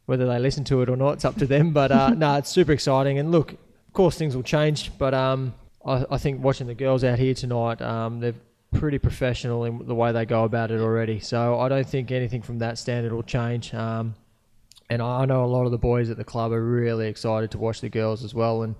whether 0.05 0.25
they 0.25 0.39
listen 0.39 0.63
to 0.65 0.81
it 0.81 0.89
or 0.89 0.97
not, 0.97 1.13
it's 1.13 1.25
up 1.25 1.35
to 1.37 1.45
them. 1.45 1.71
But 1.71 1.91
uh, 1.91 2.09
no, 2.17 2.37
it's 2.37 2.49
super 2.49 2.71
exciting. 2.71 3.19
And 3.19 3.31
look, 3.31 3.53
of 3.53 3.93
course, 3.93 4.17
things 4.17 4.35
will 4.35 4.43
change, 4.43 4.91
but 4.97 5.13
um, 5.13 5.53
I, 5.85 6.05
I 6.11 6.17
think 6.17 6.43
watching 6.43 6.67
the 6.67 6.75
girls 6.75 7.03
out 7.03 7.19
here 7.19 7.33
tonight, 7.33 7.81
um, 7.81 8.19
they're 8.19 8.35
pretty 8.73 8.97
professional 8.97 9.65
in 9.65 9.85
the 9.85 9.95
way 9.95 10.11
they 10.11 10.25
go 10.25 10.43
about 10.43 10.71
it 10.71 10.81
already. 10.81 11.19
So 11.19 11.59
I 11.59 11.69
don't 11.69 11.87
think 11.87 12.11
anything 12.11 12.41
from 12.41 12.59
that 12.59 12.77
standard 12.77 13.13
will 13.13 13.23
change. 13.23 13.73
Um, 13.73 14.15
and 14.89 15.01
I 15.01 15.21
I 15.21 15.25
know 15.25 15.43
a 15.43 15.47
lot 15.47 15.65
of 15.65 15.71
the 15.71 15.77
boys 15.77 16.09
at 16.09 16.17
the 16.17 16.23
club 16.23 16.51
are 16.51 16.63
really 16.63 17.07
excited 17.07 17.51
to 17.51 17.57
watch 17.57 17.81
the 17.81 17.89
girls 17.89 18.23
as 18.23 18.33
well 18.33 18.63
and 18.63 18.75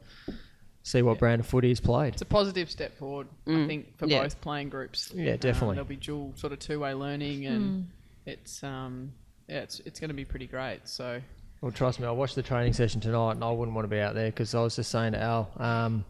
see 0.84 1.02
what 1.02 1.18
brand 1.18 1.40
of 1.40 1.48
footy 1.48 1.72
is 1.72 1.80
played. 1.80 2.14
It's 2.14 2.22
a 2.22 2.26
positive 2.26 2.70
step 2.70 2.96
forward, 2.98 3.28
I 3.48 3.50
Mm, 3.52 3.68
think, 3.68 3.98
for 3.98 4.06
yeah. 4.06 4.22
both 4.22 4.40
playing 4.42 4.70
groups. 4.70 5.12
Yeah, 5.16 5.32
Um, 5.32 5.38
definitely. 5.38 5.76
there'll 5.76 5.88
be 5.88 5.96
dual 5.96 6.34
sort 6.36 6.54
of 6.54 6.60
two-way 6.60 6.94
learning, 6.94 7.46
and 7.46 7.88
it's 8.26 8.64
um, 8.64 9.14
yeah, 9.48 9.60
it's 9.62 9.80
it's 9.82 10.00
going 10.00 10.10
to 10.10 10.14
be 10.16 10.26
pretty 10.26 10.48
great. 10.48 10.82
So 10.88 11.22
Well, 11.62 11.72
trust 11.72 12.00
me, 12.00 12.06
I 12.08 12.12
watched 12.12 12.36
the 12.36 12.44
training 12.44 12.74
session 12.74 13.00
tonight, 13.02 13.32
and 13.32 13.44
I 13.44 13.52
wouldn't 13.52 13.74
want 13.76 13.86
to 13.86 13.90
be 13.90 14.00
out 14.00 14.14
there 14.16 14.30
because 14.30 14.54
I 14.54 14.62
was 14.62 14.76
just 14.76 14.92
saying 14.92 15.14
to 15.14 15.22
Al, 15.22 15.50
um, 15.58 16.06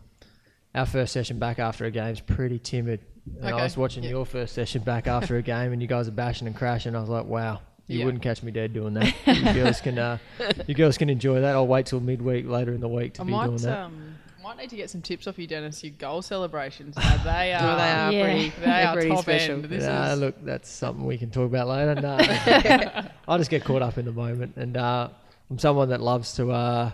our 0.76 0.86
first 0.88 1.14
session 1.14 1.38
back 1.40 1.60
after 1.60 1.86
a 1.86 1.92
game 1.92 2.12
is 2.12 2.20
pretty 2.20 2.58
timid. 2.60 3.00
And 3.38 3.46
Okay, 3.54 3.54
I 3.62 3.64
was 3.64 3.78
watching 3.78 4.04
yeah. 4.04 4.10
your 4.10 4.26
first 4.26 4.54
session 4.54 4.82
back 4.82 5.08
after 5.08 5.38
a 5.38 5.42
game, 5.54 5.72
and 5.72 5.82
you 5.82 5.88
guys 5.88 6.08
are 6.08 6.12
bashing 6.12 6.48
and 6.48 6.56
crashing. 6.56 6.96
I 6.96 7.00
was 7.00 7.10
like, 7.10 7.26
wow, 7.26 7.62
you 7.88 8.00
Yeah. 8.00 8.06
wouldn't 8.06 8.24
catch 8.24 8.42
me 8.44 8.52
dead 8.52 8.74
doing 8.74 8.96
that. 8.96 9.14
you 9.28 9.54
girls 9.54 9.80
can, 9.82 9.98
uh, 10.00 10.18
you 10.68 10.74
girls 10.74 10.98
can 10.98 11.10
enjoy 11.10 11.40
that. 11.42 11.54
I'll 11.56 11.68
wait 11.68 11.86
till 11.86 12.00
midweek 12.00 12.48
later 12.48 12.74
in 12.74 12.82
the 12.82 12.90
week 12.90 13.14
to 13.14 13.22
I 13.22 13.26
be 13.26 13.32
doing 13.32 13.58
that. 13.58 13.80
um, 13.80 14.13
might 14.44 14.58
need 14.58 14.70
to 14.70 14.76
get 14.76 14.90
some 14.90 15.02
tips 15.02 15.26
off 15.28 15.40
you, 15.40 15.48
Dennis. 15.48 15.84
Your 15.84 15.94
goal 15.98 16.22
celebrations, 16.22 16.96
now, 16.96 17.18
they 17.24 17.54
are 17.54 17.62
they 17.78 17.84
are 17.92 18.12
Yeah. 18.12 18.24
pretty, 18.24 18.50
they 18.50 18.66
they're 18.66 18.88
are 18.88 18.94
pretty 18.94 19.10
top 19.10 19.22
special. 19.22 19.56
end. 19.56 19.66
This 19.66 19.84
Nah, 19.84 20.12
is 20.14 20.20
look, 20.20 20.36
that's 20.46 20.70
something 20.70 21.06
we 21.06 21.18
can 21.18 21.32
talk 21.32 21.46
about 21.48 21.68
later. 21.68 21.96
No, 21.96 22.18
I 23.28 23.38
just 23.38 23.50
get 23.50 23.64
caught 23.64 23.82
up 23.82 23.98
in 23.98 24.06
the 24.06 24.12
moment, 24.12 24.56
and 24.58 24.76
uh, 24.78 25.10
I'm 25.50 25.58
someone 25.60 25.90
that 25.90 26.02
loves 26.02 26.34
to 26.34 26.52
uh, 26.52 26.92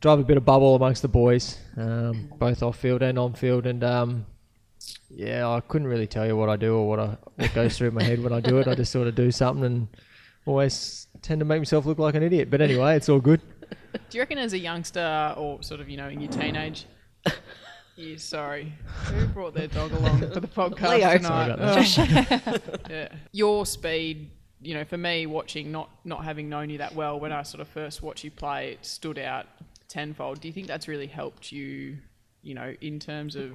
drive 0.00 0.18
a 0.18 0.24
bit 0.24 0.36
of 0.36 0.44
bubble 0.44 0.74
amongst 0.76 1.02
the 1.02 1.08
boys, 1.08 1.58
um, 1.76 2.30
both 2.38 2.62
off 2.62 2.76
field 2.78 3.02
and 3.02 3.18
on 3.18 3.32
field. 3.34 3.66
And 3.66 3.82
um, 3.82 4.26
yeah, 5.08 5.48
I 5.48 5.60
couldn't 5.60 5.88
really 5.88 6.06
tell 6.06 6.26
you 6.26 6.36
what 6.36 6.48
I 6.50 6.56
do 6.56 6.76
or 6.76 6.86
what 6.88 7.00
I, 7.00 7.16
what 7.36 7.54
goes 7.54 7.78
through 7.78 7.92
my 7.92 8.02
head 8.02 8.22
when 8.22 8.32
I 8.32 8.40
do 8.40 8.58
it. 8.58 8.68
I 8.68 8.74
just 8.74 8.92
sort 8.92 9.08
of 9.08 9.14
do 9.14 9.30
something 9.30 9.64
and 9.64 9.88
always 10.46 11.06
tend 11.22 11.38
to 11.38 11.44
make 11.46 11.58
myself 11.60 11.86
look 11.86 11.98
like 11.98 12.14
an 12.14 12.22
idiot. 12.22 12.50
But 12.50 12.60
anyway, 12.60 12.96
it's 12.96 13.08
all 13.08 13.20
good. 13.20 13.40
Do 14.14 14.18
you 14.18 14.22
reckon 14.22 14.38
as 14.38 14.52
a 14.52 14.58
youngster 14.60 15.34
or 15.36 15.60
sort 15.64 15.80
of, 15.80 15.88
you 15.88 15.96
know, 15.96 16.06
in 16.06 16.20
your 16.20 16.30
teenage? 16.30 16.86
Yeah, 17.96 18.16
sorry. 18.16 18.72
Who 19.06 19.26
brought 19.26 19.54
their 19.54 19.66
dog 19.68 19.92
along 19.92 20.18
for 20.20 20.40
the 20.40 20.48
podcast 20.48 20.98
Leo. 20.98 21.16
tonight? 21.16 21.84
Sorry 21.84 22.40
Oh. 22.46 22.66
yeah. 22.90 23.08
Your 23.32 23.66
speed, 23.66 24.30
you 24.60 24.74
know, 24.74 24.84
for 24.84 24.96
me 24.96 25.26
watching, 25.26 25.70
not 25.72 25.90
not 26.04 26.24
having 26.24 26.48
known 26.48 26.70
you 26.70 26.78
that 26.78 26.94
well, 26.94 27.18
when 27.20 27.30
I 27.32 27.42
sort 27.42 27.60
of 27.60 27.68
first 27.68 28.02
watched 28.02 28.24
you 28.24 28.32
play, 28.32 28.72
it 28.72 28.84
stood 28.84 29.18
out 29.18 29.46
tenfold. 29.88 30.40
Do 30.40 30.48
you 30.48 30.54
think 30.54 30.66
that's 30.66 30.86
really 30.88 31.06
helped 31.06 31.52
you, 31.52 31.98
you 32.42 32.54
know, 32.54 32.74
in 32.80 32.98
terms 32.98 33.36
of, 33.36 33.52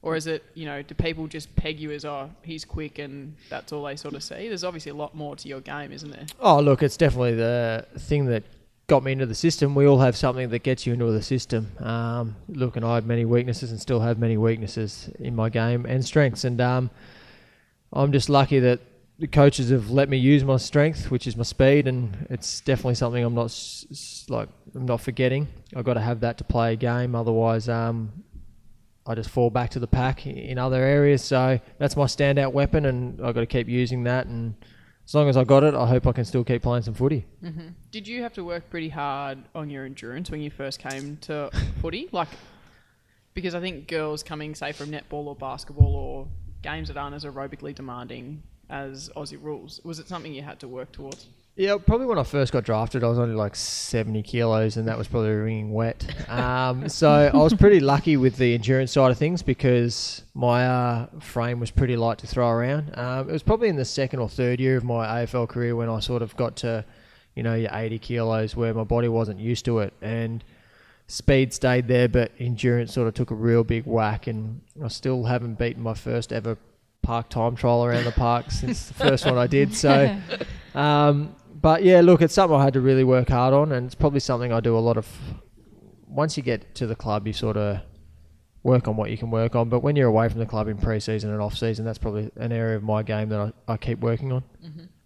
or 0.00 0.16
is 0.16 0.26
it, 0.26 0.42
you 0.54 0.64
know, 0.64 0.80
do 0.82 0.94
people 0.94 1.26
just 1.26 1.54
peg 1.56 1.78
you 1.78 1.90
as, 1.92 2.06
oh, 2.06 2.30
he's 2.42 2.64
quick 2.66 2.98
and 2.98 3.36
that's 3.50 3.72
all 3.72 3.82
they 3.84 3.96
sort 3.96 4.14
of 4.14 4.22
see? 4.22 4.48
There's 4.48 4.64
obviously 4.64 4.90
a 4.90 4.94
lot 4.94 5.14
more 5.14 5.36
to 5.36 5.48
your 5.48 5.60
game, 5.60 5.92
isn't 5.92 6.10
there? 6.10 6.26
Oh, 6.40 6.60
look, 6.60 6.82
it's 6.82 6.96
definitely 6.96 7.34
the 7.34 7.86
thing 7.98 8.26
that 8.26 8.42
got 8.86 9.02
me 9.02 9.12
into 9.12 9.26
the 9.26 9.34
system. 9.34 9.74
We 9.74 9.86
all 9.86 9.98
have 9.98 10.16
something 10.16 10.48
that 10.50 10.62
gets 10.62 10.86
you 10.86 10.92
into 10.92 11.10
the 11.10 11.22
system. 11.22 11.72
Um, 11.80 12.36
look, 12.48 12.76
and 12.76 12.84
I 12.84 12.94
had 12.96 13.06
many 13.06 13.24
weaknesses 13.24 13.70
and 13.70 13.80
still 13.80 14.00
have 14.00 14.18
many 14.18 14.36
weaknesses 14.36 15.10
in 15.18 15.34
my 15.34 15.48
game 15.48 15.86
and 15.86 16.04
strengths. 16.04 16.44
And 16.44 16.60
um, 16.60 16.90
I'm 17.92 18.12
just 18.12 18.28
lucky 18.28 18.60
that 18.60 18.80
the 19.18 19.26
coaches 19.26 19.70
have 19.70 19.90
let 19.90 20.08
me 20.08 20.18
use 20.18 20.44
my 20.44 20.56
strength, 20.56 21.10
which 21.10 21.26
is 21.26 21.36
my 21.36 21.42
speed, 21.42 21.88
and 21.88 22.26
it's 22.28 22.60
definitely 22.60 22.94
something 22.94 23.24
I'm 23.24 23.34
not 23.34 23.84
like 24.28 24.48
I'm 24.74 24.86
not 24.86 25.00
forgetting. 25.00 25.48
I've 25.74 25.84
got 25.84 25.94
to 25.94 26.00
have 26.00 26.20
that 26.20 26.38
to 26.38 26.44
play 26.44 26.74
a 26.74 26.76
game, 26.76 27.14
otherwise. 27.14 27.68
Um, 27.68 28.24
I 29.06 29.14
just 29.14 29.30
fall 29.30 29.50
back 29.50 29.70
to 29.70 29.78
the 29.78 29.86
pack 29.86 30.26
in 30.26 30.58
other 30.58 30.82
areas, 30.82 31.22
so 31.22 31.60
that's 31.78 31.96
my 31.96 32.04
standout 32.04 32.52
weapon, 32.52 32.84
and 32.84 33.20
I've 33.24 33.34
got 33.34 33.40
to 33.40 33.46
keep 33.46 33.68
using 33.68 34.04
that. 34.04 34.26
And 34.26 34.54
as 35.06 35.14
long 35.14 35.28
as 35.28 35.36
I 35.36 35.44
got 35.44 35.62
it, 35.62 35.74
I 35.74 35.86
hope 35.86 36.06
I 36.06 36.12
can 36.12 36.24
still 36.24 36.42
keep 36.42 36.62
playing 36.62 36.82
some 36.82 36.94
footy. 36.94 37.26
Mm-hmm. 37.42 37.68
Did 37.92 38.08
you 38.08 38.22
have 38.22 38.32
to 38.34 38.44
work 38.44 38.68
pretty 38.68 38.88
hard 38.88 39.38
on 39.54 39.70
your 39.70 39.84
endurance 39.84 40.30
when 40.30 40.40
you 40.40 40.50
first 40.50 40.80
came 40.80 41.16
to 41.18 41.50
footy? 41.80 42.08
Like, 42.10 42.28
because 43.32 43.54
I 43.54 43.60
think 43.60 43.86
girls 43.86 44.24
coming, 44.24 44.56
say, 44.56 44.72
from 44.72 44.90
netball 44.90 45.26
or 45.26 45.36
basketball 45.36 45.94
or 45.94 46.28
games 46.62 46.88
that 46.88 46.96
aren't 46.96 47.14
as 47.14 47.24
aerobically 47.24 47.72
demanding 47.72 48.42
as 48.68 49.08
Aussie 49.16 49.40
rules, 49.40 49.80
was 49.84 50.00
it 50.00 50.08
something 50.08 50.34
you 50.34 50.42
had 50.42 50.58
to 50.60 50.66
work 50.68 50.90
towards? 50.90 51.26
Yeah, 51.58 51.78
probably 51.78 52.06
when 52.06 52.18
I 52.18 52.22
first 52.22 52.52
got 52.52 52.64
drafted, 52.64 53.02
I 53.02 53.08
was 53.08 53.18
only 53.18 53.34
like 53.34 53.56
70 53.56 54.22
kilos, 54.24 54.76
and 54.76 54.86
that 54.88 54.98
was 54.98 55.08
probably 55.08 55.30
ringing 55.30 55.72
wet. 55.72 56.28
Um, 56.28 56.86
so 56.90 57.30
I 57.32 57.36
was 57.36 57.54
pretty 57.54 57.80
lucky 57.80 58.18
with 58.18 58.36
the 58.36 58.52
endurance 58.52 58.92
side 58.92 59.10
of 59.10 59.16
things 59.16 59.42
because 59.42 60.22
my 60.34 60.66
uh, 60.66 61.06
frame 61.20 61.58
was 61.58 61.70
pretty 61.70 61.96
light 61.96 62.18
to 62.18 62.26
throw 62.26 62.50
around. 62.50 62.96
Um, 62.98 63.30
it 63.30 63.32
was 63.32 63.42
probably 63.42 63.68
in 63.68 63.76
the 63.76 63.86
second 63.86 64.20
or 64.20 64.28
third 64.28 64.60
year 64.60 64.76
of 64.76 64.84
my 64.84 65.24
AFL 65.24 65.48
career 65.48 65.74
when 65.74 65.88
I 65.88 65.98
sort 66.00 66.20
of 66.20 66.36
got 66.36 66.56
to, 66.56 66.84
you 67.34 67.42
know, 67.42 67.54
your 67.54 67.70
80 67.72 68.00
kilos 68.00 68.54
where 68.54 68.74
my 68.74 68.84
body 68.84 69.08
wasn't 69.08 69.40
used 69.40 69.64
to 69.64 69.78
it. 69.78 69.94
And 70.02 70.44
speed 71.06 71.54
stayed 71.54 71.88
there, 71.88 72.06
but 72.06 72.32
endurance 72.38 72.92
sort 72.92 73.08
of 73.08 73.14
took 73.14 73.30
a 73.30 73.34
real 73.34 73.64
big 73.64 73.86
whack. 73.86 74.26
And 74.26 74.60
I 74.84 74.88
still 74.88 75.24
haven't 75.24 75.58
beaten 75.58 75.82
my 75.82 75.94
first 75.94 76.34
ever 76.34 76.58
park 77.00 77.30
time 77.30 77.56
trial 77.56 77.82
around 77.82 78.04
the 78.04 78.12
park 78.12 78.50
since 78.50 78.88
the 78.88 78.94
first 78.94 79.24
one 79.24 79.38
I 79.38 79.46
did. 79.46 79.74
So, 79.74 80.14
um, 80.74 81.34
but 81.66 81.82
yeah, 81.82 82.00
look, 82.00 82.22
it's 82.22 82.32
something 82.32 82.56
I 82.56 82.62
had 82.62 82.74
to 82.74 82.80
really 82.80 83.02
work 83.02 83.28
hard 83.28 83.52
on, 83.52 83.72
and 83.72 83.86
it's 83.86 83.94
probably 83.96 84.20
something 84.20 84.52
I 84.52 84.60
do 84.60 84.78
a 84.78 84.78
lot 84.78 84.96
of. 84.96 85.08
Once 86.06 86.36
you 86.36 86.42
get 86.44 86.76
to 86.76 86.86
the 86.86 86.94
club, 86.94 87.26
you 87.26 87.32
sort 87.32 87.56
of 87.56 87.80
work 88.62 88.86
on 88.86 88.96
what 88.96 89.10
you 89.10 89.18
can 89.18 89.32
work 89.32 89.56
on. 89.56 89.68
But 89.68 89.80
when 89.80 89.96
you're 89.96 90.06
away 90.06 90.28
from 90.28 90.38
the 90.38 90.46
club 90.46 90.68
in 90.68 90.76
pre-season 90.78 91.32
and 91.32 91.42
off-season, 91.42 91.84
that's 91.84 91.98
probably 91.98 92.30
an 92.36 92.52
area 92.52 92.76
of 92.76 92.84
my 92.84 93.02
game 93.02 93.30
that 93.30 93.40
I, 93.40 93.72
I 93.72 93.76
keep 93.78 93.98
working 93.98 94.30
on. 94.30 94.44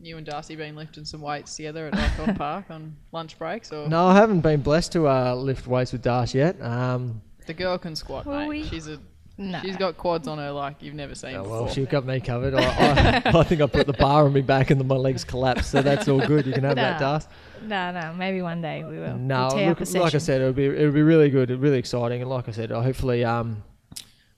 You 0.01 0.19
and 0.19 0.27
Darcy 0.27 0.55
been 0.55 0.77
lifting 0.77 1.07
some 1.07 1.23
weights 1.23 1.57
together 1.57 1.87
at 1.87 1.95
Ikon 1.95 2.37
Park 2.37 2.67
on 2.69 2.95
lunch 3.11 3.39
breaks, 3.39 3.73
or 3.73 3.89
No, 3.89 4.09
I 4.09 4.15
haven't 4.15 4.43
been 4.43 4.61
blessed 4.61 4.93
to 4.93 5.09
uh, 5.09 5.35
lift 5.35 5.67
weights 5.67 5.93
with 5.93 6.03
Darcy 6.03 6.39
yet. 6.39 6.61
Um, 6.61 7.23
the 7.47 7.55
girl 7.55 7.79
can 7.79 7.97
squat, 7.97 8.27
Will 8.27 8.39
mate. 8.39 8.49
we? 8.49 8.65
She's 8.65 8.87
a 8.87 9.01
No. 9.41 9.59
she's 9.63 9.77
got 9.79 9.97
quads 9.97 10.29
on 10.29 10.37
her 10.37 10.51
like 10.53 10.83
you've 10.83 10.95
never 10.95 11.15
seen 11.15 11.35
oh, 11.35 11.43
before. 11.43 11.63
well, 11.63 11.73
she 11.73 11.87
got 11.87 12.05
me 12.05 12.21
covered. 12.21 12.55
I, 12.55 12.63
I, 12.63 13.23
I 13.41 13.43
think 13.43 13.63
I 13.63 13.67
put 13.67 13.87
the 13.87 13.95
bar 13.95 14.27
on 14.27 14.35
me 14.35 14.43
back 14.43 14.71
and 14.71 14.79
then 14.79 14.87
my 14.87 14.97
legs 14.97 15.25
collapsed, 15.25 15.71
so 15.71 15.81
that's 15.81 16.09
all 16.09 16.21
good. 16.21 16.47
You 16.47 16.53
can 16.53 16.65
have 16.65 16.77
that, 16.77 17.01
Nah. 17.01 17.19
Dash. 17.19 17.27
No, 17.63 17.91
no. 17.91 18.13
Maybe 18.15 18.43
one 18.43 18.61
day 18.61 18.85
we 18.85 18.99
will. 18.99 19.17
No, 19.17 19.49
we'll 19.55 19.69
look, 19.69 19.81
up 19.81 19.89
a 19.89 19.99
like 19.99 20.15
I 20.15 20.19
said, 20.19 20.43
it'll 20.43 20.53
be 20.53 20.67
it'll 20.67 20.93
be 20.93 21.03
really 21.03 21.31
good, 21.31 21.51
really 21.51 21.79
exciting, 21.79 22.21
and 22.21 22.29
like 22.31 22.49
I 22.49 22.53
said, 22.53 22.71
uh, 22.71 22.83
hopefully, 22.83 23.25
um, 23.25 23.63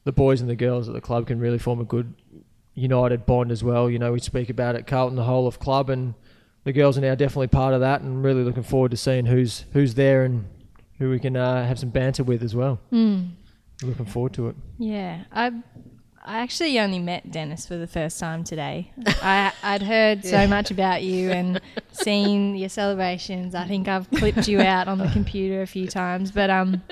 the 0.05 0.13
boys 0.13 0.41
and 0.41 0.49
the 0.49 0.57
girls 0.57 0.89
at 0.89 0.95
the 0.95 1.01
club 1.01 1.27
can 1.27 1.41
really 1.41 1.59
form 1.59 1.81
a 1.81 1.85
good 1.85 2.15
united 2.75 3.27
bond 3.27 3.51
as 3.51 3.65
well. 3.65 3.91
You 3.91 3.99
know, 3.99 4.13
we 4.13 4.21
speak 4.21 4.51
about 4.51 4.77
it, 4.77 4.87
Carlton, 4.87 5.17
the 5.17 5.25
whole 5.25 5.49
of 5.49 5.59
club, 5.59 5.91
and 5.91 6.15
the 6.63 6.73
girls 6.73 6.97
are 6.97 7.01
now 7.01 7.17
definitely 7.17 7.49
part 7.49 7.75
of 7.75 7.81
that, 7.81 8.03
and 8.03 8.25
really 8.25 8.45
looking 8.45 8.63
forward 8.63 8.93
to 8.93 8.97
seeing 8.97 9.27
who's 9.27 9.65
who's 9.73 9.95
there 9.95 10.25
and 10.25 10.45
who 10.99 11.11
we 11.11 11.19
can 11.19 11.37
uh, 11.37 11.67
have 11.67 11.79
some 11.79 11.91
banter 11.91 12.23
with 12.23 12.43
as 12.43 12.55
well. 12.55 12.81
Mm. 12.93 13.31
Looking 13.83 14.07
forward 14.07 14.33
to 14.35 14.49
it. 14.49 14.57
Yeah, 14.79 15.25
I 15.33 15.53
I 16.25 16.39
actually 16.39 16.79
only 16.79 17.01
met 17.01 17.33
Dennis 17.33 17.67
for 17.67 17.77
the 17.77 17.87
first 17.89 18.21
time 18.21 18.45
today. 18.45 18.93
I 19.23 19.53
I'd 19.63 19.83
heard 19.83 20.25
so 20.25 20.47
much 20.47 20.71
about 20.71 21.03
you 21.03 21.31
and 21.31 21.61
seen 21.91 22.55
your 22.55 22.69
celebrations. 22.69 23.55
I 23.55 23.67
think 23.67 23.89
I've 23.89 24.09
clipped 24.11 24.47
you 24.47 24.61
out 24.61 24.87
on 24.87 24.99
the 24.99 25.09
computer 25.09 25.63
a 25.63 25.67
few 25.67 25.89
times, 25.89 26.31
but 26.31 26.49
um, 26.49 26.83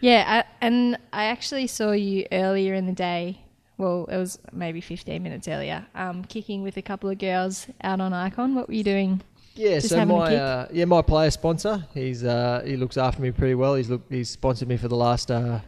yeah, 0.00 0.44
I, 0.44 0.64
and 0.64 0.98
I 1.12 1.24
actually 1.24 1.66
saw 1.66 1.92
you 1.92 2.26
earlier 2.30 2.74
in 2.74 2.86
the 2.86 2.92
day. 2.92 3.42
Well, 3.78 4.06
it 4.10 4.16
was 4.16 4.38
maybe 4.52 4.80
15 4.80 5.22
minutes 5.22 5.46
earlier. 5.48 5.86
Um, 5.94 6.24
kicking 6.24 6.62
with 6.62 6.76
a 6.76 6.82
couple 6.82 7.08
of 7.08 7.18
girls 7.18 7.68
out 7.82 8.00
on 8.00 8.12
Ikon. 8.12 8.54
What 8.54 8.66
were 8.68 8.74
you 8.74 8.82
doing? 8.82 9.22
Yeah, 9.54 9.76
Just 9.76 9.90
so 9.90 10.04
my 10.04 10.36
uh, 10.36 10.68
yeah 10.70 10.84
my 10.84 11.02
player 11.02 11.30
sponsor, 11.30 11.84
he's 11.94 12.22
uh, 12.22 12.62
he 12.66 12.76
looks 12.76 12.96
after 12.96 13.22
me 13.22 13.30
pretty 13.30 13.54
well. 13.54 13.74
He's 13.76 13.88
look 13.88 14.02
he's 14.10 14.28
sponsored 14.28 14.68
me 14.68 14.76
for 14.76 14.88
the 14.88 14.96
last 14.96 15.30
uh, 15.30 15.60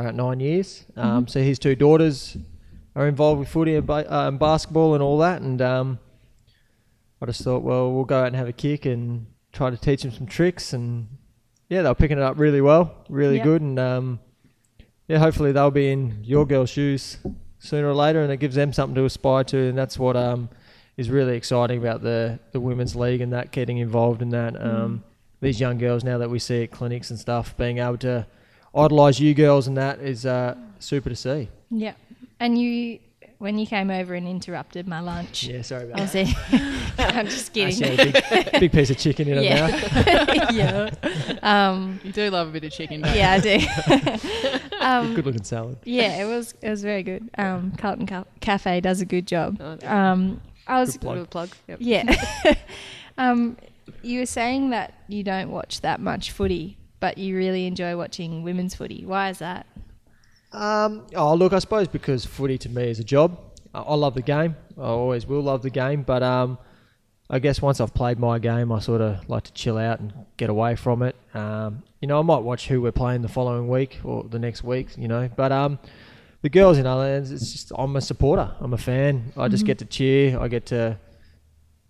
about 0.00 0.14
nine 0.14 0.40
years. 0.40 0.84
Um, 0.96 1.24
Mm-hmm. 1.24 1.28
So 1.28 1.40
his 1.42 1.58
two 1.58 1.74
daughters 1.74 2.36
are 2.96 3.06
involved 3.08 3.40
with 3.40 3.48
footy 3.48 3.74
and, 3.76 3.86
ba- 3.86 4.12
uh, 4.12 4.28
and 4.28 4.38
basketball 4.38 4.94
and 4.94 5.02
all 5.02 5.18
that, 5.18 5.40
and 5.42 5.60
um, 5.62 5.98
I 7.22 7.26
just 7.26 7.42
thought, 7.42 7.62
well, 7.62 7.92
we'll 7.92 8.04
go 8.04 8.20
out 8.20 8.26
and 8.28 8.36
have 8.36 8.48
a 8.48 8.52
kick 8.52 8.86
and 8.86 9.26
try 9.52 9.70
to 9.70 9.76
teach 9.76 10.02
them 10.02 10.12
some 10.12 10.26
tricks, 10.26 10.72
and 10.72 11.06
yeah, 11.68 11.82
they 11.82 11.88
were 11.88 11.94
picking 11.94 12.18
it 12.18 12.22
up 12.22 12.38
really 12.38 12.60
well, 12.60 12.94
really 13.08 13.36
Yep. 13.36 13.44
good, 13.44 13.62
and 13.62 13.78
um, 13.78 14.20
yeah, 15.08 15.18
hopefully 15.18 15.52
they'll 15.52 15.70
be 15.70 15.90
in 15.90 16.22
your 16.24 16.46
girls' 16.46 16.70
shoes 16.70 17.18
sooner 17.58 17.88
or 17.88 17.94
later, 17.94 18.22
and 18.22 18.32
it 18.32 18.38
gives 18.38 18.54
them 18.54 18.72
something 18.72 18.94
to 18.96 19.04
aspire 19.04 19.44
to, 19.44 19.58
and 19.68 19.76
that's 19.78 19.98
what 19.98 20.16
um, 20.16 20.48
is 20.96 21.10
really 21.10 21.36
exciting 21.36 21.78
about 21.78 22.02
the 22.02 22.38
the 22.52 22.60
women's 22.60 22.94
league 22.96 23.20
and 23.20 23.32
that 23.32 23.50
getting 23.52 23.78
involved 23.78 24.22
in 24.22 24.30
that. 24.30 24.60
Um, 24.60 25.04
These 25.40 25.60
young 25.60 25.78
girls 25.78 26.02
now 26.02 26.18
that 26.18 26.30
we 26.30 26.40
see 26.40 26.64
at 26.64 26.72
clinics 26.72 27.10
and 27.10 27.18
stuff, 27.18 27.56
being 27.56 27.78
able 27.78 27.98
to 27.98 28.26
idolise 28.78 29.20
you 29.20 29.34
girls 29.34 29.66
and 29.66 29.76
that 29.76 30.00
is 30.00 30.24
uh, 30.26 30.54
super 30.78 31.10
to 31.10 31.16
see. 31.16 31.48
Yeah, 31.70 31.94
and 32.40 32.58
you 32.58 33.00
when 33.38 33.56
you 33.56 33.66
came 33.66 33.88
over 33.90 34.14
and 34.14 34.26
interrupted 34.26 34.88
my 34.88 34.98
lunch. 35.00 35.44
Yeah, 35.44 35.62
sorry 35.62 35.84
about 35.84 35.98
I 36.00 36.02
was 36.02 36.12
there. 36.12 36.26
I'm 36.98 37.26
just 37.26 37.52
kidding. 37.52 37.84
Actually, 37.84 38.08
a 38.10 38.42
big, 38.50 38.60
big 38.60 38.72
piece 38.72 38.90
of 38.90 38.98
chicken 38.98 39.28
in 39.28 39.36
her 39.36 39.68
mouth. 39.68 40.52
yeah. 40.52 40.90
yeah. 41.02 41.38
Um, 41.42 42.00
You 42.02 42.12
do 42.12 42.30
love 42.30 42.48
a 42.48 42.50
bit 42.50 42.64
of 42.64 42.72
chicken, 42.72 43.02
don't 43.02 43.14
yeah, 43.16 43.32
I 43.32 43.40
do. 43.40 44.68
um, 44.80 45.14
Good 45.14 45.26
looking 45.26 45.44
salad. 45.44 45.78
yeah, 45.84 46.20
it 46.22 46.24
was 46.26 46.54
it 46.62 46.68
was 46.70 46.82
very 46.82 47.02
good. 47.02 47.30
Um, 47.38 47.72
Carlton 47.78 48.06
Ca- 48.06 48.24
Cafe 48.40 48.80
does 48.80 49.00
a 49.00 49.04
good 49.06 49.26
job. 49.26 49.58
Oh. 49.60 49.78
Um, 49.86 50.40
I 50.66 50.80
was 50.80 50.92
Good 50.92 51.00
plug. 51.02 51.12
Little 51.12 51.26
plug. 51.26 51.50
Yep. 51.68 51.78
yeah. 51.80 52.54
um, 53.18 53.56
you 54.02 54.20
were 54.20 54.26
saying 54.26 54.70
that 54.70 54.94
you 55.08 55.22
don't 55.22 55.50
watch 55.50 55.80
that 55.82 56.00
much 56.00 56.30
footy, 56.32 56.76
but 57.00 57.18
you 57.18 57.36
really 57.36 57.66
enjoy 57.66 57.96
watching 57.96 58.42
women's 58.42 58.74
footy. 58.74 59.04
Why 59.04 59.30
is 59.30 59.38
that? 59.38 59.66
Um, 60.52 61.06
oh, 61.14 61.34
look, 61.34 61.52
I 61.52 61.58
suppose 61.58 61.88
because 61.88 62.24
footy 62.24 62.58
to 62.58 62.68
me 62.68 62.90
is 62.90 62.98
a 62.98 63.04
job. 63.04 63.38
I, 63.74 63.80
I 63.80 63.94
love 63.94 64.14
the 64.14 64.22
game. 64.22 64.56
I 64.76 64.82
always 64.82 65.26
will 65.26 65.42
love 65.42 65.62
the 65.62 65.70
game. 65.70 66.02
But 66.02 66.22
um, 66.22 66.58
I 67.30 67.38
guess 67.38 67.60
once 67.60 67.80
I've 67.80 67.94
played 67.94 68.18
my 68.18 68.38
game, 68.38 68.72
I 68.72 68.80
sort 68.80 69.00
of 69.00 69.28
like 69.28 69.44
to 69.44 69.52
chill 69.52 69.78
out 69.78 70.00
and 70.00 70.12
get 70.36 70.50
away 70.50 70.76
from 70.76 71.02
it. 71.02 71.16
Um, 71.34 71.82
you 72.00 72.08
know, 72.08 72.18
I 72.18 72.22
might 72.22 72.38
watch 72.38 72.68
who 72.68 72.80
we're 72.80 72.92
playing 72.92 73.22
the 73.22 73.28
following 73.28 73.68
week 73.68 73.98
or 74.04 74.24
the 74.24 74.38
next 74.38 74.64
week. 74.64 74.88
You 74.96 75.08
know, 75.08 75.28
but 75.36 75.52
um, 75.52 75.78
the 76.42 76.48
girls 76.48 76.78
in 76.78 76.86
other 76.86 77.04
ends, 77.04 77.30
it's 77.30 77.52
just 77.52 77.72
I'm 77.76 77.94
a 77.96 78.00
supporter. 78.00 78.50
I'm 78.60 78.72
a 78.72 78.78
fan. 78.78 79.32
I 79.36 79.48
just 79.48 79.66
get 79.66 79.78
to 79.78 79.84
cheer. 79.84 80.38
I 80.40 80.48
get 80.48 80.66
to 80.66 80.98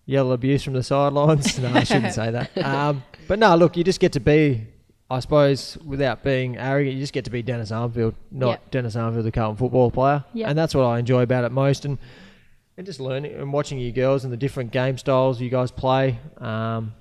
yell 0.07 0.33
abuse 0.33 0.65
from 0.65 0.73
the 0.73 0.83
sidelines. 0.83 1.59
no, 1.61 1.73
I 1.73 1.85
shouldn't 1.85 2.15
say 2.15 2.31
that. 2.31 2.51
Um, 2.65 3.05
but 3.29 3.39
no, 3.39 3.55
look, 3.57 3.77
you 3.77 3.85
just 3.85 4.01
get 4.01 4.13
to 4.13 4.21
be. 4.21 4.67
I 5.11 5.21
suppose 5.21 5.79
without 5.85 6.23
being 6.23 6.59
arrogant, 6.59 6.95
you 6.97 7.03
just 7.03 7.15
get 7.15 7.25
to 7.25 7.31
be 7.31 7.43
Dennis 7.43 7.71
Armfield, 7.71 8.15
not 8.31 8.49
Yep. 8.51 8.71
Dennis 8.71 8.95
Armfield, 8.97 9.23
the 9.23 9.33
Carlton 9.33 9.57
football 9.57 9.91
player. 9.91 10.23
Yep. 10.35 10.51
And 10.51 10.59
that's 10.59 10.75
what 10.75 10.85
I 10.85 10.99
enjoy 10.99 11.23
about 11.23 11.45
it 11.45 11.53
most. 11.53 11.85
And 11.85 11.99
and 12.77 12.87
just 12.87 13.01
learning 13.01 13.35
and 13.35 13.53
watching 13.53 13.79
you 13.81 13.91
girls 13.91 14.23
and 14.23 14.33
the 14.33 14.37
different 14.37 14.71
game 14.71 14.97
styles 14.99 15.41
you 15.41 15.51
guys 15.51 15.71
play, 15.73 16.21
um, 16.37 16.95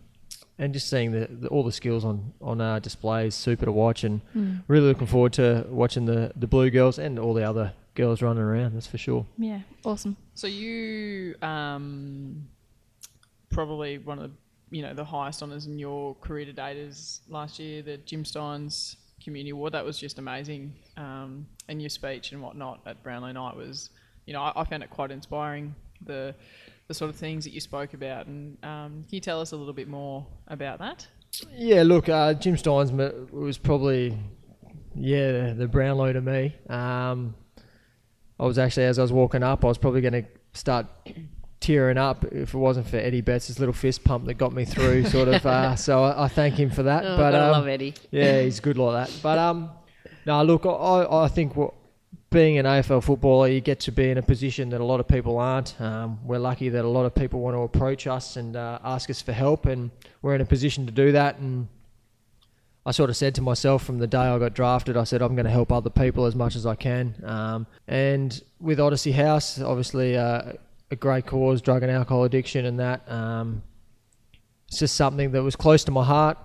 and 0.58 0.74
just 0.74 0.90
seeing 0.90 1.12
the, 1.12 1.28
the 1.30 1.48
all 1.50 1.64
the 1.64 1.72
skills 1.72 2.04
on 2.06 2.34
on 2.42 2.60
uh, 2.62 2.80
display 2.80 3.28
is 3.28 3.36
super 3.36 3.66
to 3.66 3.72
watch. 3.72 4.04
And 4.04 4.22
really 4.68 4.88
looking 4.88 5.06
forward 5.06 5.34
to 5.34 5.66
watching 5.70 6.06
the 6.06 6.32
the 6.36 6.48
blue 6.48 6.70
girls 6.72 6.98
and 6.98 7.20
all 7.20 7.34
the 7.34 7.44
other 7.44 7.74
girls 7.94 8.22
running 8.22 8.42
around. 8.42 8.74
That's 8.74 8.88
for 8.88 8.98
sure. 8.98 9.26
Yeah, 9.38 9.60
awesome. 9.84 10.16
So 10.34 10.48
you 10.48 11.36
um, 11.42 12.48
probably 13.50 13.98
one 13.98 14.18
of 14.20 14.32
the 14.32 14.38
you 14.70 14.82
know 14.82 14.94
the 14.94 15.06
highest 15.06 15.42
honours 15.42 15.66
in 15.66 15.80
your 15.80 16.16
career 16.16 16.46
to 16.46 16.54
date 16.54 16.78
is 16.78 17.22
last 17.30 17.60
year 17.60 17.82
the 17.82 17.98
Jim 17.98 18.24
Stynes 18.24 18.96
Community 19.24 19.52
Award. 19.52 19.74
That 19.74 19.86
was 19.86 19.98
just 19.98 20.20
amazing. 20.20 20.74
Um, 20.98 21.48
and 21.68 21.82
your 21.82 21.90
speech 21.90 22.32
and 22.32 22.42
whatnot 22.42 22.82
at 22.86 23.02
Brownlow 23.04 23.32
Night 23.32 23.56
was 23.56 23.90
you 24.26 24.34
know 24.34 24.42
I, 24.42 24.62
I 24.62 24.64
found 24.66 24.84
it 24.84 24.90
quite 24.90 25.12
inspiring. 25.12 25.76
The 26.06 26.36
the 26.88 26.94
sort 26.94 27.10
of 27.10 27.16
things 27.16 27.44
that 27.44 27.52
you 27.52 27.60
spoke 27.60 27.94
about, 27.94 28.28
and 28.28 28.58
um, 28.64 29.06
can 29.08 29.16
you 29.16 29.20
tell 29.20 29.42
us 29.42 29.52
a 29.52 29.56
little 29.58 29.74
bit 29.74 29.88
more 29.88 30.26
about 30.48 30.80
that? 30.80 31.08
Yeah, 31.54 31.84
look, 31.84 32.08
uh, 32.08 32.34
Jim 32.34 32.56
Stynes 32.56 33.32
was 33.32 33.58
probably 33.58 34.18
yeah 34.96 35.54
the 35.54 35.68
Brownlow 35.68 36.14
to 36.14 36.22
me. 36.22 36.56
Um, 36.70 37.36
I 38.40 38.46
was 38.46 38.58
actually 38.58 38.86
as 38.86 39.00
I 39.00 39.02
was 39.02 39.12
walking 39.12 39.44
up, 39.44 39.64
I 39.66 39.68
was 39.68 39.78
probably 39.78 40.02
going 40.02 40.24
to 40.24 40.26
start 40.54 40.88
tearing 41.60 41.98
up 41.98 42.26
if 42.26 42.54
it 42.54 42.58
wasn't 42.58 42.88
for 42.88 42.98
Eddie 42.98 43.22
Betts' 43.22 43.60
little 43.60 43.74
fist 43.74 44.04
pump 44.04 44.26
that 44.26 44.36
got 44.36 44.54
me 44.54 44.66
through. 44.66 45.06
Sort 45.06 45.28
of. 45.28 45.46
Uh, 45.46 45.76
so 45.88 46.04
I, 46.04 46.26
I 46.26 46.28
thank 46.28 46.56
him 46.56 46.70
for 46.70 46.84
that. 46.84 47.06
Oh, 47.06 47.18
but 47.18 47.32
gotta 47.32 47.46
um, 47.46 47.52
love 47.52 47.68
Eddie. 47.68 47.94
yeah, 48.12 48.42
he's 48.42 48.60
good 48.60 48.78
like 48.78 49.08
that. 49.08 49.20
But 49.22 49.38
um, 49.38 49.72
no, 50.26 50.44
look, 50.44 50.66
I 50.66 51.26
I 51.26 51.28
think 51.28 51.56
what. 51.56 51.74
Being 52.30 52.58
an 52.58 52.66
AFL 52.66 53.02
footballer, 53.04 53.48
you 53.48 53.62
get 53.62 53.80
to 53.82 53.92
be 53.92 54.10
in 54.10 54.18
a 54.18 54.22
position 54.22 54.70
that 54.72 54.82
a 54.82 54.84
lot 54.84 55.00
of 55.00 55.08
people 55.08 55.40
aren't. 55.40 55.80
Um, 55.80 56.20
we're 56.26 56.40
lucky 56.40 56.68
that 56.68 56.84
a 56.84 56.88
lot 56.88 57.06
of 57.06 57.16
people 57.16 57.40
want 57.40 57.56
to 57.56 57.62
approach 57.62 58.06
us 58.06 58.36
and 58.36 58.58
uh, 58.58 58.80
ask 58.84 59.10
us 59.10 59.22
for 59.22 59.32
help, 59.32 59.66
and 59.66 59.92
we're 60.22 60.36
in 60.36 60.42
a 60.42 60.46
position 60.46 60.86
to 60.88 60.92
do 60.92 61.14
that. 61.14 61.38
And 61.38 61.70
I 62.88 62.92
sort 62.92 63.10
of 63.10 63.18
said 63.18 63.36
to 63.36 63.42
myself 63.42 63.84
from 63.84 63.98
the 63.98 64.08
day 64.08 64.18
I 64.18 64.40
got 64.40 64.54
drafted, 64.54 64.96
I 64.96 65.04
said 65.04 65.22
I'm 65.22 65.36
going 65.36 65.46
to 65.46 65.52
help 65.52 65.74
other 65.74 65.90
people 65.90 66.26
as 66.26 66.36
much 66.36 66.56
as 66.56 66.66
I 66.66 66.76
can. 66.76 67.16
Um, 67.22 67.68
and 67.86 68.42
with 68.62 68.80
Odyssey 68.80 69.12
House, 69.12 69.60
obviously 69.60 70.18
uh, 70.18 70.54
a 70.92 70.96
great 70.96 71.26
cause, 71.26 71.62
drug 71.62 71.84
and 71.84 71.92
alcohol 71.92 72.24
addiction, 72.24 72.66
and 72.66 72.80
that. 72.80 73.10
Um, 73.12 73.64
it's 74.68 74.80
just 74.80 74.96
something 74.96 75.32
that 75.32 75.44
was 75.44 75.56
close 75.56 75.86
to 75.86 75.92
my 75.92 76.04
heart 76.04 76.38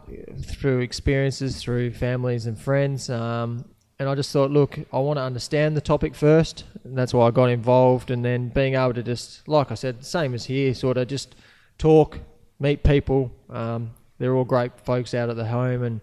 through 0.45 0.81
experiences, 0.81 1.61
through 1.61 1.93
families 1.93 2.47
and 2.47 2.57
friends. 2.57 3.11
Um, 3.11 3.65
and 3.99 4.09
I 4.09 4.15
just 4.15 4.33
thought, 4.33 4.51
look, 4.51 4.79
I 4.93 4.99
want 4.99 5.17
to 5.17 5.23
understand 5.23 5.77
the 5.77 5.81
topic 5.81 6.15
first, 6.15 6.65
and 6.85 6.97
that's 6.97 7.13
why 7.13 7.27
I 7.27 7.31
got 7.31 7.51
involved. 7.51 8.11
And 8.11 8.25
then 8.25 8.49
being 8.49 8.75
able 8.75 8.95
to 8.95 9.03
just, 9.03 9.47
like 9.49 9.71
I 9.71 9.75
said, 9.75 10.05
same 10.05 10.35
as 10.35 10.45
here, 10.45 10.73
sort 10.73 10.97
of 10.99 11.09
just 11.09 11.35
talk, 11.79 12.21
meet 12.61 12.85
people. 12.85 13.33
Um, 13.51 13.93
they're 14.19 14.35
all 14.35 14.45
great 14.45 14.79
folks 14.81 15.15
out 15.15 15.29
at 15.29 15.37
the 15.37 15.47
home 15.47 15.83
and 15.83 16.01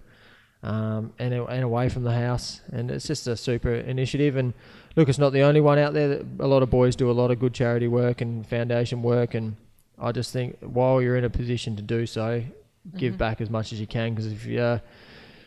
um, 0.62 1.14
and 1.20 1.34
and 1.34 1.64
away 1.64 1.88
from 1.88 2.04
the 2.04 2.14
house, 2.14 2.60
and 2.72 2.92
it's 2.92 3.08
just 3.08 3.28
a 3.28 3.38
super 3.38 3.74
initiative. 3.74 4.36
And 4.36 4.54
look, 4.96 5.10
it's 5.10 5.18
not 5.20 5.32
the 5.34 5.42
only 5.42 5.62
one 5.62 5.78
out 5.80 5.94
there. 5.94 6.08
That 6.10 6.26
a 6.40 6.48
lot 6.48 6.64
of 6.64 6.70
boys 6.70 6.96
do 6.96 7.10
a 7.10 7.14
lot 7.14 7.32
of 7.32 7.40
good 7.40 7.54
charity 7.54 7.88
work 7.88 8.22
and 8.22 8.46
foundation 8.48 9.02
work, 9.04 9.34
and 9.34 9.56
I 9.98 10.12
just 10.12 10.32
think 10.34 10.58
while 10.62 11.02
you're 11.02 11.16
in 11.18 11.24
a 11.26 11.30
position 11.30 11.76
to 11.76 11.82
do 11.82 12.06
so, 12.06 12.44
give 12.98 13.18
back 13.18 13.42
as 13.42 13.50
much 13.50 13.74
as 13.74 13.80
you 13.80 13.88
can. 13.88 14.14
Because 14.14 14.32
if 14.32 14.46
you 14.46 14.60
uh, 14.60 14.80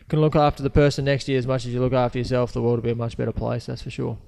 can 0.08 0.20
look 0.20 0.36
after 0.36 0.62
the 0.62 0.70
person 0.70 1.04
next 1.04 1.24
to 1.24 1.32
you 1.32 1.38
as 1.38 1.46
much 1.46 1.64
as 1.66 1.72
you 1.72 1.80
look 1.80 1.92
after 1.92 2.18
yourself, 2.18 2.52
the 2.52 2.62
world 2.62 2.76
will 2.78 2.84
be 2.84 2.90
a 2.90 2.94
much 2.94 3.16
better 3.16 3.32
place. 3.32 3.66
That's 3.66 3.82
for 3.82 3.90
sure. 3.90 4.18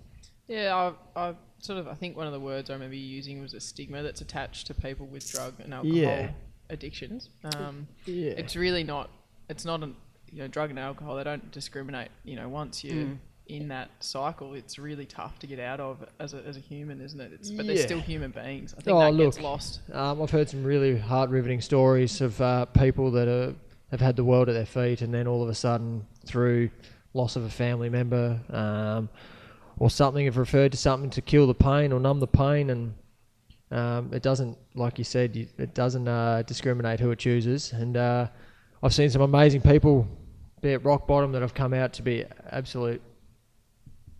Yeah, 0.48 0.92
I, 1.16 1.28
I 1.28 1.34
sort 1.58 1.78
of 1.78 1.88
I 1.88 1.94
think 1.94 2.16
one 2.16 2.26
of 2.26 2.32
the 2.32 2.40
words 2.40 2.68
I 2.68 2.74
remember 2.74 2.96
using 2.96 3.40
was 3.40 3.54
a 3.54 3.60
stigma 3.60 4.02
that's 4.02 4.20
attached 4.20 4.66
to 4.66 4.74
people 4.74 5.06
with 5.06 5.30
drug 5.30 5.54
and 5.60 5.72
alcohol 5.72 5.96
Yeah. 5.96 6.30
addictions. 6.70 7.30
Um, 7.56 7.86
Yeah. 8.04 8.32
it's 8.32 8.54
really 8.56 8.84
not. 8.84 9.10
It's 9.48 9.64
not 9.64 9.82
an 9.82 9.94
you 10.32 10.40
know 10.40 10.48
drug 10.48 10.70
and 10.70 10.78
alcohol. 10.78 11.16
They 11.16 11.24
don't 11.24 11.50
discriminate. 11.52 12.08
You 12.24 12.36
know, 12.36 12.48
once 12.48 12.82
you're 12.84 12.94
Mm. 13.06 13.18
In 13.46 13.68
that 13.68 13.90
cycle, 14.00 14.54
it's 14.54 14.78
really 14.78 15.04
tough 15.04 15.38
to 15.38 15.46
get 15.46 15.60
out 15.60 15.78
of 15.78 16.04
as 16.18 16.32
a, 16.32 16.38
as 16.46 16.56
a 16.56 16.60
human, 16.60 17.00
isn't 17.00 17.20
it? 17.20 17.32
It's, 17.34 17.50
but 17.50 17.66
they're 17.66 17.76
still 17.76 18.00
human 18.00 18.30
beings. 18.30 18.74
I 18.76 18.80
think 18.80 18.96
Oh, 18.96 19.00
that 19.00 19.16
gets 19.22 19.36
look. 19.36 19.44
lost. 19.44 19.80
Um, 19.92 20.22
I've 20.22 20.30
heard 20.30 20.48
some 20.48 20.64
really 20.64 20.96
heart 20.98 21.28
riveting 21.30 21.60
stories 21.60 22.20
of 22.20 22.40
uh, 22.40 22.64
people 22.66 23.10
that 23.12 23.28
are, 23.28 23.54
have 23.90 24.00
had 24.00 24.16
the 24.16 24.24
world 24.24 24.48
at 24.48 24.54
their 24.54 24.64
feet, 24.66 25.02
and 25.02 25.12
then 25.12 25.26
all 25.26 25.42
of 25.42 25.48
a 25.48 25.54
sudden, 25.54 26.06
through 26.24 26.70
loss 27.12 27.36
of 27.36 27.44
a 27.44 27.50
family 27.50 27.90
member 27.90 28.40
um, 28.50 29.08
or 29.78 29.90
something, 29.90 30.24
have 30.24 30.38
referred 30.38 30.72
to 30.72 30.78
something 30.78 31.10
to 31.10 31.20
kill 31.20 31.46
the 31.46 31.54
pain 31.54 31.92
or 31.92 32.00
numb 32.00 32.20
the 32.20 32.26
pain, 32.26 32.70
and 32.70 32.94
um, 33.70 34.10
it 34.12 34.22
doesn't, 34.22 34.56
like 34.74 34.96
you 34.98 35.04
said, 35.04 35.36
you, 35.36 35.46
it 35.58 35.74
doesn't 35.74 36.08
uh, 36.08 36.42
discriminate 36.46 36.98
who 36.98 37.10
it 37.10 37.18
chooses. 37.18 37.72
And 37.72 37.96
uh, 37.98 38.28
I've 38.82 38.94
seen 38.94 39.10
some 39.10 39.22
amazing 39.22 39.60
people 39.60 40.08
be 40.62 40.72
at 40.72 40.82
rock 40.84 41.06
bottom 41.06 41.32
that 41.32 41.42
have 41.42 41.52
come 41.54 41.74
out 41.74 41.92
to 41.94 42.02
be 42.02 42.24
absolute. 42.50 43.02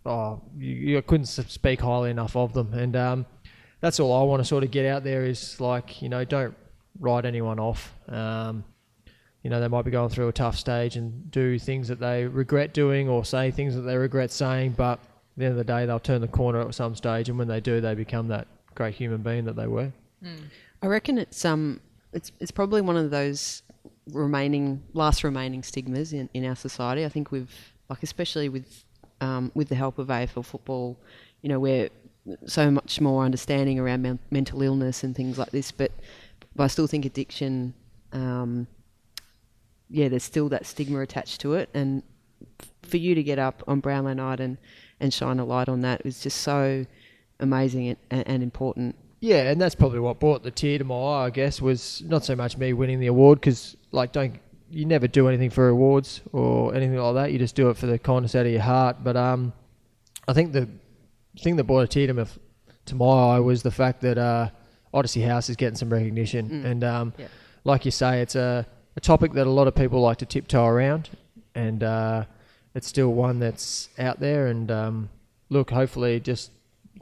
Oh, 0.05 0.41
you, 0.57 0.71
you 0.73 1.01
couldn't 1.01 1.25
speak 1.25 1.81
highly 1.81 2.11
enough 2.11 2.35
of 2.35 2.53
them, 2.53 2.73
and 2.73 2.95
um, 2.95 3.25
that's 3.81 3.99
all 3.99 4.13
I 4.13 4.23
want 4.23 4.41
to 4.41 4.45
sort 4.45 4.63
of 4.63 4.71
get 4.71 4.85
out 4.85 5.03
there 5.03 5.25
is 5.25 5.59
like 5.59 6.01
you 6.01 6.09
know 6.09 6.23
don't 6.23 6.55
write 6.99 7.25
anyone 7.25 7.59
off. 7.59 7.93
Um, 8.07 8.63
you 9.43 9.49
know 9.49 9.59
they 9.59 9.67
might 9.67 9.83
be 9.83 9.91
going 9.91 10.09
through 10.09 10.27
a 10.27 10.33
tough 10.33 10.57
stage 10.57 10.95
and 10.95 11.29
do 11.31 11.59
things 11.59 11.87
that 11.87 11.99
they 11.99 12.25
regret 12.25 12.73
doing 12.73 13.09
or 13.09 13.25
say 13.25 13.51
things 13.51 13.75
that 13.75 13.81
they 13.81 13.97
regret 13.97 14.31
saying, 14.31 14.75
but 14.77 14.99
at 14.99 14.99
the 15.37 15.45
end 15.45 15.51
of 15.51 15.57
the 15.57 15.63
day 15.63 15.85
they'll 15.85 15.99
turn 15.99 16.21
the 16.21 16.27
corner 16.27 16.61
at 16.61 16.73
some 16.75 16.95
stage, 16.95 17.29
and 17.29 17.37
when 17.37 17.47
they 17.47 17.59
do, 17.59 17.81
they 17.81 17.95
become 17.95 18.27
that 18.29 18.47
great 18.75 18.95
human 18.95 19.21
being 19.21 19.45
that 19.45 19.55
they 19.55 19.67
were. 19.67 19.91
I 20.81 20.87
reckon 20.87 21.17
it's 21.17 21.43
um 21.45 21.81
it's 22.13 22.31
it's 22.39 22.51
probably 22.51 22.81
one 22.81 22.97
of 22.97 23.11
those 23.11 23.63
remaining 24.11 24.83
last 24.93 25.23
remaining 25.23 25.63
stigmas 25.63 26.13
in, 26.13 26.29
in 26.33 26.45
our 26.45 26.55
society. 26.55 27.05
I 27.05 27.09
think 27.09 27.31
we've 27.31 27.73
like 27.89 28.03
especially 28.03 28.49
with 28.49 28.84
um, 29.21 29.51
with 29.53 29.69
the 29.69 29.75
help 29.75 29.97
of 29.97 30.07
AFL 30.07 30.45
football, 30.45 30.97
you 31.41 31.49
know, 31.49 31.59
we're 31.59 31.89
so 32.45 32.71
much 32.71 32.99
more 32.99 33.23
understanding 33.23 33.79
around 33.79 34.01
men- 34.01 34.19
mental 34.31 34.61
illness 34.61 35.03
and 35.03 35.15
things 35.15 35.37
like 35.37 35.51
this. 35.51 35.71
But, 35.71 35.91
but 36.55 36.63
I 36.63 36.67
still 36.67 36.87
think 36.87 37.05
addiction, 37.05 37.73
um, 38.11 38.67
yeah, 39.89 40.09
there's 40.09 40.23
still 40.23 40.49
that 40.49 40.65
stigma 40.65 40.99
attached 40.99 41.41
to 41.41 41.53
it. 41.53 41.69
And 41.73 42.03
for 42.83 42.97
you 42.97 43.15
to 43.15 43.23
get 43.23 43.39
up 43.39 43.63
on 43.67 43.79
Brownlow 43.79 44.13
night 44.13 44.39
and, 44.39 44.57
and 44.99 45.13
shine 45.13 45.39
a 45.39 45.45
light 45.45 45.69
on 45.69 45.81
that 45.81 46.03
was 46.03 46.19
just 46.19 46.41
so 46.41 46.85
amazing 47.39 47.95
and, 48.09 48.27
and, 48.27 48.43
important. 48.43 48.95
Yeah, 49.19 49.49
and 49.49 49.59
that's 49.59 49.75
probably 49.75 49.99
what 49.99 50.19
brought 50.19 50.43
the 50.43 50.51
tear 50.51 50.77
to 50.77 50.83
my 50.83 50.95
eye. 50.95 51.25
I 51.25 51.29
guess 51.29 51.61
was 51.61 52.03
not 52.05 52.23
so 52.23 52.35
much 52.35 52.57
me 52.57 52.73
winning 52.73 52.99
the 52.99 53.07
award 53.07 53.39
because 53.39 53.75
like 53.91 54.11
don't 54.11 54.39
you 54.69 54.85
never 54.85 55.07
do 55.07 55.27
anything 55.27 55.49
for 55.49 55.65
rewards 55.67 56.21
or 56.31 56.73
anything 56.75 56.97
like 56.97 57.15
that. 57.15 57.31
You 57.31 57.39
just 57.39 57.55
do 57.55 57.69
it 57.69 57.77
for 57.77 57.85
the 57.85 57.99
kindness 57.99 58.35
out 58.35 58.45
of 58.45 58.51
your 58.51 58.61
heart. 58.61 58.97
But 59.03 59.15
um, 59.15 59.53
I 60.27 60.33
think 60.33 60.53
the 60.53 60.67
thing 61.39 61.55
that 61.57 61.65
brought 61.65 61.81
a 61.81 61.87
tear 61.87 62.07
to, 62.07 62.13
my, 62.13 62.25
to 62.85 62.95
my 62.95 63.05
eye 63.35 63.39
was 63.39 63.61
the 63.63 63.71
fact 63.71 64.01
that 64.01 64.17
uh, 64.17 64.49
Odyssey 64.93 65.21
House 65.21 65.49
is 65.49 65.55
getting 65.55 65.75
some 65.75 65.89
recognition, 65.91 66.65
and 66.65 66.83
um, 66.83 67.13
Yeah. 67.17 67.27
like 67.63 67.85
you 67.85 67.91
say, 67.91 68.21
it's 68.21 68.35
a, 68.35 68.65
a 68.95 69.01
topic 69.01 69.33
that 69.33 69.45
a 69.45 69.49
lot 69.49 69.67
of 69.67 69.75
people 69.75 70.01
like 70.01 70.17
to 70.17 70.25
tiptoe 70.25 70.65
around, 70.65 71.09
and 71.53 71.83
uh, 71.83 72.25
it's 72.73 72.87
still 72.87 73.09
one 73.13 73.39
that's 73.39 73.89
out 73.99 74.19
there. 74.19 74.47
And 74.47 74.71
um, 74.71 75.09
look, 75.49 75.69
hopefully, 75.71 76.19
just 76.19 76.51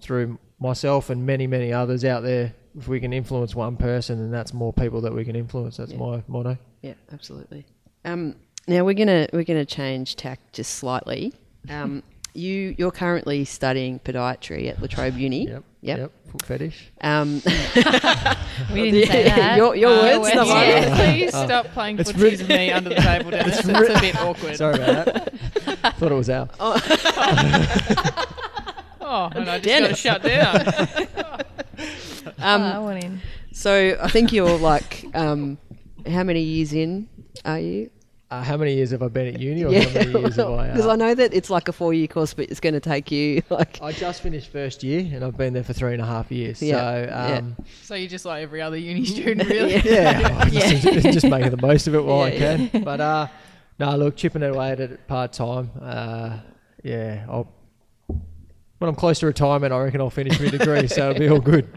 through 0.01 0.37
myself 0.59 1.09
and 1.09 1.25
many, 1.25 1.45
many 1.47 1.71
others 1.71 2.03
out 2.03 2.23
there, 2.23 2.53
if 2.77 2.87
we 2.87 2.99
can 2.99 3.13
influence 3.13 3.53
one 3.55 3.77
person, 3.77 4.17
then 4.19 4.31
that's 4.31 4.53
more 4.53 4.73
people 4.73 5.01
that 5.01 5.13
we 5.13 5.23
can 5.23 5.35
influence. 5.35 5.77
That's 5.77 5.91
Yeah. 5.91 5.99
my 5.99 6.23
motto. 6.27 6.57
Yeah, 6.83 6.93
absolutely. 7.11 7.65
Um, 8.05 8.35
now 8.67 8.83
we're 8.83 8.93
gonna 8.93 9.27
we're 9.33 9.43
gonna 9.45 9.65
change 9.65 10.15
tack 10.15 10.39
just 10.51 10.75
slightly. 10.75 11.33
Um, 11.69 12.03
you 12.35 12.75
you're 12.77 12.91
currently 12.91 13.45
studying 13.45 13.99
podiatry 13.99 14.69
at 14.69 14.79
La 14.81 14.87
Trobe 14.87 15.17
Uni. 15.17 15.47
Yep. 15.47 15.63
Yep. 15.81 15.97
Yep. 15.99 16.11
Foot 16.31 16.45
fetish. 16.45 16.91
Um, 17.01 17.41
We 18.73 18.91
didn't 18.91 19.07
say 19.09 19.23
that. 19.29 19.57
your 19.57 19.75
your 19.75 19.91
Uh, 19.91 20.01
words, 20.19 20.19
we're- 20.23 20.35
not 20.35 20.47
mine. 20.47 20.67
yeah. 20.69 20.95
Please 21.13 21.29
stop 21.29 21.65
playing 21.67 21.99
It's 21.99 22.11
footsies 22.11 22.21
re- 22.21 22.29
with 22.31 22.47
me 22.49 22.71
under 22.71 22.89
the 22.89 22.95
table, 22.95 23.31
Dennis. 23.35 23.59
It's, 23.59 23.67
a 23.67 23.99
bit 24.01 24.15
awkward. 24.19 24.55
Sorry 24.57 24.75
about 24.75 25.05
that. 25.05 25.95
Thought 25.97 26.11
it 26.11 26.15
was 26.15 26.29
out. 26.29 26.51
Oh, 29.05 29.29
and 29.35 29.49
I 29.49 29.59
just 29.59 29.79
got 29.81 29.87
to 29.89 29.95
shut 29.95 30.23
down. 30.23 30.65
Oh, 32.25 32.33
I 32.39 32.75
Um, 32.75 32.85
went 32.85 33.03
in. 33.03 33.21
so 33.51 33.97
I 34.01 34.07
think 34.09 34.31
you're 34.31 34.57
like 34.57 35.05
um, 35.13 35.57
how 36.07 36.23
many 36.23 36.41
years 36.41 36.73
in 36.73 37.07
are 37.45 37.59
you? 37.59 37.89
Uh, 38.31 38.41
how 38.41 38.57
many 38.57 38.73
years 38.73 38.89
have 38.89 39.03
I 39.03 39.09
been 39.09 39.27
at 39.35 39.39
uni, 39.39 39.63
or 39.63 39.71
how 39.79 39.89
many 39.91 40.11
years 40.19 40.37
have 40.37 40.49
I? 40.49 40.67
because 40.71 40.87
Uh, 40.87 40.91
I 40.91 40.95
know 40.95 41.13
that 41.13 41.33
it's 41.35 41.51
like 41.51 41.67
a 41.67 41.71
four 41.71 41.93
year 41.93 42.07
course, 42.07 42.33
but 42.33 42.49
it's 42.49 42.59
going 42.59 42.73
to 42.73 42.79
take 42.79 43.11
you 43.11 43.43
like 43.51 43.79
I 43.81 43.91
just 43.91 44.21
finished 44.23 44.51
first 44.51 44.83
year, 44.83 45.01
and 45.13 45.23
I've 45.23 45.37
been 45.37 45.53
there 45.53 45.63
for 45.63 45.73
three 45.73 45.93
and 45.93 46.01
a 46.01 46.05
half 46.05 46.31
years. 46.31 46.59
Yeah, 46.61 46.77
So, 46.77 47.05
yeah. 47.09 47.37
um, 47.37 47.55
so 47.83 47.93
you're 47.95 48.09
just 48.09 48.25
like 48.25 48.41
every 48.41 48.61
other 48.61 48.77
uni 48.77 49.05
student, 49.05 49.47
really? 49.49 49.75
yeah, 49.85 50.37
I'm 50.39 50.51
Yeah. 50.51 50.67
just, 50.79 51.11
just 51.11 51.27
making 51.27 51.51
the 51.51 51.61
most 51.61 51.85
of 51.87 51.93
it 51.93 52.03
while 52.03 52.27
Yeah, 52.27 52.53
I 52.53 52.67
can. 52.69 52.83
But 52.83 53.01
uh, 53.01 53.27
no, 53.79 53.95
look, 53.97 54.15
chipping 54.15 54.41
away 54.41 54.71
at 54.71 54.79
it 54.79 55.07
part 55.07 55.33
time. 55.33 55.69
Uh, 55.79 56.39
yeah, 56.83 57.25
I'll. 57.29 57.47
When 58.79 58.89
I'm 58.89 58.95
close 58.95 59.19
to 59.19 59.27
retirement, 59.27 59.71
I 59.71 59.79
reckon 59.79 60.01
I'll 60.01 60.09
finish 60.09 60.37
my 60.41 60.49
degree, 60.49 60.87
so 60.87 61.11
it'll 61.11 61.19
be 61.19 61.29
all 61.29 61.39
good. 61.39 61.69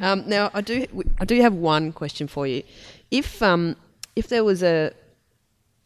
Um, 0.00 0.26
now, 0.26 0.50
I 0.54 0.62
do 0.62 0.86
I 1.20 1.26
do 1.26 1.38
have 1.42 1.52
one 1.52 1.92
question 1.92 2.28
for 2.28 2.46
you. 2.46 2.62
If 3.10 3.42
um, 3.42 3.76
if 4.14 4.28
there 4.28 4.44
was 4.44 4.62
a, 4.62 4.92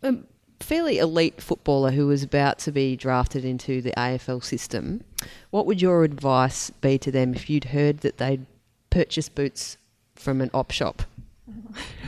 a 0.03 0.15
fairly 0.61 0.99
elite 0.99 1.41
footballer 1.41 1.91
who 1.91 2.07
was 2.07 2.23
about 2.23 2.59
to 2.61 2.73
be 2.73 2.97
drafted 2.97 3.45
into 3.45 3.83
the 3.83 3.93
AFL 3.93 4.43
system, 4.43 5.03
what 5.51 5.67
would 5.67 5.83
your 5.83 6.05
advice 6.05 6.71
be 6.71 6.99
to 6.99 7.11
them 7.11 7.35
if 7.35 7.51
you'd 7.51 7.67
heard 7.67 7.99
that 7.99 8.19
they'd 8.19 8.47
purchased 8.91 9.35
boots 9.35 9.77
from 10.15 10.41
an 10.41 10.51
op 10.55 10.71
shop? 10.71 11.03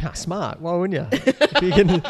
Ah, 0.05 0.13
smart. 0.13 0.61
Why 0.61 0.75
wouldn't 0.75 1.13
you? 1.13 1.19
If 1.27 1.63
you 1.63 1.73
can, 1.73 2.03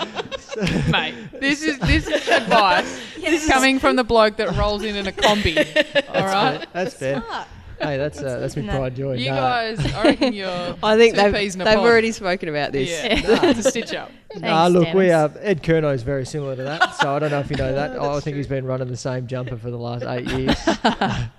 Mate, 0.90 1.14
this 1.40 1.62
is 1.62 1.78
this 1.80 2.06
is 2.06 2.28
advice 2.28 3.00
coming 3.48 3.78
from 3.78 3.96
the 3.96 4.04
bloke 4.04 4.36
that 4.36 4.56
rolls 4.56 4.82
in 4.82 4.96
in 4.96 5.06
a 5.06 5.12
Kombi. 5.12 5.56
All 6.14 6.26
right, 6.26 6.66
that's 6.72 6.94
fair. 6.94 7.22
Hey, 7.82 7.96
that's 7.98 8.18
uh, 8.20 8.38
that's 8.38 8.54
me 8.56 8.62
good 8.62 8.68
to 8.68 8.72
know. 8.74 8.78
pride 8.80 8.96
joy. 8.96 9.12
you 9.14 9.30
Nah. 9.30 9.36
guys, 9.36 9.92
I 9.94 10.02
reckon 10.04 10.32
you're. 10.32 10.48
I 10.82 10.96
think 10.96 11.14
two 11.16 11.22
they've, 11.22 11.34
peas 11.34 11.54
in 11.54 11.60
a 11.60 11.64
they've 11.64 11.74
pod. 11.74 11.84
already 11.86 12.12
spoken 12.12 12.48
about 12.48 12.72
this. 12.72 12.88
Yeah, 12.90 13.06
it's 13.50 13.66
a 13.66 13.70
stitch 13.70 13.92
up. 13.94 14.10
Nah, 14.36 14.68
Thanks, 14.68 14.74
look, 14.86 14.94
we 14.94 15.06
Dennis. 15.06 15.36
uh, 15.36 15.40
Ed 15.42 15.62
Curnow 15.62 15.92
is 15.94 16.02
very 16.02 16.24
similar 16.24 16.56
to 16.56 16.62
that, 16.62 16.94
so 17.00 17.14
I 17.14 17.18
don't 17.18 17.30
know 17.30 17.40
if 17.40 17.50
you 17.50 17.56
know 17.56 17.74
that. 17.74 17.98
I 18.00 18.20
think 18.20 18.36
he's 18.36 18.46
been 18.46 18.64
running 18.64 18.88
the 18.88 18.96
same 18.96 19.26
jumper 19.26 19.56
for 19.58 19.70
the 19.70 19.76
last 19.78 20.04
eight 20.04 20.26
years. 20.28 20.56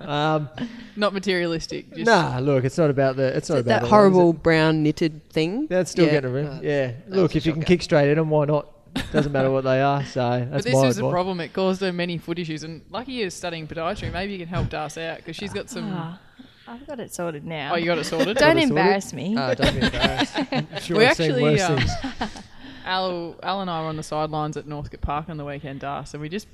um, 0.01 0.49
Not 0.95 1.13
materialistic. 1.13 1.89
Just 1.93 2.05
nah, 2.05 2.39
look, 2.39 2.63
it's 2.65 2.77
not 2.77 2.89
about 2.89 3.15
the. 3.15 3.35
It's 3.35 3.49
not 3.49 3.59
about 3.59 3.65
that 3.69 3.79
all 3.81 3.85
is 3.85 3.89
horrible 3.89 4.29
it? 4.31 4.43
brown 4.43 4.83
knitted 4.83 5.27
thing. 5.29 5.67
That's 5.67 5.91
still 5.91 6.05
Yeah. 6.05 6.11
getting 6.11 6.31
around. 6.35 6.47
Uh, 6.47 6.59
yeah, 6.61 6.91
was 7.07 7.15
look, 7.15 7.33
a 7.35 7.37
if 7.37 7.45
you 7.45 7.53
can 7.53 7.61
shocker. 7.61 7.67
kick 7.73 7.81
straight 7.81 8.09
in 8.09 8.17
them, 8.17 8.29
why 8.29 8.45
not? 8.45 8.67
Doesn't 9.11 9.31
matter 9.31 9.49
what 9.49 9.63
they 9.63 9.81
are. 9.81 10.03
So 10.05 10.19
that's 10.51 10.51
But 10.51 10.63
this 10.65 10.73
my 10.75 10.85
was 10.85 10.95
the 10.97 11.01
advice. 11.01 11.11
problem. 11.13 11.39
It 11.39 11.51
caused 11.51 11.81
her 11.81 11.91
many 11.91 12.19
foot 12.19 12.37
issues, 12.37 12.63
and 12.63 12.81
lucky 12.91 13.13
you're 13.13 13.31
studying 13.31 13.65
podiatry. 13.67 14.13
Maybe 14.13 14.33
you 14.33 14.39
can 14.39 14.47
help 14.47 14.69
Das 14.69 14.99
out 14.99 15.17
because 15.17 15.35
she's 15.35 15.51
got 15.51 15.67
some. 15.69 15.89
Ah, 15.91 16.19
I've 16.68 16.86
got 16.88 16.99
it 16.99 17.14
sorted 17.14 17.45
now. 17.45 17.74
Oh, 17.74 17.78
you 17.78 17.86
got 17.86 17.97
it 17.97 18.05
sorted. 18.05 18.38
Don't 18.38 18.55
Got 18.55 18.57
it 18.57 18.68
sorted? 18.68 18.70
embarrass 18.70 19.14
me. 19.14 19.36
Ah, 19.38 19.53
don't 19.53 19.74
be 19.80 19.86
embarrassed. 19.86 20.34
I'm 20.51 20.68
sure 20.82 20.97
We 20.97 21.05
I've 21.05 21.18
seen 21.18 21.32
actually, 21.32 21.43
worse 21.43 21.61
um, 21.61 21.78
things. 21.78 21.91
Al, 22.86 23.36
Al 23.43 23.61
and 23.61 23.70
I 23.70 23.82
were 23.82 23.88
on 23.88 23.97
the 23.97 24.03
sidelines 24.03 24.57
at 24.57 24.68
Northcote 24.68 25.01
Park 25.01 25.30
on 25.30 25.38
the 25.38 25.45
weekend, 25.45 25.80
Das, 25.82 26.14
and 26.14 26.22
we 26.22 26.30
just 26.30 26.47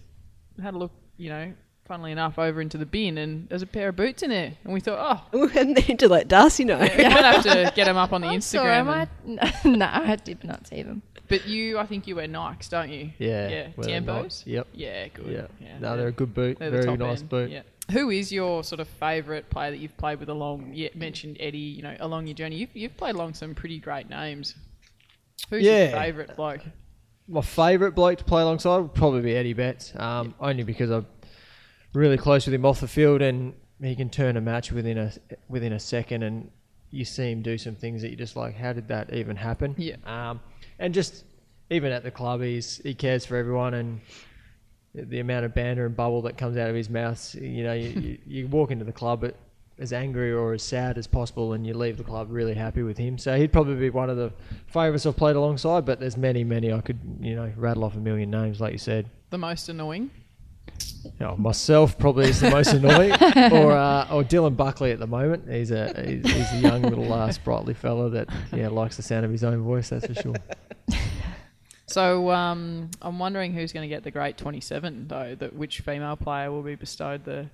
had 0.61 0.73
a 0.73 0.77
look. 0.77 0.91
You 1.17 1.29
know, 1.29 1.53
funnily 1.85 2.11
enough, 2.13 2.39
over 2.39 2.61
into 2.61 2.77
the 2.77 2.85
bin, 2.85 3.17
and 3.17 3.49
there's 3.49 3.61
a 3.61 3.67
pair 3.67 3.89
of 3.89 3.95
boots 3.97 4.23
in 4.23 4.29
there, 4.29 4.53
and 4.63 4.73
we 4.73 4.79
thought, 4.79 5.27
oh, 5.33 5.49
and 5.55 5.75
need 5.87 5.99
to 5.99 6.07
let 6.07 6.27
Darcy 6.27 6.63
know. 6.63 6.77
we're 6.79 6.87
gonna 6.97 7.09
have 7.33 7.43
to 7.43 7.71
get 7.75 7.85
them 7.85 7.97
up 7.97 8.13
on 8.13 8.21
the 8.21 8.27
I'm 8.27 8.39
Instagram. 8.39 8.43
sorry, 8.43 8.71
I 8.71 8.77
and- 8.77 8.87
might. 9.35 9.65
No, 9.65 9.85
I 9.91 10.15
did 10.15 10.43
not 10.43 10.65
see 10.67 10.81
them. 10.83 11.01
But 11.27 11.45
you, 11.47 11.77
I 11.77 11.85
think 11.85 12.07
you 12.07 12.15
wear 12.15 12.27
Nikes, 12.27 12.69
don't 12.69 12.89
you? 12.89 13.11
Yeah. 13.19 13.49
Yeah. 13.49 13.67
well, 13.75 13.87
they're 13.87 14.01
Tiempos. 14.01 14.21
nice. 14.23 14.43
Yep. 14.47 14.67
Yeah, 14.73 15.07
good. 15.09 15.47
Yeah. 15.61 15.77
No, 15.79 15.95
they're 15.97 16.07
a 16.07 16.11
good 16.11 16.33
boot. 16.33 16.57
they're 16.57 16.71
the 16.71 16.77
Very 16.77 16.85
top 16.97 16.99
nice 16.99 17.19
end. 17.19 17.29
boot. 17.29 17.51
Yeah. 17.51 17.61
Who 17.91 18.09
is 18.09 18.31
your 18.31 18.63
sort 18.63 18.79
of 18.79 18.87
favourite 18.87 19.49
player 19.49 19.71
that 19.71 19.77
you've 19.77 19.97
played 19.97 20.19
with 20.19 20.29
along? 20.29 20.73
You 20.73 20.89
mentioned 20.95 21.37
Eddie. 21.39 21.57
You 21.57 21.83
know, 21.83 21.95
along 21.99 22.27
your 22.27 22.35
journey, 22.35 22.57
you've 22.57 22.75
you've 22.75 22.97
played 22.97 23.15
along 23.15 23.33
some 23.33 23.55
pretty 23.55 23.79
great 23.79 24.09
names. 24.09 24.55
Who's 25.49 25.63
your 25.63 25.89
favourite 25.89 26.35
bloke? 26.35 26.61
My 27.27 27.41
favourite 27.41 27.95
bloke 27.95 28.17
to 28.19 28.23
play 28.23 28.41
alongside 28.41 28.77
would 28.77 28.93
probably 28.93 29.21
be 29.21 29.35
Eddie 29.35 29.53
Betts, 29.53 29.93
um, 29.95 30.33
only 30.39 30.63
because 30.63 30.89
I'm 30.89 31.05
really 31.93 32.17
close 32.17 32.45
with 32.45 32.53
him 32.53 32.65
off 32.65 32.81
the 32.81 32.87
field, 32.87 33.21
and 33.21 33.53
he 33.81 33.95
can 33.95 34.09
turn 34.09 34.37
a 34.37 34.41
match 34.41 34.71
within 34.71 34.97
a 34.97 35.11
within 35.47 35.73
a 35.73 35.79
second, 35.79 36.23
and 36.23 36.51
you 36.91 37.05
see 37.05 37.31
him 37.31 37.41
do 37.41 37.57
some 37.57 37.75
things 37.75 38.01
that 38.01 38.09
you're 38.09 38.17
just 38.17 38.35
like, 38.35 38.55
how 38.55 38.73
did 38.73 38.87
that 38.87 39.13
even 39.13 39.35
happen? 39.35 39.75
Yeah. 39.77 39.95
Um, 40.05 40.39
and 40.79 40.93
just 40.93 41.23
even 41.69 41.91
at 41.91 42.03
the 42.03 42.11
club, 42.11 42.41
he's 42.41 42.77
he 42.77 42.93
cares 42.93 43.25
for 43.25 43.35
everyone, 43.35 43.73
and 43.75 44.01
the 44.93 45.19
amount 45.19 45.45
of 45.45 45.53
banter 45.53 45.85
and 45.85 45.95
bubble 45.95 46.21
that 46.23 46.37
comes 46.37 46.57
out 46.57 46.69
of 46.69 46.75
his 46.75 46.89
mouth, 46.89 47.35
you 47.35 47.63
know, 47.63 47.73
you, 47.73 47.89
you, 47.89 48.17
you 48.25 48.47
walk 48.47 48.71
into 48.71 48.85
the 48.85 48.91
club 48.91 49.23
as 49.77 49.93
angry 49.93 50.31
or 50.31 50.53
as 50.53 50.63
sad 50.63 50.97
as 50.97 51.07
possible, 51.07 51.53
and 51.53 51.65
you 51.65 51.73
leave 51.73 51.97
the 51.97 52.03
club 52.03 52.27
really 52.29 52.53
happy 52.53 52.83
with 52.83 52.97
him. 52.97 53.17
So 53.17 53.37
he'd 53.37 53.53
probably 53.53 53.75
be 53.75 53.89
one 53.89 54.09
of 54.09 54.17
the 54.17 54.33
favourites 54.67 55.05
I've 55.05 55.15
played 55.15 55.35
alongside. 55.35 55.85
But 55.85 55.99
there's 55.99 56.17
many, 56.17 56.43
many 56.43 56.73
I 56.73 56.81
could, 56.81 56.99
you 57.21 57.35
know, 57.35 57.51
rattle 57.55 57.83
off 57.83 57.95
a 57.95 57.99
million 57.99 58.29
names, 58.29 58.59
like 58.59 58.73
you 58.73 58.77
said. 58.77 59.09
The 59.29 59.37
most 59.37 59.69
annoying. 59.69 60.11
Oh, 61.21 61.35
myself 61.37 61.97
probably 61.97 62.29
is 62.29 62.41
the 62.41 62.49
most 62.49 62.73
annoying, 62.73 63.11
or 63.51 63.71
uh, 63.71 64.07
or 64.11 64.23
Dylan 64.23 64.55
Buckley 64.55 64.91
at 64.91 64.99
the 64.99 65.07
moment. 65.07 65.49
He's 65.49 65.71
a 65.71 65.93
he's, 66.05 66.29
he's 66.31 66.51
a 66.53 66.57
young 66.57 66.81
little 66.81 67.11
uh, 67.11 67.31
sprightly 67.31 67.73
fella 67.73 68.09
that 68.11 68.29
yeah 68.53 68.67
likes 68.67 68.97
the 68.97 69.03
sound 69.03 69.25
of 69.25 69.31
his 69.31 69.43
own 69.43 69.61
voice. 69.61 69.89
That's 69.89 70.05
for 70.05 70.13
sure. 70.13 70.35
So 71.89 72.29
um, 72.31 72.89
I'm 73.01 73.19
wondering 73.19 73.53
who's 73.53 73.71
going 73.73 73.87
to 73.89 73.93
get 73.93 74.03
the 74.03 74.11
great 74.11 74.37
27 74.37 75.07
though. 75.07 75.35
That 75.35 75.53
which 75.53 75.79
female 75.81 76.15
player 76.15 76.51
will 76.51 76.61
be 76.61 76.75
bestowed 76.75 77.25
the 77.25 77.47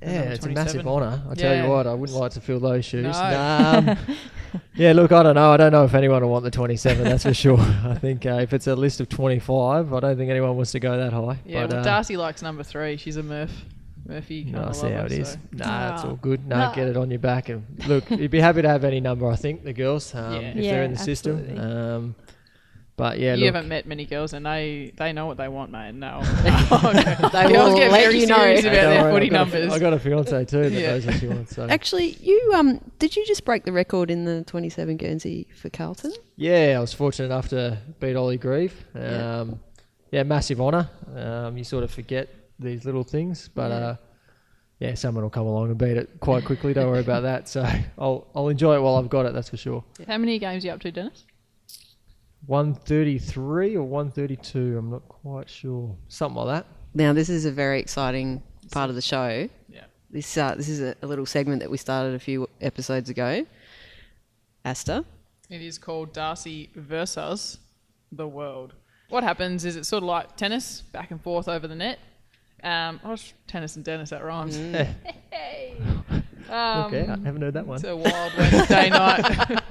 Yeah, 0.00 0.22
it's 0.32 0.46
a 0.46 0.50
massive 0.50 0.86
honour. 0.86 1.22
I 1.30 1.34
tell 1.34 1.54
Yeah. 1.54 1.64
you 1.64 1.70
what, 1.70 1.86
I 1.86 1.94
wouldn't 1.94 2.18
like 2.18 2.32
to 2.32 2.40
fill 2.40 2.60
those 2.60 2.84
shoes. 2.84 3.04
No. 3.04 3.12
Um, 3.12 3.96
yeah, 4.74 4.92
look, 4.92 5.12
I 5.12 5.22
don't 5.22 5.34
know. 5.34 5.50
I 5.52 5.56
don't 5.56 5.72
know 5.72 5.84
if 5.84 5.94
anyone 5.94 6.22
will 6.22 6.30
want 6.30 6.44
the 6.44 6.50
27. 6.50 7.04
That's 7.04 7.22
for 7.24 7.34
sure. 7.34 7.58
I 7.84 7.94
think 7.94 8.26
uh, 8.26 8.38
if 8.42 8.52
it's 8.52 8.66
a 8.66 8.74
list 8.76 9.00
of 9.00 9.08
25, 9.08 9.92
I 9.92 10.00
don't 10.00 10.16
think 10.16 10.30
anyone 10.30 10.56
wants 10.56 10.72
to 10.72 10.80
go 10.80 10.96
that 10.96 11.12
high. 11.12 11.38
Yeah, 11.44 11.62
but, 11.66 11.70
well, 11.70 11.80
uh, 11.80 11.84
Darcy 11.84 12.16
likes 12.16 12.42
number 12.42 12.62
three. 12.62 12.96
She's 12.96 13.16
a 13.16 13.22
Murph. 13.22 13.52
Murphy 14.04 14.44
No, 14.50 14.64
I 14.68 14.72
see 14.72 14.88
how 14.88 15.02
lover, 15.02 15.06
it 15.06 15.12
is. 15.12 15.28
so- 15.32 15.38
Nah, 15.52 15.94
it's 15.94 16.02
Ah. 16.04 16.08
all 16.08 16.16
good. 16.16 16.44
No, 16.46 16.56
No. 16.68 16.72
get 16.74 16.88
it 16.88 16.96
on 16.96 17.08
your 17.10 17.20
back 17.20 17.48
and 17.50 17.64
look. 17.86 18.10
You'd 18.10 18.32
be 18.32 18.40
happy 18.40 18.60
to 18.62 18.68
have 18.68 18.82
any 18.82 18.98
number. 18.98 19.28
I 19.30 19.36
think 19.36 19.62
the 19.62 19.72
girls, 19.72 20.12
um, 20.14 20.32
Yeah. 20.34 20.40
if 20.40 20.54
they're 20.56 20.82
in 20.82 20.92
the 20.94 20.98
system. 20.98 21.58
Um, 21.58 22.14
but 23.02 23.18
yeah, 23.18 23.34
you 23.34 23.46
look, 23.46 23.54
haven't 23.54 23.68
met 23.68 23.86
many 23.86 24.06
girls, 24.06 24.32
and 24.32 24.46
they 24.46 24.92
they 24.96 25.12
know 25.12 25.26
what 25.26 25.36
they 25.36 25.48
want, 25.48 25.72
mate. 25.72 25.92
No, 25.94 26.20
They 26.42 26.50
girls 27.52 27.70
will 27.70 27.76
get 27.76 27.90
let 27.90 28.02
very 28.04 28.20
you 28.20 28.26
know. 28.28 28.36
serious 28.36 28.60
about 28.60 28.72
their 28.74 29.02
worry, 29.02 29.12
footy 29.12 29.26
I've 29.26 29.32
got 29.32 29.54
a- 29.54 29.58
numbers. 29.60 29.72
I 29.72 29.78
got 29.80 29.92
a 29.92 29.98
fiance 29.98 30.44
too 30.44 30.62
that 30.62 30.72
Yeah. 30.72 30.90
knows 30.92 31.06
what 31.06 31.14
she 31.16 31.26
wants. 31.26 31.56
So 31.56 31.66
Actually, 31.68 32.10
you 32.20 32.52
um, 32.54 32.80
did 33.00 33.16
you 33.16 33.26
just 33.26 33.44
break 33.44 33.64
the 33.64 33.72
record 33.72 34.10
in 34.10 34.24
the 34.24 34.44
27 34.44 34.96
Guernsey 34.98 35.48
for 35.60 35.68
Carlton? 35.70 36.12
yeah, 36.36 36.74
I 36.76 36.80
was 36.80 36.92
fortunate 36.94 37.26
enough 37.26 37.48
to 37.48 37.78
beat 37.98 38.14
Ollie 38.14 38.38
Grieve. 38.38 38.84
Yeah. 38.94 39.40
Um, 39.40 39.60
yeah, 40.12 40.22
massive 40.22 40.60
honour. 40.60 40.88
Um, 41.16 41.56
you 41.56 41.64
sort 41.64 41.82
of 41.84 41.90
forget 41.90 42.28
these 42.58 42.84
little 42.84 43.02
things, 43.04 43.48
but 43.52 43.70
Yeah. 43.70 43.76
uh, 43.78 43.96
yeah, 44.78 44.94
someone 44.94 45.22
will 45.24 45.30
come 45.30 45.46
along 45.46 45.70
and 45.70 45.78
beat 45.78 45.96
it 45.96 46.20
quite 46.20 46.44
quickly. 46.44 46.72
Don't 46.72 46.88
worry 46.90 47.00
about 47.00 47.22
that. 47.22 47.48
So 47.48 47.62
I'll 47.98 48.26
I'll 48.34 48.48
enjoy 48.48 48.76
it 48.76 48.80
while 48.80 48.96
I've 48.96 49.08
got 49.08 49.26
it. 49.26 49.32
That's 49.32 49.48
for 49.48 49.56
sure. 49.56 49.82
How 50.06 50.18
many 50.18 50.38
games 50.38 50.64
are 50.64 50.68
you 50.68 50.72
up 50.74 50.80
to, 50.82 50.92
Dennis? 50.92 51.24
133 52.46 53.76
or 53.76 53.84
132, 53.84 54.78
I'm 54.78 54.90
not 54.90 55.08
quite 55.08 55.48
sure. 55.48 55.96
Something 56.08 56.36
like 56.42 56.64
that. 56.64 56.66
Now, 56.94 57.12
this 57.12 57.28
is 57.28 57.44
a 57.44 57.52
very 57.52 57.80
exciting 57.80 58.42
part 58.70 58.90
of 58.90 58.96
the 58.96 59.02
show. 59.02 59.48
Yeah. 59.68 59.84
This 60.10 60.36
uh, 60.36 60.54
this 60.54 60.68
is 60.68 60.80
a, 60.80 60.94
a 61.02 61.06
little 61.06 61.24
segment 61.26 61.60
that 61.60 61.70
we 61.70 61.78
started 61.78 62.14
a 62.14 62.18
few 62.18 62.48
episodes 62.60 63.08
ago. 63.08 63.46
Aasta, 64.64 65.04
It 65.50 65.62
is 65.62 65.78
called 65.78 66.12
Darcy 66.12 66.70
versus 66.74 67.58
the 68.12 68.28
world. 68.28 68.74
What 69.08 69.24
happens 69.24 69.64
is 69.64 69.76
it's 69.76 69.88
sort 69.88 70.02
of 70.02 70.08
like 70.08 70.36
tennis, 70.36 70.82
back 70.82 71.10
and 71.10 71.20
forth 71.20 71.48
over 71.48 71.66
the 71.66 71.74
net. 71.74 71.98
Um, 72.62 73.00
oh, 73.04 73.16
tennis 73.46 73.76
and 73.76 73.84
Dennis, 73.84 74.10
that 74.10 74.24
rhymes. 74.24 74.56
Eh, 74.56 74.92
Um, 76.48 76.50
okay, 76.86 77.02
I 77.08 77.18
haven't 77.24 77.42
heard 77.42 77.54
that 77.54 77.66
one. 77.66 77.76
It's 77.76 77.84
a 77.84 77.96
wild 77.96 78.32
Wednesday 78.38 78.90
night. 78.90 79.62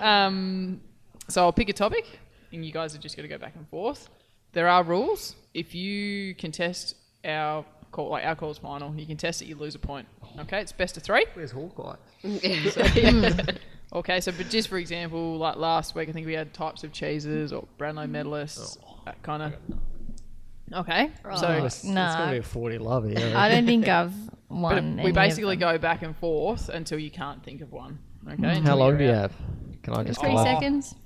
um, 0.00 0.80
so 1.28 1.42
I'll 1.42 1.52
pick 1.52 1.68
a 1.68 1.72
topic, 1.72 2.18
and 2.52 2.64
you 2.64 2.72
guys 2.72 2.94
are 2.94 2.98
just 2.98 3.16
going 3.16 3.28
to 3.28 3.34
go 3.34 3.38
back 3.38 3.54
and 3.56 3.68
forth. 3.68 4.08
There 4.52 4.68
are 4.68 4.82
rules. 4.82 5.34
If 5.52 5.74
you 5.74 6.34
contest 6.34 6.96
our 7.24 7.64
call, 7.90 8.10
like 8.10 8.24
our 8.24 8.36
calls 8.36 8.58
final, 8.58 8.90
you 8.94 9.06
can 9.06 9.16
contest 9.16 9.42
it, 9.42 9.46
you 9.46 9.56
lose 9.56 9.74
a 9.74 9.78
point. 9.78 10.06
Okay, 10.40 10.60
it's 10.60 10.72
best 10.72 10.96
of 10.96 11.02
three. 11.02 11.26
Where's 11.34 11.52
Hawkeye? 11.52 11.96
Okay, 13.94 14.20
so 14.20 14.32
but 14.32 14.48
just 14.50 14.68
for 14.68 14.78
example, 14.78 15.36
like 15.38 15.56
last 15.56 15.94
week, 15.94 16.08
I 16.08 16.12
think 16.12 16.26
we 16.26 16.32
had 16.32 16.52
types 16.52 16.82
of 16.82 16.90
cheeses 16.92 17.52
or 17.52 17.68
Brownlow 17.78 18.06
mm-hmm. 18.06 18.16
medalists, 18.16 18.78
oh. 18.84 18.98
that 19.04 19.22
kind 19.22 19.42
of. 19.42 19.54
Okay, 20.72 21.10
oh, 21.24 21.36
so 21.36 21.48
Right. 21.48 21.62
It's, 21.64 21.84
Nah. 21.84 22.06
it's 22.06 22.16
going 22.16 22.28
to 22.28 22.32
be 22.34 22.38
a 22.38 22.42
40 22.42 22.78
love 22.78 23.04
here. 23.04 23.34
I 23.36 23.48
don't 23.48 23.66
think 23.66 23.86
I've 23.86 24.12
but 24.48 24.56
won. 24.56 24.96
we 24.96 25.10
of 25.10 25.14
basically 25.14 25.56
them. 25.56 25.74
go 25.74 25.78
back 25.78 26.02
and 26.02 26.16
forth 26.16 26.68
until 26.70 26.98
you 26.98 27.10
can't 27.10 27.44
think 27.44 27.60
of 27.60 27.70
one. 27.70 28.00
Okay. 28.26 28.36
Mm. 28.42 28.56
until 28.56 28.62
How 28.62 28.76
long 28.76 28.88
you're 28.90 28.98
do 28.98 29.04
you 29.04 29.10
out. 29.10 29.30
have? 29.30 29.36
Can 29.82 29.94
I 29.94 30.02
just 30.02 30.20
Three 30.20 30.30
go 30.30 30.38
up? 30.38 30.46
seconds. 30.46 30.96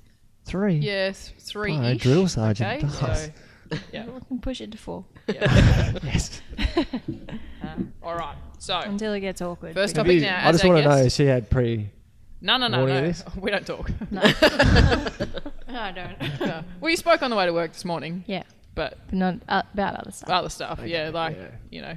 Three. 0.49 0.75
Yeah, 0.77 1.11
th- 1.11 1.33
three. 1.39 1.77
Oh, 1.77 1.93
drill 1.95 2.27
sergeant 2.27 2.83
Okay, 2.83 2.87
does. 2.87 3.21
so 3.25 3.77
yeah, 3.93 4.05
We 4.07 4.19
can 4.27 4.39
push 4.39 4.61
it 4.61 4.71
to 4.71 4.77
four 4.79 5.05
yeah. 5.27 5.91
Yes. 6.03 6.41
Um, 7.61 7.93
all 8.03 8.15
right. 8.15 8.35
So 8.57 8.79
until 8.79 9.13
it 9.13 9.19
gets 9.19 9.41
awkward. 9.43 9.75
First 9.75 9.95
topic 9.95 10.13
you- 10.15 10.21
now. 10.21 10.37
I 10.37 10.49
as 10.49 10.55
just 10.55 10.65
want 10.65 10.83
to 10.83 10.89
know 10.89 11.07
she 11.09 11.25
had 11.25 11.49
pre. 11.51 11.91
No, 12.41 12.57
no, 12.57 12.67
no, 12.67 12.79
warning 12.79 12.95
no. 12.95 13.01
this? 13.01 13.23
We 13.35 13.51
don't 13.51 13.67
talk. 13.67 13.91
No, 14.09 14.21
I 14.23 15.91
don't. 15.91 16.39
No. 16.39 16.63
Well, 16.81 16.89
you 16.89 16.97
spoke 16.97 17.21
on 17.21 17.29
the 17.29 17.35
way 17.35 17.45
to 17.45 17.53
work 17.53 17.73
this 17.73 17.85
morning, 17.85 18.23
Yeah, 18.27 18.43
but 18.75 18.97
but 19.07 19.13
not 19.13 19.35
uh, 19.47 19.61
about 19.73 19.95
other 19.99 20.11
stuff. 20.11 20.29
other 20.29 20.49
stuff. 20.49 20.79
Yeah, 20.85 21.09
like 21.13 21.35
yeah. 21.37 21.47
you 21.69 21.81
know, 21.81 21.95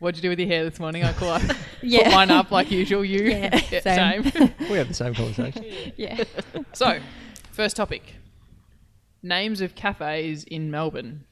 what'd 0.00 0.16
you 0.16 0.22
do 0.22 0.30
with 0.30 0.38
your 0.40 0.48
hair 0.48 0.68
this 0.68 0.80
morning? 0.80 1.04
I 1.04 1.12
call 1.12 1.38
Put 1.38 1.56
yeah, 1.82 2.08
mine 2.08 2.30
up 2.30 2.50
like 2.50 2.70
usual. 2.70 3.04
You. 3.04 3.24
Yeah, 3.30 3.58
same. 3.80 4.24
same. 4.30 4.54
We 4.60 4.76
had 4.78 4.88
the 4.88 4.94
same 4.94 5.14
conversation. 5.14 5.92
yeah. 5.96 6.24
so, 6.72 6.98
first 7.56 7.76
topic: 7.76 8.16
names 9.22 9.60
of 9.62 9.74
cafes 9.74 10.44
in 10.44 10.70
Melbourne. 10.70 11.24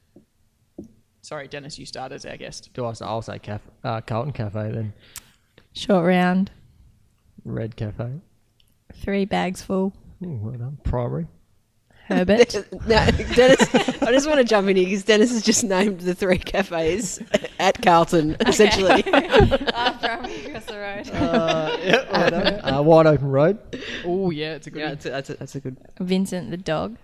Sorry, 1.20 1.48
Dennis, 1.48 1.78
you 1.78 1.86
start 1.86 2.12
as 2.12 2.24
our 2.26 2.36
guest. 2.36 2.70
Do 2.74 2.84
I 2.86 2.92
say, 2.94 3.04
I'll 3.04 3.22
say 3.22 3.38
caf- 3.38 3.70
uh, 3.82 4.00
Carlton 4.00 4.32
Cafe 4.32 4.72
then. 4.72 4.92
Short 5.72 6.06
round, 6.06 6.50
Red 7.44 7.76
Cafe. 7.76 8.20
three 8.94 9.24
bags 9.24 9.62
full. 9.62 9.92
Ooh, 10.24 10.38
well 10.42 10.54
done. 10.54 10.78
Primary. 10.84 11.26
Herbert. 12.06 12.54
no, 12.86 13.06
Dennis, 13.34 13.74
I 14.02 14.12
just 14.12 14.26
want 14.26 14.38
to 14.38 14.44
jump 14.44 14.68
in 14.68 14.76
here 14.76 14.84
because 14.84 15.04
Dennis 15.04 15.30
has 15.30 15.42
just 15.42 15.64
named 15.64 16.00
the 16.00 16.14
three 16.14 16.38
cafes 16.38 17.20
at 17.58 17.80
Carlton, 17.80 18.36
essentially. 18.40 19.02
across 20.54 20.64
the 20.66 20.78
road. 20.78 21.10
Uh, 21.10 21.76
yeah, 21.82 22.60
well 22.62 22.74
uh, 22.74 22.82
wide 22.82 23.06
open 23.06 23.30
road. 23.30 23.58
Oh 24.04 24.30
yeah, 24.30 24.54
it's 24.54 24.66
a 24.66 24.70
good. 24.70 24.80
yeah, 24.80 24.86
one. 24.86 24.94
that's 24.94 25.06
a, 25.06 25.10
that's, 25.10 25.30
a, 25.30 25.34
that's 25.34 25.54
a 25.54 25.60
good. 25.60 25.76
Vincent 26.00 26.50
the 26.50 26.56
dog. 26.56 26.96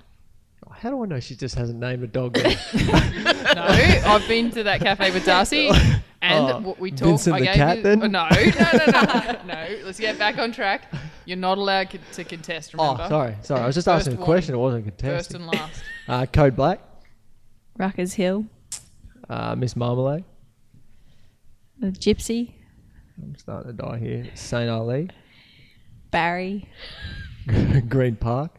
How 0.73 0.91
do 0.91 1.03
I 1.03 1.07
know 1.07 1.21
she 1.21 1.37
just 1.37 1.55
hasn't 1.57 1.79
named 1.79 2.03
a 2.03 2.07
dog? 2.07 2.35
There? 2.35 2.57
No, 3.55 3.63
I've 3.65 4.27
been 4.29 4.51
to 4.53 4.63
that 4.63 4.81
cafe 4.81 5.11
with 5.11 5.27
Darcy, 5.27 5.69
and 6.23 6.47
Oh, 6.47 6.61
what 6.61 6.79
we 6.79 6.91
talked. 6.93 7.03
Vincent 7.03 7.35
I 7.37 7.41
the 7.41 7.45
gave 7.47 7.55
cat 7.57 7.77
you, 7.79 7.83
then? 7.83 8.03
oh, 8.05 8.07
no, 8.07 8.29
no, 8.31 8.71
no, 8.87 9.03
no, 9.03 9.43
no. 9.45 9.77
Let's 9.85 9.99
get 9.99 10.19
back 10.19 10.39
on 10.39 10.53
track. 10.53 10.85
You're 11.25 11.37
not 11.37 11.59
allowed 11.59 11.91
to 12.13 12.25
contest. 12.25 12.75
oh, 12.79 12.97
sorry, 13.09 13.35
sorry. 13.43 13.61
I 13.63 13.67
was 13.67 13.75
just 13.75 13.87
First 13.87 14.07
asking 14.07 14.15
a 14.15 14.21
one. 14.21 14.25
question. 14.25 14.55
It 14.55 14.59
wasn't 14.59 15.01
first 15.01 15.35
and 15.35 15.47
last. 15.49 15.83
Uh, 16.09 16.27
Code 16.27 16.55
Black. 16.57 16.81
Ruckers 17.79 18.15
Hill. 18.15 18.45
Uh, 19.29 19.55
Miss 19.57 19.75
Marmalade. 19.77 20.25
The 21.81 21.89
Gypsy. 21.89 22.53
I'm 23.23 23.37
starting 23.37 23.77
to 23.77 23.83
die 23.83 23.99
here. 23.99 24.31
Saint 24.35 24.71
Ali. 24.71 25.09
Barry. 26.11 26.69
Green 27.89 28.17
Park. 28.17 28.53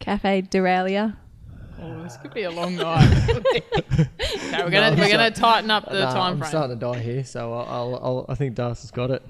Cafe 0.00 0.42
Deralia. 0.42 1.16
Oh, 1.80 2.02
this 2.02 2.16
could 2.18 2.32
be 2.34 2.44
a 2.44 2.50
long 2.50 2.74
night. 2.76 3.28
okay, 3.30 3.62
we're 4.52 4.70
gonna 4.70 4.86
I'm 4.86 4.98
we're 4.98 5.10
gonna 5.10 5.10
sorry. 5.10 5.30
tighten 5.32 5.70
up 5.70 5.84
the 5.88 6.00
Nah, 6.00 6.12
time 6.12 6.32
I'm 6.34 6.38
frame. 6.38 6.48
starting 6.48 6.78
to 6.78 6.86
die 6.92 6.98
here, 7.00 7.24
so 7.24 7.52
I'll, 7.52 7.64
I'll, 7.68 7.94
I'll 8.02 8.26
I 8.28 8.34
think 8.34 8.54
Darcy's 8.54 8.90
got 8.90 9.10
it. 9.10 9.22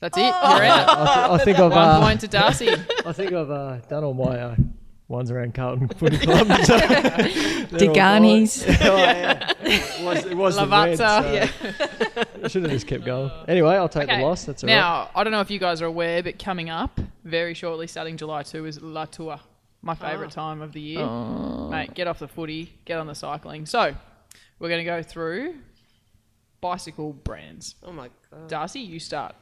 That's 0.00 0.16
it. 0.16 0.20
You're 0.22 0.32
I, 0.32 0.68
out. 0.68 0.86
th- 0.86 1.40
I 1.40 1.44
think 1.44 1.58
I've 1.58 1.70
One 1.72 1.78
uh, 1.78 2.00
point 2.00 2.20
to 2.20 2.28
Darcy. 2.28 2.70
I 3.06 3.12
think 3.12 3.32
I've 3.32 3.50
uh, 3.50 3.76
done 3.88 4.04
all 4.04 4.14
my 4.14 4.38
uh, 4.40 4.56
One's 5.08 5.30
around 5.32 5.52
Carlton 5.54 5.88
Footy 5.88 6.16
Club. 6.18 6.46
so 6.64 6.78
they're 6.78 7.66
Deganis. 7.66 8.64
oh, 8.82 8.96
yeah. 8.96 9.52
It 9.62 10.04
was, 10.04 10.24
it 10.24 10.36
was 10.36 10.54
the 10.56 10.62
Lavazza. 10.62 10.96
so 10.96 12.24
I 12.44 12.48
should 12.48 12.62
have 12.62 12.70
just 12.70 12.86
kept 12.86 13.04
going. 13.04 13.30
Anyway, 13.48 13.74
I'll 13.74 13.88
take 13.88 14.04
Okay. 14.04 14.18
the 14.18 14.24
loss. 14.24 14.44
That's 14.44 14.62
all 14.64 14.68
right. 14.68 14.74
now, 14.76 15.10
I 15.14 15.24
don't 15.24 15.32
know 15.32 15.40
if 15.40 15.50
you 15.50 15.58
guys 15.58 15.82
are 15.82 15.86
aware, 15.86 16.22
but 16.22 16.38
coming 16.38 16.70
up 16.70 16.98
very 17.24 17.54
shortly, 17.54 17.86
starting 17.88 18.16
July 18.16 18.42
2, 18.44 18.64
is 18.66 18.80
La 18.80 19.04
Tour, 19.04 19.38
my 19.82 19.94
favourite 19.94 20.30
time 20.30 20.60
of 20.62 20.72
the 20.72 20.80
year. 20.80 21.06
Mate, 21.70 21.94
get 21.94 22.06
off 22.06 22.18
the 22.18 22.28
footy, 22.28 22.72
get 22.84 22.98
on 22.98 23.06
the 23.06 23.14
cycling. 23.14 23.66
So, 23.66 23.94
we're 24.58 24.68
going 24.68 24.80
to 24.80 24.90
go 24.90 25.02
through 25.02 25.54
bicycle 26.60 27.12
brands. 27.12 27.76
Oh 27.82 27.92
my 27.92 28.10
god. 28.30 28.48
Darcy, 28.48 28.80
you 28.80 28.98
start. 29.00 29.34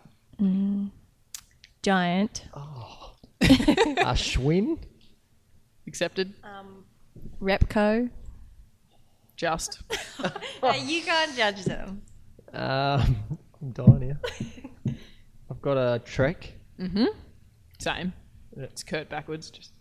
Giant. 1.83 2.45
A 3.41 4.15
Schwinn. 4.15 4.79
Accepted? 5.87 6.35
Um, 6.45 6.85
Repco. 7.41 8.11
Just. 9.37 9.81
you 10.85 11.03
can't 11.03 11.35
judge 11.37 11.65
them. 11.65 12.03
Um, 12.53 13.17
I'm 13.61 13.71
dying 13.73 14.03
here. 14.03 14.21
I've 15.51 15.63
got 15.63 15.77
a 15.77 15.99
Trek. 16.01 16.53
Mhm. 16.79 17.09
Same. 17.79 18.13
Yeah. 18.57 18.65
It's 18.65 18.83
Kurt 18.83 19.09
backwards. 19.09 19.51
Just 19.51 19.73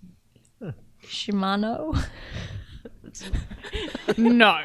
Shimano. 1.04 2.04
No. 4.18 4.60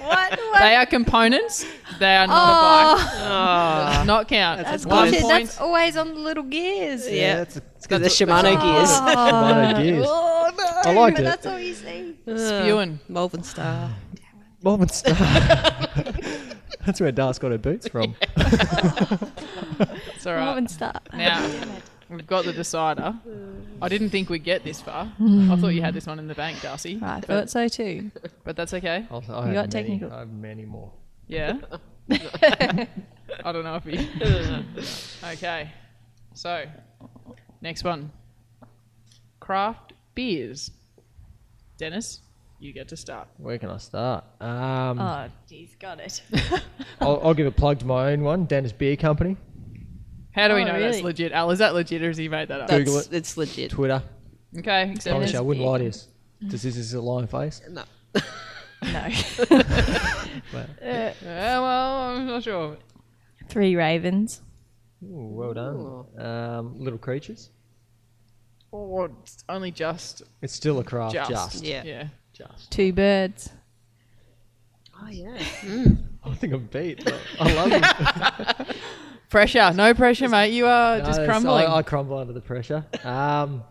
what? 0.00 0.40
they 0.58 0.74
are 0.76 0.86
components. 0.86 1.66
They 1.98 2.16
are 2.16 2.26
not 2.26 2.34
a 2.34 2.36
oh. 2.36 2.96
bike. 2.96 3.06
Does 3.06 3.16
ah. 3.20 4.04
not 4.06 4.28
count. 4.28 4.64
That's 4.64 4.86
One 4.86 5.06
bullshit. 5.10 5.22
point. 5.22 5.44
That's 5.46 5.60
always 5.60 5.96
on 5.96 6.14
the 6.14 6.20
little 6.20 6.42
gears. 6.44 7.10
Yeah. 7.10 7.36
that's 7.36 7.56
a, 7.56 7.62
It's 7.76 7.86
because 7.86 8.00
the 8.00 8.04
That's 8.04 8.18
Shimano 8.18 8.54
what- 8.54 8.62
gears. 8.62 8.90
Shimano 8.90 9.82
gears. 9.82 10.06
Oh 10.08 10.50
no! 10.56 10.90
I 10.90 10.94
liked 10.94 11.18
it. 11.18 11.22
That's 11.22 11.46
all 11.46 11.58
you 11.58 11.74
see. 11.74 12.16
Spewing. 12.24 13.00
Malvern 13.08 13.42
Star. 13.42 13.90
Melbourne 14.62 14.88
Star. 14.88 15.14
Ah. 15.18 15.88
that's 16.84 17.00
where 17.00 17.12
Darce 17.12 17.38
got 17.38 17.52
her 17.52 17.58
boots 17.58 17.88
from. 17.88 18.16
It's 18.36 20.26
all 20.26 20.34
right. 20.34 20.44
Melbourne 20.44 20.68
Star. 20.68 21.00
Now, 21.12 21.40
we've 22.10 22.26
got 22.26 22.44
the 22.44 22.52
decider. 22.52 23.14
I 23.82 23.88
didn't 23.88 24.10
think 24.10 24.28
we'd 24.28 24.44
get 24.44 24.64
this 24.64 24.80
far. 24.80 25.12
I 25.20 25.56
thought 25.56 25.68
you 25.68 25.82
had 25.82 25.94
this 25.94 26.06
one 26.06 26.18
in 26.18 26.26
the 26.26 26.34
bank, 26.34 26.60
Darcy. 26.60 26.98
I 27.02 27.20
but, 27.20 27.26
thought 27.26 27.50
so 27.50 27.68
too. 27.68 28.10
but 28.44 28.56
that's 28.56 28.74
okay. 28.74 29.06
I'll, 29.10 29.24
I 29.28 29.50
You 29.50 29.56
have 29.56 29.70
got 29.70 29.74
many, 29.74 29.88
technical. 29.88 30.12
I 30.12 30.18
have 30.20 30.32
many 30.32 30.64
more. 30.64 30.92
Yeah. 31.26 31.58
I 32.10 33.52
don't 33.52 33.64
know 33.64 33.80
if 33.82 33.86
you. 33.86 34.06
okay. 35.32 35.70
So, 36.34 36.64
next 37.60 37.84
one. 37.84 38.10
Craft 39.40 39.92
beers. 40.14 40.70
Dennis, 41.76 42.20
you 42.58 42.72
get 42.72 42.88
to 42.88 42.96
start. 42.96 43.28
Where 43.36 43.58
can 43.58 43.70
I 43.70 43.76
start? 43.76 44.24
Um, 44.40 44.98
Oh, 44.98 45.28
jeez, 45.50 45.78
got 45.78 46.00
it. 46.00 46.22
I'll, 47.00 47.20
I'll 47.22 47.34
give 47.34 47.46
a 47.46 47.52
plug 47.52 47.78
to 47.80 47.86
my 47.86 48.12
own 48.12 48.22
one, 48.22 48.46
Dennis 48.46 48.72
Beer 48.72 48.96
Company, 48.96 49.36
How 50.38 50.48
do 50.48 50.54
we 50.54 50.62
Oh, 50.62 50.66
know 50.66 50.80
that's 50.80 50.96
really? 50.96 51.02
legit? 51.02 51.32
Al, 51.32 51.50
is 51.50 51.58
that 51.58 51.74
legit 51.74 52.00
or 52.02 52.06
has 52.08 52.16
he 52.16 52.28
made 52.28 52.48
that 52.48 52.60
up? 52.60 52.68
That's, 52.68 52.84
Google 52.84 52.98
it. 53.00 53.08
It's 53.12 53.36
legit. 53.36 53.70
Twitter. 53.72 54.02
Okay, 54.56 54.84
Promise 54.84 55.06
accepted. 55.06 55.32
you, 55.32 55.38
I 55.38 55.42
wouldn't 55.42 55.66
lie 55.66 55.78
to 55.78 55.84
you. 55.84 55.92
Does 56.48 56.62
this 56.62 56.76
is 56.76 56.94
a 56.94 57.00
lying 57.00 57.26
face? 57.26 57.60
No. 57.68 57.82
no. 58.82 59.08
Yeah, 60.80 61.60
well, 61.60 62.00
I'm 62.16 62.26
not 62.26 62.42
sure. 62.44 62.76
Three 63.48 63.74
ravens. 63.76 64.40
Ooh, 65.04 65.30
well 65.32 65.52
done. 65.52 66.24
Um, 66.24 66.78
little 66.78 66.98
creatures. 66.98 67.50
Or 68.70 69.10
it's 69.22 69.44
only 69.48 69.70
just. 69.70 70.22
It's 70.42 70.52
still 70.54 70.78
a 70.78 70.84
craft. 70.84 71.14
Just. 71.14 71.30
Just. 71.30 71.64
Yeah. 71.64 71.82
Yeah. 71.84 72.08
Just. 72.32 72.70
Two 72.70 72.92
birds. 72.92 73.50
Oh 75.00 75.08
yeah. 75.08 75.36
I 76.24 76.34
think 76.34 76.52
I'm 76.52 76.66
beat. 76.66 77.04
but 77.04 77.20
I 77.40 77.52
love 77.54 77.72
it. 77.72 78.76
Pressure. 79.28 79.72
No 79.74 79.92
pressure, 79.94 80.28
mate. 80.28 80.52
You 80.52 80.66
are 80.66 80.98
No, 80.98 81.04
just 81.04 81.20
it's- 81.20 81.26
crumbling. 81.28 81.66
I, 81.66 81.76
I 81.76 81.82
crumble 81.82 82.18
under 82.18 82.32
the 82.32 82.40
pressure. 82.40 82.84
Um, 83.04 83.62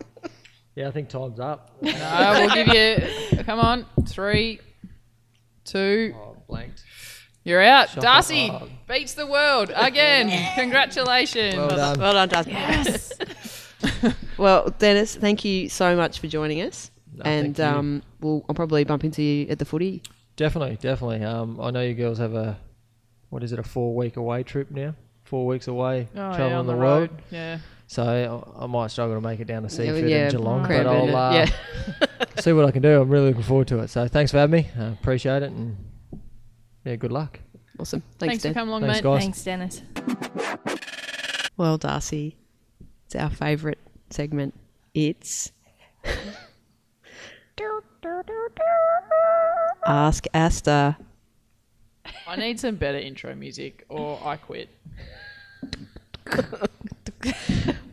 yeah, 0.76 0.88
I 0.88 0.91
think 0.91 1.10
time's 1.10 1.39
up. 1.39 1.72
No, 1.82 1.91
we'll 2.36 2.53
give 2.53 2.68
you. 2.68 3.43
Come 3.43 3.60
on. 3.60 3.86
Three, 4.08 4.60
two. 5.66 6.14
Oh, 6.16 6.38
blanked. 6.47 6.84
You're 7.43 7.64
out. 7.64 7.88
Shuffle. 7.89 8.01
Darcy 8.03 8.49
Oh. 8.51 8.68
beats 8.88 9.14
the 9.14 9.26
world 9.26 9.72
again. 9.76 10.30
Congratulations. 10.55 11.55
Well 11.55 11.70
done. 11.70 11.99
Well 11.99 12.14
done, 12.14 12.30
Dustin. 12.30 12.53
Yes. 12.53 13.14
Well, 14.38 14.70
Dennis, 14.78 15.16
thank 15.16 15.43
you 15.43 15.68
so 15.70 15.95
much 15.95 16.20
for 16.20 16.28
joining 16.28 16.62
us. 16.62 16.91
No, 17.14 17.24
and 17.24 17.60
um, 17.60 18.03
we'll 18.22 18.45
I'll 18.47 18.53
probably 18.53 18.84
bump 18.84 19.03
into 19.03 19.24
you 19.24 19.47
at 19.49 19.58
the 19.58 19.66
footy. 19.66 20.03
Definitely, 20.36 20.76
definitely. 20.76 21.24
Um, 21.24 21.60
I 21.60 21.72
know 21.72 21.82
you 21.82 21.95
girls 21.95 22.20
have 22.20 22.36
a, 22.36 22.60
what 23.30 23.43
is 23.43 23.51
it, 23.51 23.58
a 23.58 23.64
four 23.64 23.95
week 23.95 24.16
away 24.16 24.43
trip 24.43 24.70
now? 24.70 24.93
Four 25.28 25.45
weeks 25.45 25.67
away, 25.67 26.07
Oh, 26.11 26.15
traveling 26.15 26.49
yeah, 26.51 26.57
on 26.59 26.65
the, 26.67 26.73
the 26.73 26.78
world. 26.80 27.09
road. 27.11 27.21
Yeah. 27.32 27.59
So 27.88 28.03
I, 28.57 28.63
I 28.63 28.67
might 28.67 28.91
struggle 28.91 29.15
to 29.15 29.21
make 29.21 29.39
it 29.39 29.45
down 29.45 29.63
to 29.63 29.69
Yeah, 29.69 29.75
Seaford 29.93 30.09
yeah, 30.09 30.25
in 30.25 30.32
Geelong, 30.32 30.63
but 30.67 30.88
I'll 30.88 31.15
uh, 31.15 31.34
yeah. 31.34 31.49
see 32.39 32.51
what 32.53 32.65
I 32.65 32.71
can 32.71 32.82
do. 32.82 33.01
I'm 33.01 33.09
really 33.09 33.28
looking 33.28 33.43
forward 33.43 33.67
to 33.69 33.80
it. 33.80 33.89
So 33.89 34.07
thanks 34.07 34.32
for 34.32 34.38
having 34.39 34.63
me. 34.63 34.69
I 34.80 34.86
appreciate 34.88 35.43
it, 35.43 35.51
and 35.51 35.78
yeah, 36.86 36.95
good 36.95 37.11
luck. 37.11 37.39
Awesome. 37.80 38.01
Thanks 38.19 38.41
Thanks, 38.41 38.45
for 38.45 38.53
coming 38.53 38.69
along, 38.69 38.82
Thanks, 38.82 38.97
mate. 38.97 39.03
guys. 39.03 39.21
Thanks, 39.23 39.43
Dennis. 39.43 39.82
Well, 41.57 41.78
Darcy, 41.78 42.38
it's 43.05 43.15
our 43.15 43.30
favourite 43.30 43.80
segment. 44.09 44.53
It's 44.93 45.51
Ask 49.86 50.25
Aasta. 50.34 50.97
I 52.28 52.36
need 52.36 52.60
some 52.60 52.76
better 52.76 52.97
intro 52.97 53.34
music, 53.36 53.86
or 53.89 54.20
I 54.24 54.38
quit. 54.38 54.70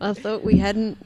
I 0.01 0.13
thought 0.13 0.43
we 0.43 0.57
hadn't 0.57 0.97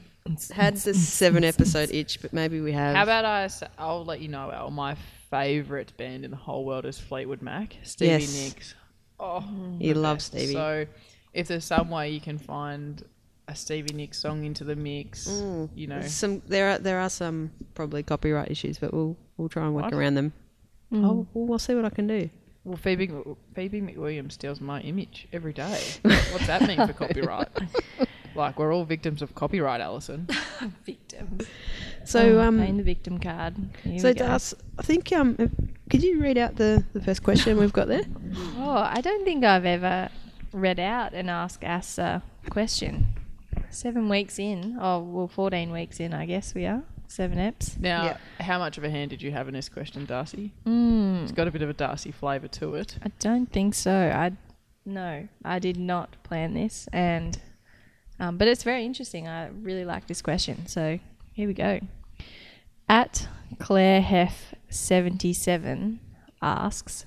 had 0.52 0.76
the 0.76 0.94
seven 0.94 1.44
episode 1.44 1.90
itch, 1.90 2.20
but 2.20 2.32
maybe 2.32 2.60
we 2.60 2.72
have. 2.72 2.94
How 2.96 3.02
about 3.02 3.24
I? 3.24 3.44
s- 3.44 3.62
I'll 3.78 4.04
let 4.04 4.20
you 4.20 4.28
know, 4.28 4.50
Al. 4.50 4.70
My 4.70 4.96
favourite 5.30 5.96
band 5.96 6.24
in 6.24 6.30
the 6.30 6.36
whole 6.36 6.64
world 6.64 6.84
is 6.86 6.98
Fleetwood 6.98 7.42
Mac. 7.42 7.76
Stevie 7.82 8.10
Yes. 8.22 8.42
Nicks. 8.42 8.74
Oh, 9.18 9.44
You 9.78 9.94
the 9.94 10.00
love 10.00 10.16
best. 10.16 10.26
Stevie. 10.28 10.52
So, 10.54 10.86
if 11.34 11.48
there's 11.48 11.64
some 11.64 11.90
way 11.90 12.10
you 12.10 12.20
can 12.20 12.38
find 12.38 13.02
a 13.48 13.54
Stevie 13.54 13.94
Nicks 13.94 14.18
song 14.18 14.44
into 14.44 14.64
the 14.64 14.76
mix, 14.76 15.28
mm. 15.28 15.68
you 15.74 15.86
know, 15.86 16.00
some 16.02 16.42
there 16.46 16.70
are 16.70 16.78
there 16.78 16.98
are 17.00 17.10
some 17.10 17.50
probably 17.74 18.02
copyright 18.02 18.50
issues, 18.50 18.78
but 18.78 18.92
we'll 18.92 19.16
we'll 19.36 19.48
try 19.48 19.64
and 19.64 19.74
work 19.74 19.84
What? 19.84 19.94
around 19.94 20.14
them. 20.14 20.32
Oh, 20.92 21.26
well, 21.34 21.46
we'll 21.46 21.58
see 21.60 21.74
what 21.74 21.84
I 21.84 21.90
can 21.90 22.08
do. 22.08 22.28
Well, 22.64 22.76
Phoebe 22.76 23.08
Phoebe 23.54 23.80
McWilliams 23.80 24.32
steals 24.32 24.60
my 24.60 24.80
image 24.80 25.28
every 25.32 25.52
day. 25.52 25.80
What's 26.02 26.46
that 26.46 26.62
mean 26.66 26.86
for 26.86 26.92
copyright? 26.92 27.48
like 28.34 28.58
we're 28.58 28.72
all 28.72 28.84
victims 28.84 29.22
of 29.22 29.34
copyright, 29.34 29.80
Alison. 29.80 30.28
Victims. 30.84 31.46
So 32.04 32.38
Oh, 32.38 32.40
um, 32.40 32.58
playing 32.58 32.76
the 32.76 32.82
victim 32.82 33.18
card. 33.18 33.56
Here 33.82 33.98
so 33.98 34.08
we 34.08 34.14
go. 34.14 34.26
Das, 34.26 34.54
I 34.78 34.82
think 34.82 35.12
um, 35.12 35.36
could 35.88 36.02
you 36.02 36.20
read 36.20 36.38
out 36.38 36.56
the 36.56 36.84
the 36.92 37.00
first 37.00 37.22
question 37.22 37.56
we've 37.58 37.72
got 37.72 37.88
there? 37.88 38.04
Oh, 38.56 38.70
I 38.70 39.00
don't 39.00 39.24
think 39.24 39.44
I've 39.44 39.64
ever 39.66 40.10
read 40.52 40.80
out 40.80 41.14
an 41.14 41.28
Ask 41.28 41.64
Us 41.64 41.98
uh, 41.98 42.20
question. 42.50 43.14
Seven 43.70 44.08
weeks 44.08 44.38
in. 44.38 44.78
Oh, 44.80 44.98
well, 45.00 45.28
14 45.28 45.70
weeks 45.70 46.00
in, 46.00 46.12
I 46.12 46.26
guess 46.26 46.54
we 46.54 46.66
are. 46.66 46.82
Seven 47.10 47.38
eps. 47.38 47.76
Now, 47.80 48.04
Yeah. 48.04 48.16
how 48.38 48.60
much 48.60 48.78
of 48.78 48.84
a 48.84 48.88
hand 48.90 49.10
did 49.10 49.20
you 49.20 49.32
have 49.32 49.48
in 49.48 49.54
this 49.54 49.68
question, 49.68 50.04
Darcy? 50.06 50.52
Mm, 50.64 51.24
It's 51.24 51.32
got 51.32 51.48
a 51.48 51.50
bit 51.50 51.60
of 51.60 51.68
a 51.68 51.72
Darcy 51.72 52.12
flavour 52.12 52.46
to 52.46 52.76
it. 52.76 52.98
I 53.02 53.10
don't 53.18 53.50
think 53.52 53.74
so. 53.74 53.92
I 54.14 54.30
no, 54.86 55.26
I 55.44 55.58
did 55.58 55.76
not 55.76 56.16
plan 56.22 56.54
this, 56.54 56.88
and 56.92 57.36
um, 58.20 58.36
but 58.38 58.46
it's 58.46 58.62
very 58.62 58.84
interesting. 58.84 59.26
I 59.26 59.48
really 59.48 59.84
like 59.84 60.06
this 60.06 60.22
question. 60.22 60.66
So 60.68 61.00
here 61.32 61.48
we 61.48 61.54
go. 61.54 61.80
At 62.88 63.26
Claire 63.58 64.02
Hef 64.02 64.54
seventy 64.68 65.32
seven 65.32 65.98
asks, 66.40 67.06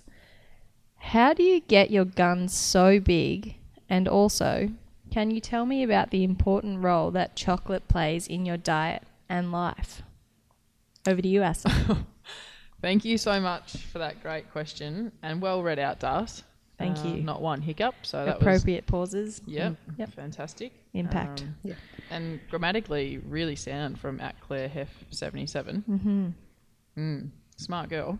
"How 0.98 1.34
do 1.34 1.44
you 1.44 1.62
get 1.62 1.92
your 1.92 2.06
guns 2.06 2.54
so 2.54 3.00
big? 3.00 3.56
And 3.90 4.10
also, 4.10 4.70
can 5.12 5.32
you 5.32 5.40
tell 5.40 5.66
me 5.66 5.82
about 5.82 6.10
the 6.12 6.26
important 6.26 6.84
role 6.84 7.10
that 7.12 7.38
chocolate 7.38 7.88
plays 7.88 8.28
in 8.28 8.46
your 8.46 8.58
diet 8.58 9.04
and 9.34 9.52
life?" 9.52 10.02
Over 11.08 11.22
to 11.22 11.28
you, 11.28 11.42
Aasta. 11.42 12.06
Thank 12.82 13.06
you 13.06 13.18
so 13.18 13.40
much 13.40 13.78
for 13.92 14.00
that 14.00 14.22
great 14.22 14.52
question 14.52 15.12
and 15.22 15.42
well 15.42 15.64
read 15.64 15.80
out, 15.80 16.00
Das. 16.00 16.44
Thank 16.78 16.98
Uh, 17.00 17.08
you. 17.10 17.24
Not 17.24 17.42
one 17.42 17.62
hiccup, 17.62 17.96
so 18.04 18.26
that 18.26 18.40
was 18.40 18.42
Appropriate 18.42 18.86
pauses. 18.88 19.42
yep, 19.46 19.76
Yep. 19.98 20.12
fantastic. 20.14 20.74
Impact. 20.94 21.44
Um, 21.66 21.76
And 22.10 22.40
grammatically 22.50 23.20
really 23.20 23.56
sound 23.56 24.00
from 24.00 24.20
at 24.20 24.40
Claire 24.42 24.68
Hef 24.68 24.90
seventy 25.12 25.48
seven. 25.48 25.84
Mm-hmm. 25.90 26.30
Mm, 27.02 27.30
smart 27.58 27.90
girl. 27.90 28.20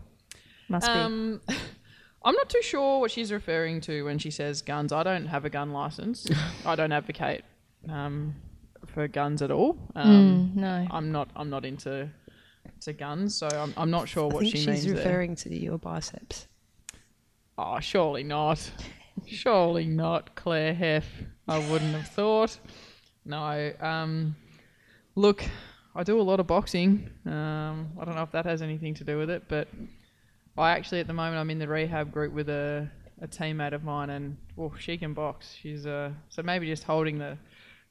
Must 0.68 0.86
be. 0.86 0.92
Um, 0.92 1.40
I'm 2.24 2.34
not 2.34 2.48
too 2.48 2.62
sure 2.62 3.00
what 3.00 3.10
she's 3.10 3.30
referring 3.30 3.80
to 3.82 4.04
when 4.04 4.18
she 4.18 4.30
says 4.30 4.62
guns. 4.62 4.92
I 4.92 5.02
don't 5.02 5.26
have 5.26 5.44
a 5.44 5.50
gun 5.50 5.72
license. 5.72 6.26
I 6.66 6.74
don't 6.74 6.90
advocate 6.92 7.42
um, 7.88 8.34
for 8.94 9.08
guns 9.08 9.42
at 9.42 9.50
all. 9.50 9.76
Um, 9.94 10.52
Mm, 10.54 10.56
no. 10.56 10.86
I'm 10.90 11.12
not. 11.12 11.28
I'm 11.36 11.50
not 11.50 11.64
into 11.66 12.08
to 12.80 12.92
guns. 12.92 13.34
So 13.34 13.48
I'm, 13.48 13.74
I'm 13.76 13.90
not 13.90 14.08
sure 14.08 14.30
I 14.30 14.34
what 14.34 14.44
she 14.46 14.52
she's 14.58 14.66
means 14.66 14.84
there. 14.86 14.94
referring 14.96 15.36
to 15.36 15.54
your 15.54 15.78
biceps. 15.78 16.46
Oh, 17.58 17.78
surely 17.80 18.22
not. 18.24 18.70
surely 19.26 19.84
not, 19.86 20.34
Claire 20.34 20.74
Heff. 20.74 21.04
I 21.46 21.58
wouldn't 21.70 21.92
have 21.94 22.08
thought. 22.08 22.58
No. 23.24 23.72
Um, 23.80 24.34
look, 25.14 25.44
I 25.94 26.02
do 26.02 26.20
a 26.20 26.22
lot 26.22 26.40
of 26.40 26.46
boxing. 26.46 27.10
Um, 27.26 27.90
I 28.00 28.04
don't 28.04 28.14
know 28.16 28.22
if 28.22 28.32
that 28.32 28.46
has 28.46 28.62
anything 28.62 28.94
to 28.94 29.04
do 29.04 29.18
with 29.18 29.30
it, 29.30 29.44
but 29.48 29.68
I 30.56 30.70
actually, 30.72 31.00
at 31.00 31.06
the 31.06 31.12
moment, 31.12 31.36
I'm 31.36 31.50
in 31.50 31.58
the 31.58 31.68
rehab 31.68 32.12
group 32.12 32.32
with 32.32 32.48
a, 32.48 32.90
a 33.20 33.28
teammate 33.28 33.72
of 33.72 33.84
mine, 33.84 34.10
and 34.10 34.36
well, 34.56 34.72
she 34.78 34.96
can 34.98 35.14
box. 35.14 35.54
She's 35.60 35.86
uh, 35.86 36.10
so 36.28 36.42
maybe 36.42 36.66
just 36.66 36.84
holding 36.84 37.18
the 37.18 37.36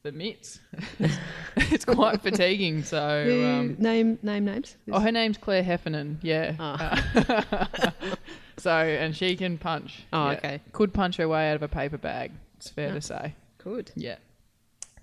the 0.03 0.11
mitts. 0.11 0.59
it's 1.55 1.85
quite 1.85 2.21
fatiguing. 2.21 2.83
So. 2.83 3.23
Who 3.25 3.45
Um, 3.45 3.75
name 3.79 4.19
name 4.21 4.45
names? 4.45 4.75
Oh, 4.91 4.99
her 4.99 5.11
name's 5.11 5.37
Claire 5.37 5.63
Heffernan. 5.63 6.19
Yeah. 6.21 6.55
Ah. 6.59 7.03
Uh, 7.15 7.91
so, 8.57 8.71
and 8.71 9.15
she 9.15 9.35
can 9.37 9.57
punch. 9.57 10.03
Oh, 10.11 10.25
Yeah. 10.31 10.37
okay. 10.37 10.61
Could 10.73 10.93
punch 10.93 11.15
her 11.17 11.27
way 11.27 11.49
out 11.49 11.55
of 11.55 11.63
a 11.63 11.67
paper 11.69 11.97
bag. 11.97 12.31
It's 12.57 12.69
fair 12.69 12.89
Yeah. 12.89 12.93
to 12.95 13.01
say. 13.01 13.35
Could. 13.57 13.91
Yeah. 13.95 14.17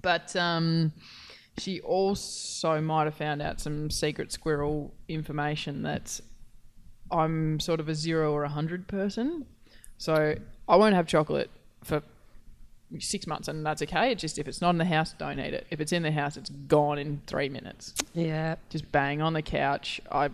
But 0.03 0.37
um, 0.37 0.93
she 1.59 1.81
also 1.81 2.81
might 2.81 3.05
have 3.05 3.15
found 3.15 3.41
out 3.43 3.59
some 3.61 3.91
secret 3.91 4.33
squirrel 4.33 4.93
information 5.09 5.83
that 5.83 6.21
I'm 7.11 7.59
sort 7.59 7.81
of 7.81 7.89
a 7.89 7.95
zero 7.95 8.33
or 8.33 8.45
a 8.45 8.49
hundred 8.51 8.87
person. 8.87 9.47
So 9.97 10.35
I 10.69 10.77
won't 10.77 10.95
have 10.95 11.07
chocolate 11.07 11.51
for 11.85 12.03
six 12.99 13.27
months, 13.27 13.47
and 13.49 13.65
that's 13.65 13.83
okay. 13.83 14.11
It's 14.13 14.21
just 14.21 14.39
if 14.39 14.49
it's 14.49 14.61
not 14.61 14.71
in 14.71 14.79
the 14.79 14.85
house, 14.85 15.15
don't 15.19 15.39
eat 15.39 15.55
it. 15.55 15.67
If 15.71 15.81
it's 15.81 15.93
in 15.93 16.03
the 16.03 16.11
house, 16.11 16.37
it's 16.37 16.51
gone 16.51 16.99
in 16.99 17.23
three 17.27 17.49
minutes 17.49 17.95
Yeah. 18.15 18.57
just 18.69 18.91
bang 18.91 19.23
on 19.23 19.33
the 19.35 19.43
couch. 19.43 20.01
I 20.11 20.31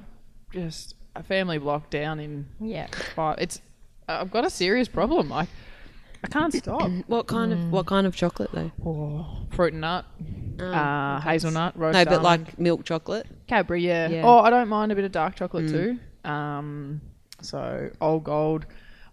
just 0.52 0.94
a 1.14 1.22
family 1.22 1.59
lockdown 1.59 2.22
in 2.22 2.46
Yeah. 2.61 2.86
five. 3.14 3.38
It's 3.38 3.61
I've 4.09 4.30
got 4.30 4.44
a 4.44 4.50
serious 4.50 4.88
problem. 4.88 5.32
I 5.32 5.46
I 6.24 6.28
can't 6.28 6.52
stop. 6.62 6.90
What 7.09 7.26
kind 7.26 7.52
of 7.52 7.70
what 7.70 7.86
kind 7.86 8.07
of 8.07 8.16
chocolate 8.16 8.50
though? 8.52 8.70
oh, 8.84 9.26
fruit 9.50 9.72
and 9.72 9.82
nut, 9.82 10.04
Oh, 10.59 10.64
uh, 10.64 11.20
hazelnut, 11.20 11.76
roast 11.78 11.92
No, 11.94 12.04
but 12.07 12.24
almond. 12.24 12.46
like 12.46 12.59
milk 12.59 12.84
chocolate. 12.84 13.26
Cadbury, 13.46 13.82
yeah. 13.86 14.09
Yeah. 14.09 14.22
Oh, 14.24 14.38
I 14.38 14.48
don't 14.50 14.68
mind 14.68 14.92
a 14.92 14.94
bit 14.94 15.04
of 15.04 15.12
dark 15.12 15.34
chocolate 15.36 15.66
Mm. 15.66 15.70
too. 16.24 16.28
Um, 16.30 17.00
so 17.42 17.90
old 18.00 18.24
gold. 18.24 18.64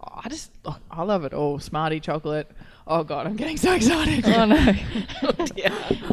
I 0.02 0.28
just 0.30 0.52
I 0.92 1.04
love 1.04 1.24
it 1.26 1.34
all. 1.34 1.60
Smarty 1.60 2.00
chocolate. 2.00 2.50
Oh 2.86 3.04
god, 3.04 3.28
I'm 3.28 3.36
getting 3.36 3.58
so 3.58 3.74
excited. 3.74 4.26
Oh 4.28 4.46
no. 4.46 4.58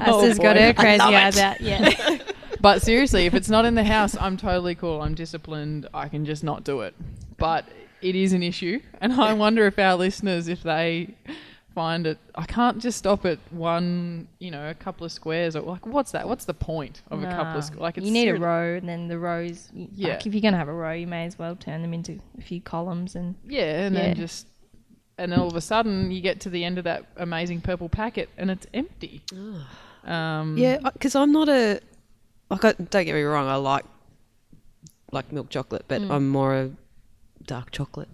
Oh, 0.02 0.22
Aasta's 0.22 0.38
got 0.38 0.56
her 0.56 0.72
crazy 0.72 1.00
eyes 1.02 1.36
it. 1.36 1.42
out. 1.42 1.60
Yeah. 1.60 2.18
But 2.62 2.82
seriously, 2.82 3.24
if 3.24 3.32
it's 3.32 3.48
not 3.48 3.64
in 3.64 3.74
the 3.74 3.84
house, 3.84 4.14
I'm 4.20 4.36
totally 4.36 4.74
cool. 4.74 5.00
I'm 5.00 5.14
disciplined. 5.14 5.88
I 5.94 6.08
can 6.08 6.26
just 6.26 6.44
not 6.44 6.62
do 6.62 6.80
it. 6.82 6.94
But 7.38 7.64
it 8.02 8.14
is 8.14 8.34
an 8.34 8.42
issue, 8.42 8.80
and 9.00 9.14
I 9.14 9.32
wonder 9.32 9.66
if 9.66 9.78
our 9.78 9.94
listeners, 9.94 10.46
if 10.46 10.62
they 10.62 11.14
find 11.74 12.06
it, 12.06 12.18
I 12.34 12.44
can't 12.44 12.78
just 12.78 12.98
stop 12.98 13.24
at 13.24 13.38
one, 13.50 14.28
you 14.40 14.50
know, 14.50 14.68
a 14.68 14.74
couple 14.74 15.06
of 15.06 15.12
squares. 15.12 15.56
Or 15.56 15.62
like, 15.62 15.86
what's 15.86 16.12
that? 16.12 16.28
What's 16.28 16.44
the 16.44 16.52
point 16.52 17.00
of 17.10 17.22
a 17.22 17.26
couple 17.30 17.56
of 17.56 17.64
squares? 17.64 17.80
Like, 17.80 17.96
it's 17.96 18.04
you 18.06 18.12
need 18.12 18.28
a 18.28 18.34
row, 18.38 18.74
and 18.76 18.86
then 18.86 19.08
the 19.08 19.18
rows. 19.18 19.70
Yeah. 19.72 20.08
Like 20.10 20.26
if 20.26 20.34
you're 20.34 20.42
gonna 20.42 20.58
have 20.58 20.68
a 20.68 20.74
row, 20.74 20.92
you 20.92 21.06
may 21.06 21.24
as 21.24 21.38
well 21.38 21.56
turn 21.56 21.80
them 21.80 21.94
into 21.94 22.20
a 22.38 22.42
few 22.42 22.60
columns 22.60 23.14
and. 23.16 23.36
Yeah, 23.48 23.86
and 23.86 23.94
Yeah. 23.94 24.00
then 24.02 24.16
just. 24.16 24.48
And 25.20 25.30
then 25.32 25.38
all 25.38 25.48
of 25.48 25.54
a 25.56 25.60
sudden, 25.60 26.10
you 26.10 26.20
get 26.20 26.40
to 26.40 26.50
the 26.50 26.64
end 26.64 26.78
of 26.78 26.84
that 26.84 27.04
amazing 27.16 27.60
purple 27.60 27.88
packet, 27.88 28.28
and 28.38 28.50
it's 28.50 28.66
empty. 28.74 29.22
Um, 30.04 30.56
Yeah, 30.56 30.78
because 30.92 31.14
I'm 31.14 31.30
not 31.32 31.48
a. 31.48 31.80
Like, 32.48 32.64
I, 32.64 32.72
don't 32.72 33.04
get 33.04 33.14
me 33.14 33.22
wrong. 33.22 33.46
I 33.46 33.56
like 33.56 33.84
like 35.12 35.30
milk 35.32 35.50
chocolate, 35.50 35.84
but 35.88 36.00
Mm. 36.00 36.10
I'm 36.10 36.28
more 36.28 36.54
a 36.54 36.70
dark 37.44 37.70
chocolate 37.72 38.08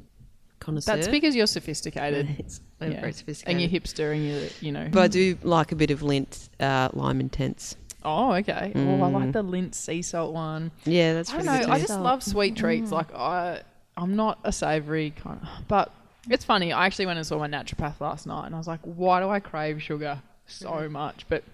connoisseur. 0.60 0.96
that's 0.96 1.08
because 1.08 1.36
you're 1.36 1.46
sophisticated 1.46 2.26
It's- 2.38 2.60
I'm 2.80 2.92
Yeah. 2.92 3.00
very 3.00 3.12
sophisticated, 3.12 3.62
and 3.62 3.72
you're 3.72 3.80
hipster, 3.80 4.12
and 4.14 4.24
you, 4.26 4.48
you 4.60 4.72
know. 4.72 4.88
but 4.90 5.02
I 5.02 5.08
do 5.08 5.36
like 5.42 5.72
a 5.72 5.76
bit 5.76 5.90
of 5.90 6.00
Lindt, 6.00 6.48
uh, 6.60 6.88
lime 6.92 7.20
intense. 7.20 7.76
Oh, 8.02 8.32
okay. 8.34 8.72
Oh, 8.74 9.02
I 9.02 9.08
like 9.08 9.28
Mm. 9.28 9.32
the 9.32 9.42
Lindt 9.44 9.74
sea 9.74 10.00
salt 10.02 10.32
one. 10.32 10.70
Yeah, 10.84 11.12
that's 11.14 11.30
I 11.30 11.36
don't 11.38 11.44
pretty 11.46 11.58
know. 11.60 11.66
good. 11.66 11.74
I 11.74 11.78
just 11.80 12.00
love 12.00 12.22
sweet 12.22 12.56
treats. 12.56 12.90
Like 12.92 13.14
I, 13.14 13.62
I'm 13.96 14.16
not 14.16 14.38
a 14.44 14.52
savoury 14.52 15.10
kind 15.12 15.40
of. 15.42 15.48
But 15.68 15.92
it's 16.28 16.44
funny. 16.44 16.72
I 16.72 16.86
actually 16.86 17.06
went 17.06 17.18
and 17.18 17.26
saw 17.26 17.38
my 17.38 17.48
naturopath 17.48 18.00
last 18.00 18.26
night, 18.26 18.46
and 18.46 18.54
I 18.54 18.58
was 18.58 18.66
like, 18.68 18.80
why 18.82 19.20
do 19.20 19.28
I 19.28 19.40
crave 19.40 19.82
sugar 19.82 20.20
so 20.46 20.88
much? 20.88 21.24
But 21.28 21.44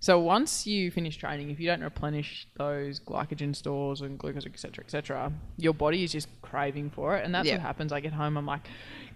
so 0.00 0.18
once 0.20 0.66
you 0.66 0.90
finish 0.90 1.16
training, 1.16 1.50
if 1.50 1.58
you 1.60 1.66
don't 1.66 1.82
replenish 1.82 2.46
those 2.56 3.00
glycogen 3.00 3.54
stores 3.54 4.00
and 4.00 4.18
glucose, 4.18 4.46
etc., 4.46 4.84
etc., 4.84 5.32
your 5.56 5.74
body 5.74 6.04
is 6.04 6.12
just 6.12 6.28
craving 6.42 6.90
for 6.90 7.16
it, 7.16 7.24
and 7.24 7.34
that's 7.34 7.46
Yeah. 7.48 7.54
what 7.54 7.62
happens. 7.62 7.92
I 7.92 8.00
get 8.00 8.12
home, 8.12 8.36
I'm 8.36 8.46
like, 8.46 8.68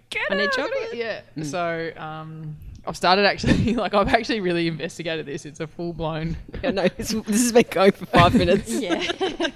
get 0.09 0.23
I 0.29 0.35
need 0.35 0.43
it, 0.43 0.49
I 0.53 0.55
chocolate." 0.55 0.91
get-" 0.93 1.25
Yeah. 1.35 1.43
So 1.45 1.91
um, 1.97 2.57
I've 2.85 2.97
started 2.97 3.25
actually. 3.25 3.73
Like 3.83 3.93
I've 3.93 4.09
actually 4.09 4.41
really 4.41 4.67
investigated 4.67 5.25
this. 5.25 5.45
It's 5.45 5.59
a 5.61 5.67
full 5.67 5.93
blown. 5.93 6.35
Yeah, 6.63 6.71
no, 6.71 6.87
this, 6.89 7.09
this 7.11 7.41
has 7.41 7.51
been 7.53 7.65
going 7.69 7.91
for 7.93 8.05
five 8.07 8.33
minutes. 8.35 8.69
Yeah. 8.69 8.95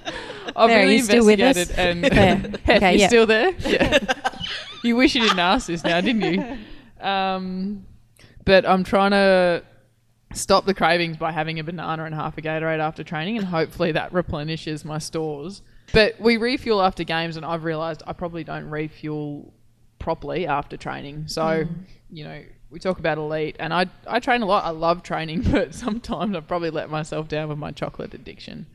I've 0.56 0.70
There, 0.70 0.80
really 0.84 0.96
you 0.98 1.04
still 1.04 1.26
with 1.26 1.40
us? 1.42 1.58
investigated 1.58 1.78
and 1.78 2.04
There. 2.44 2.60
Hef, 2.64 2.78
Okay, 2.78 2.94
you 2.94 3.00
yeah. 3.02 3.08
still 3.08 3.26
there? 3.28 3.52
Yeah. 3.60 4.00
You 4.84 4.96
wish 4.96 5.16
you 5.16 5.22
didn't 5.22 5.40
ask 5.40 5.68
this 5.68 5.84
now, 5.84 6.02
didn't 6.02 6.22
you? 6.22 6.58
Um, 7.06 7.86
but 8.46 8.66
I'm 8.66 8.84
trying 8.84 9.12
to 9.12 9.64
stop 10.34 10.66
the 10.66 10.74
cravings 10.74 11.18
by 11.18 11.32
having 11.32 11.60
a 11.60 11.64
banana 11.64 12.06
and 12.06 12.14
half 12.14 12.38
a 12.38 12.42
Gatorade 12.42 12.80
after 12.80 13.04
training, 13.04 13.38
and 13.38 13.46
hopefully 13.46 13.92
that 13.94 14.14
replenishes 14.14 14.84
my 14.86 14.98
stores. 14.98 15.62
But 15.94 16.20
we 16.20 16.38
refuel 16.38 16.82
after 16.82 17.04
games, 17.04 17.38
and 17.38 17.46
I've 17.46 17.64
realised 17.64 18.04
I 18.06 18.14
probably 18.14 18.44
don't 18.44 18.70
refuel 18.70 19.54
properly 20.00 20.48
after 20.48 20.78
training. 20.78 21.28
So, 21.28 21.66
you 22.10 22.24
know, 22.24 22.44
we 22.70 22.80
talk 22.80 23.00
about 23.00 23.18
elite, 23.18 23.56
and 23.60 23.74
I 23.74 23.88
I 24.06 24.20
train 24.20 24.42
a 24.42 24.46
lot. 24.46 24.66
I 24.66 24.72
love 24.72 25.04
training, 25.04 25.42
but 25.52 25.74
sometimes 25.74 26.36
I've 26.36 26.48
probably 26.48 26.70
let 26.70 26.90
myself 26.90 27.28
down 27.28 27.50
with 27.50 27.58
my 27.58 27.72
chocolate 27.72 28.14
addiction. 28.14 28.68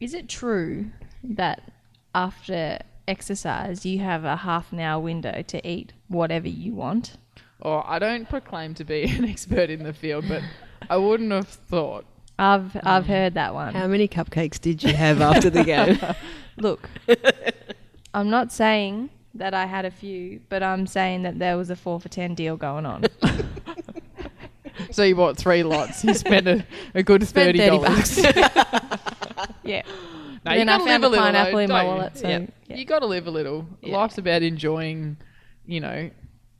Is 0.00 0.14
it 0.14 0.28
true 0.28 0.90
that 1.24 1.72
after 2.14 2.78
exercise 3.08 3.84
you 3.86 3.98
have 4.00 4.24
a 4.24 4.36
half 4.36 4.72
an 4.72 4.80
hour 4.80 5.00
window 5.00 5.42
to 5.42 5.68
eat 5.68 5.92
whatever 6.08 6.48
you 6.48 6.74
want? 6.74 7.16
Or 7.60 7.84
I 7.88 7.98
don't 7.98 8.28
proclaim 8.28 8.74
to 8.74 8.84
be 8.84 9.02
an 9.16 9.24
expert 9.24 9.70
in 9.70 9.82
the 9.82 9.92
field, 9.92 10.26
but 10.28 10.42
I 10.88 10.96
wouldn't 10.96 11.32
have 11.32 11.48
thought. 11.48 12.04
I've 12.38 12.76
I've 12.84 13.04
mm. 13.04 13.08
heard 13.08 13.34
that 13.34 13.52
one. 13.54 13.74
How 13.74 13.88
many 13.88 14.06
cupcakes 14.06 14.60
did 14.60 14.82
you 14.82 14.94
have 14.94 15.20
after 15.20 15.50
the 15.50 15.64
game? 15.64 15.98
Look, 16.56 16.88
I'm 18.14 18.30
not 18.30 18.52
saying 18.52 19.10
that 19.34 19.54
I 19.54 19.66
had 19.66 19.84
a 19.84 19.90
few, 19.90 20.40
but 20.48 20.62
I'm 20.62 20.86
saying 20.86 21.22
that 21.22 21.40
there 21.40 21.56
was 21.56 21.70
a 21.70 21.76
four 21.76 22.00
for 22.00 22.08
ten 22.08 22.34
deal 22.34 22.56
going 22.56 22.86
on. 22.86 23.04
So 24.90 25.02
you 25.02 25.16
bought 25.16 25.36
three 25.36 25.62
lots. 25.62 26.04
You 26.04 26.14
spent 26.14 26.46
a, 26.46 26.64
a 26.94 27.02
good 27.02 27.26
Spent 27.26 27.56
thirty 27.56 27.58
30 27.58 27.84
dollars. 27.84 28.18
yeah. 29.64 29.82
No, 30.44 30.54
then 30.54 30.68
I 30.68 30.78
gotta 30.78 30.84
found 30.84 31.02
live 31.02 31.02
a 31.02 31.08
little, 31.08 31.24
pineapple 31.24 31.52
though, 31.52 31.58
in 31.58 31.68
my 31.68 31.82
don't 31.82 31.90
you? 31.90 31.96
wallet, 31.96 32.18
so 32.18 32.28
yeah. 32.28 32.46
You 32.78 32.84
got 32.84 33.00
to 33.00 33.06
live 33.06 33.26
a 33.26 33.30
little. 33.32 33.66
Yeah. 33.82 33.96
Life's 33.96 34.18
about 34.18 34.42
enjoying, 34.42 35.16
you 35.66 35.80
know, 35.80 36.10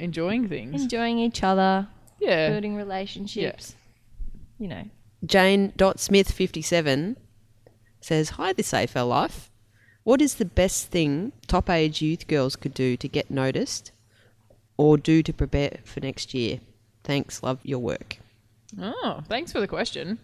enjoying 0.00 0.48
things. 0.48 0.82
enjoying 0.82 1.20
each 1.20 1.44
other, 1.44 1.86
yeah. 2.20 2.50
building 2.50 2.74
relationships. 2.74 3.76
You 4.58 4.66
know, 4.66 4.84
Jane.smith57 5.24 7.16
says, 8.00 8.30
Hi, 8.30 8.52
this 8.52 8.72
AFL 8.72 9.08
Life. 9.08 9.50
What 10.02 10.20
is 10.20 10.34
the 10.34 10.44
best 10.44 10.88
thing 10.88 11.30
top 11.46 11.70
age 11.70 12.02
youth 12.02 12.26
girls 12.26 12.56
could 12.56 12.74
do 12.74 12.96
to 12.96 13.06
get 13.06 13.30
noticed 13.30 13.92
or 14.76 14.98
do 14.98 15.22
to 15.22 15.32
prepare 15.32 15.78
for 15.84 16.00
next 16.00 16.34
year? 16.34 16.58
Thanks, 17.04 17.44
love 17.44 17.60
your 17.62 17.78
work. 17.78 18.18
Oh, 18.80 19.20
thanks 19.28 19.52
for 19.52 19.60
the 19.60 19.68
question. 19.68 20.18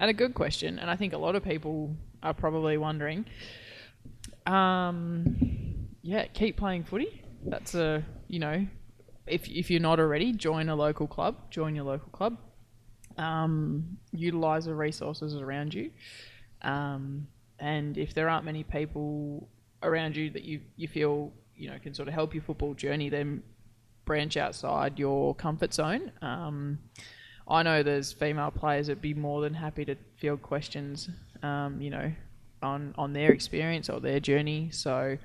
And 0.00 0.10
a 0.10 0.14
good 0.14 0.34
question. 0.34 0.80
And 0.80 0.90
I 0.90 0.96
think 0.96 1.12
a 1.12 1.18
lot 1.18 1.36
of 1.36 1.44
people 1.44 1.94
are 2.20 2.34
probably 2.34 2.76
wondering. 2.76 3.26
Um, 4.46 5.88
yeah, 6.02 6.26
keep 6.26 6.56
playing 6.56 6.84
footy. 6.84 7.22
That's 7.44 7.74
a, 7.74 8.04
you 8.28 8.38
know, 8.38 8.66
if, 9.26 9.48
if 9.48 9.70
you're 9.70 9.80
not 9.80 9.98
already, 9.98 10.32
join 10.32 10.68
a 10.68 10.76
local 10.76 11.06
club. 11.06 11.50
Join 11.50 11.74
your 11.74 11.84
local 11.84 12.08
club. 12.10 12.38
Um, 13.18 13.98
utilize 14.12 14.66
the 14.66 14.74
resources 14.74 15.34
around 15.34 15.74
you. 15.74 15.90
Um, 16.62 17.26
and 17.58 17.96
if 17.96 18.14
there 18.14 18.28
aren't 18.28 18.44
many 18.44 18.62
people 18.62 19.48
around 19.82 20.16
you 20.16 20.30
that 20.30 20.44
you, 20.44 20.60
you 20.76 20.88
feel, 20.88 21.32
you 21.56 21.70
know, 21.70 21.78
can 21.82 21.94
sort 21.94 22.08
of 22.08 22.14
help 22.14 22.34
your 22.34 22.42
football 22.42 22.74
journey, 22.74 23.08
then 23.08 23.42
branch 24.04 24.36
outside 24.36 24.98
your 24.98 25.34
comfort 25.34 25.74
zone. 25.74 26.12
Um, 26.22 26.78
I 27.48 27.62
know 27.62 27.82
there's 27.82 28.12
female 28.12 28.50
players 28.50 28.88
that'd 28.88 29.02
be 29.02 29.14
more 29.14 29.40
than 29.40 29.54
happy 29.54 29.84
to 29.84 29.96
field 30.16 30.42
questions, 30.42 31.08
um, 31.42 31.80
you 31.80 31.90
know, 31.90 32.12
on 32.62 32.94
on 32.96 33.12
their 33.12 33.32
experience 33.32 33.88
or 33.88 34.00
their 34.00 34.20
journey. 34.20 34.68
So 34.72 35.18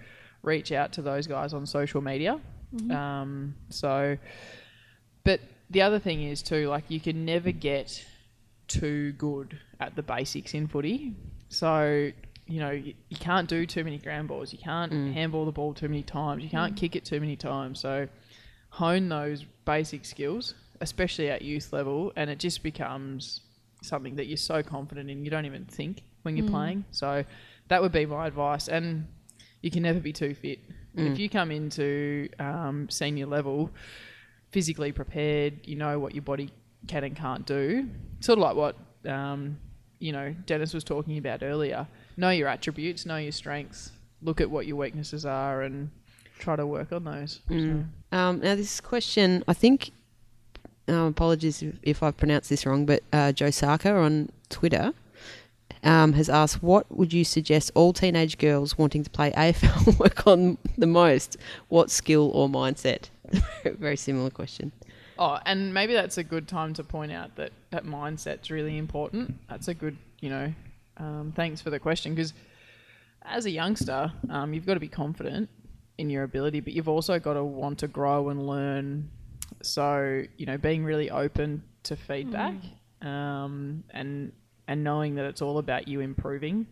reach 0.43 0.71
out 0.71 0.93
to 0.93 1.01
those 1.01 1.27
guys 1.27 1.53
on 1.53 1.65
social 1.65 2.01
media. 2.01 2.39
Mm-hmm. 2.75 2.91
Um, 2.91 3.55
so, 3.69 4.17
but 5.23 5.39
the 5.69 5.82
other 5.82 5.99
thing 5.99 6.23
is 6.23 6.41
too, 6.41 6.67
like 6.67 6.86
you 6.88 6.99
can 6.99 7.25
never 7.25 7.51
get 7.51 8.05
too 8.67 9.11
good 9.13 9.59
at 9.79 9.95
the 9.95 10.03
basics 10.03 10.53
in 10.53 10.67
footy. 10.67 11.13
So 11.49 12.11
you 12.47 12.59
know, 12.59 12.71
you, 12.71 12.93
you 13.09 13.17
can't 13.17 13.47
do 13.47 13.65
too 13.65 13.84
many 13.84 13.97
ground 13.97 14.27
balls. 14.27 14.51
You 14.51 14.59
can't 14.59 14.91
mm. 14.91 15.13
handball 15.13 15.45
the 15.45 15.51
ball 15.51 15.73
too 15.73 15.88
many 15.88 16.03
times. 16.03 16.43
You 16.43 16.49
can't 16.49 16.75
mm. 16.75 16.77
kick 16.77 16.95
it 16.95 17.05
too 17.05 17.19
many 17.19 17.36
times. 17.36 17.79
So 17.79 18.07
hone 18.69 19.07
those 19.09 19.45
basic 19.63 20.05
skills, 20.05 20.53
especially 20.82 21.29
at 21.29 21.41
youth 21.41 21.71
level, 21.71 22.11
and 22.15 22.29
it 22.29 22.39
just 22.39 22.61
becomes 22.61 23.41
something 23.82 24.15
that 24.17 24.27
you're 24.27 24.38
so 24.38 24.61
confident 24.61 25.09
in. 25.09 25.23
You 25.23 25.32
don't 25.32 25.45
even 25.45 25.65
think 25.65 26.03
when 26.24 26.38
you're 26.38 26.47
playing. 26.49 26.86
So 26.91 27.24
that 27.69 27.82
would 27.82 27.91
be 27.91 28.05
my 28.05 28.28
advice. 28.28 28.67
And 28.67 29.07
you 29.61 29.72
can 29.72 29.84
never 29.84 29.99
be 29.99 30.13
too 30.13 30.34
fit. 30.36 30.59
If 30.95 31.17
you 31.19 31.30
come 31.30 31.51
into 31.51 32.28
um, 32.39 32.89
senior 32.89 33.26
level 33.26 33.69
physically 34.51 34.91
prepared, 34.91 35.65
you 35.65 35.76
know 35.76 35.99
what 35.99 36.13
your 36.13 36.22
body 36.24 36.49
can 36.88 37.03
and 37.03 37.15
can't 37.15 37.45
do. 37.45 37.88
Sort 38.19 38.38
of 38.39 38.43
like 38.43 38.55
what 38.55 38.76
um, 39.09 39.57
you 39.99 40.11
know 40.11 40.36
Dennis 40.45 40.74
was 40.74 40.84
talking 40.84 41.17
about 41.17 41.43
earlier. 41.43 41.88
Know 42.17 42.30
your 42.32 42.47
attributes, 42.49 43.05
know 43.05 43.17
your 43.17 43.32
strengths, 43.32 43.91
look 44.22 44.41
at 44.41 44.49
what 44.49 44.67
your 44.67 44.76
weaknesses 44.76 45.26
are, 45.26 45.61
and 45.61 45.89
try 46.39 46.55
to 46.57 46.65
work 46.67 46.91
on 46.91 47.03
those. 47.05 47.39
So- 47.47 47.84
Um, 48.11 48.39
now, 48.41 48.55
this 48.55 48.82
question, 48.82 49.43
I 49.47 49.53
think, 49.53 49.91
um, 50.89 51.05
apologies 51.07 51.63
if, 51.63 51.76
if 51.84 52.03
I've 52.03 52.17
pronounced 52.17 52.49
this 52.49 52.65
wrong, 52.65 52.86
but 52.86 53.03
uh, 53.13 53.32
Joe 53.32 53.47
Sarker 53.47 53.95
on 54.03 54.30
Twitter 54.49 54.91
um, 55.84 56.13
has 56.13 56.30
asked, 56.30 56.61
What 56.61 56.89
would 56.95 57.13
you 57.13 57.24
suggest 57.24 57.72
all 57.76 57.93
teenage 57.93 58.38
girls 58.38 58.78
wanting 58.78 59.03
to 59.03 59.09
play 59.09 59.32
AFL 59.32 59.99
work 59.99 60.28
on 60.28 60.57
the 60.78 60.88
most? 60.88 61.38
What 61.69 61.89
skill 61.89 62.32
or 62.34 62.47
mindset? 62.49 63.09
Very 63.63 63.97
similar 63.97 64.30
question. 64.30 64.72
Oh, 65.17 65.38
and 65.45 65.74
maybe 65.74 65.93
that's 65.93 66.17
a 66.17 66.24
good 66.24 66.47
time 66.47 66.74
to 66.74 66.84
point 66.84 67.11
out 67.11 67.36
that 67.36 67.51
that 67.69 67.86
mindset's 67.86 68.49
really 68.49 68.78
important. 68.78 69.36
That's 69.49 69.67
a 69.67 69.74
good, 69.74 69.97
you 70.19 70.30
know, 70.30 70.53
um, 70.97 71.34
thanks 71.36 71.61
for 71.61 71.69
the 71.69 71.80
question 71.80 72.15
because 72.15 72.34
as 73.24 73.45
a 73.45 73.51
youngster, 73.51 74.11
um, 74.30 74.53
you've 74.53 74.65
got 74.65 74.74
to 74.76 74.80
be 74.80 74.88
confident 74.88 75.49
in 75.97 76.09
your 76.09 76.24
ability, 76.24 76.59
but 76.59 76.74
you've 76.74 76.89
also 76.89 77.19
got 77.19 77.34
to 77.34 77.43
want 77.43 77.80
to 77.80 77.88
grow 77.88 78.30
and 78.30 78.47
learn. 78.47 79.09
So, 79.61 80.24
you 80.38 80.45
know, 80.45 80.57
being 80.57 80.84
really 80.84 81.11
open 81.11 81.63
to 81.84 81.95
feedback 81.95 82.55
um, 83.01 83.84
and 83.91 84.32
and 84.72 84.86
knowing 84.86 85.15
that 85.15 85.26
it's 85.26 85.41
all 85.41 85.57
about 85.57 85.89
you 85.89 85.99
improving. 85.99 86.65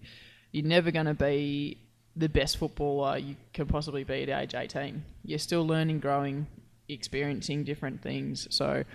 You're 0.54 0.66
never 0.66 0.90
going 0.90 1.06
to 1.06 1.14
be 1.14 1.78
the 2.16 2.30
best 2.30 2.56
footballer 2.56 3.18
you 3.18 3.36
can 3.54 3.66
possibly 3.66 4.06
be 4.06 4.24
at 4.24 4.30
age 4.30 4.56
18. 4.56 5.04
You're 5.26 5.38
still 5.38 5.68
learning, 5.68 6.00
growing, 6.00 6.48
experiencing 6.88 7.66
different 7.66 8.02
things. 8.02 8.48
So 8.52 8.86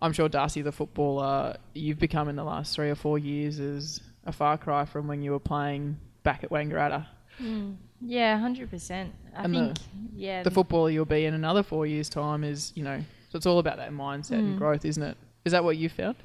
I'm 0.00 0.14
sure 0.14 0.30
Darcy, 0.30 0.62
the 0.62 0.72
footballer, 0.72 1.56
you've 1.74 1.98
become 1.98 2.30
in 2.30 2.36
the 2.36 2.42
last 2.44 2.74
three 2.74 2.88
or 2.88 2.94
four 2.94 3.18
years 3.18 3.58
is 3.58 4.00
a 4.24 4.32
far 4.32 4.56
cry 4.56 4.86
from 4.86 5.08
when 5.08 5.22
you 5.22 5.32
were 5.32 5.38
playing 5.38 5.98
back 6.22 6.42
at 6.42 6.48
Wangaratta. 6.48 7.06
Hmm. 7.36 7.72
Yeah, 8.00 8.38
hundred 8.38 8.70
percent. 8.70 9.12
I 9.36 9.44
And 9.44 9.54
the- 9.54 9.58
think 9.58 9.78
yeah, 10.14 10.42
The 10.42 10.50
footballer 10.50 10.88
you'll 10.88 11.04
be 11.04 11.26
in 11.26 11.34
another 11.34 11.62
four 11.62 11.86
years' 11.86 12.08
time 12.08 12.44
is, 12.44 12.72
you 12.74 12.82
know, 12.82 12.98
so 13.28 13.36
it's 13.36 13.46
all 13.46 13.58
about 13.58 13.76
that 13.76 13.92
mindset 13.92 14.38
and 14.38 14.52
hmm. 14.52 14.58
growth, 14.58 14.86
isn't 14.86 15.02
it? 15.02 15.18
Is 15.44 15.52
that 15.52 15.64
what 15.64 15.76
you 15.76 15.90
found? 15.90 16.16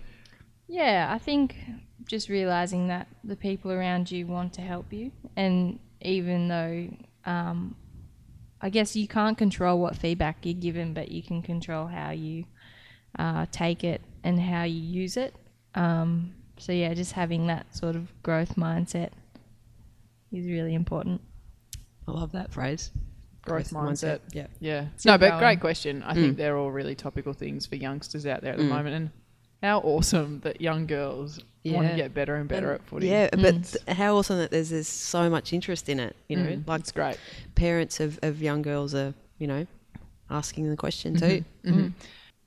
Yeah, 0.70 1.10
I 1.12 1.18
think 1.18 1.56
just 2.06 2.30
realizing 2.30 2.88
that 2.88 3.08
the 3.24 3.36
people 3.36 3.72
around 3.72 4.12
you 4.12 4.28
want 4.28 4.54
to 4.54 4.62
help 4.62 4.92
you, 4.92 5.12
and 5.36 5.80
even 6.02 6.48
though 6.48 6.90
um, 7.26 7.76
I 8.62 8.70
guess 8.70 8.96
you 8.96 9.08
can't 9.08 9.38
control 9.38 9.80
what 9.80 9.96
feedback 9.96 10.38
you're 10.44 10.54
given, 10.54 10.94
but 10.94 11.10
you 11.10 11.24
can 11.24 11.42
control 11.42 11.88
how 11.88 12.12
you 12.12 12.46
uh, 13.18 13.46
take 13.52 13.84
it 13.84 14.02
and 14.24 14.40
how 14.40 14.64
you 14.64 14.80
use 14.80 15.18
it. 15.18 15.34
Um, 15.76 16.34
so 16.58 16.72
yeah, 16.72 16.94
just 16.94 17.14
having 17.14 17.48
that 17.48 17.74
sort 17.76 17.96
of 17.96 18.12
growth 18.22 18.56
mindset 18.56 19.12
is 20.32 20.46
really 20.46 20.74
important. 20.74 21.22
I 22.08 22.12
love 22.12 22.34
that 22.34 22.52
phrase. 22.52 22.92
Growth, 23.42 23.72
mindset. 23.72 24.20
Yeah. 24.34 24.48
Yeah. 24.60 24.88
Still 24.98 25.14
no, 25.14 25.18
but 25.18 25.30
going. 25.30 25.40
great 25.40 25.60
question. 25.62 26.04
I 26.04 26.14
think 26.14 26.38
they're 26.38 26.58
all 26.58 26.72
really 26.72 26.96
topical 26.96 27.34
things 27.34 27.66
for 27.66 27.78
youngsters 27.78 28.26
out 28.26 28.42
there 28.42 28.52
at 28.52 28.58
the 28.58 28.66
moment. 28.66 28.96
And 28.96 29.10
how 29.62 29.80
awesome 29.80 30.40
that 30.42 30.62
young 30.62 30.86
girls 30.88 31.40
want 31.66 31.88
to 31.90 31.96
get 31.96 32.14
better 32.14 32.36
and 32.36 32.48
better 32.50 32.74
at 32.74 32.82
footy. 32.86 33.08
Yeah, 33.08 33.30
but 33.32 33.64
th- 33.64 33.98
how 33.98 34.16
awesome 34.18 34.38
that 34.38 34.52
there's, 34.52 34.70
there's 34.70 34.88
so 34.88 35.30
much 35.30 35.52
interest 35.54 35.90
in 35.90 36.00
it. 36.00 36.16
You 36.28 36.38
know, 36.38 36.46
Mm, 36.50 36.68
like 36.68 36.80
it's 36.82 36.92
great. 36.92 37.18
parents 37.56 38.00
of, 38.00 38.18
of 38.24 38.42
young 38.42 38.62
girls 38.62 38.96
are, 38.96 39.14
you 39.38 39.48
know, 39.48 39.68
asking 40.30 40.70
the 40.70 40.78
question 40.78 41.16
too. 41.16 41.44
Mm-hmm. 41.66 41.88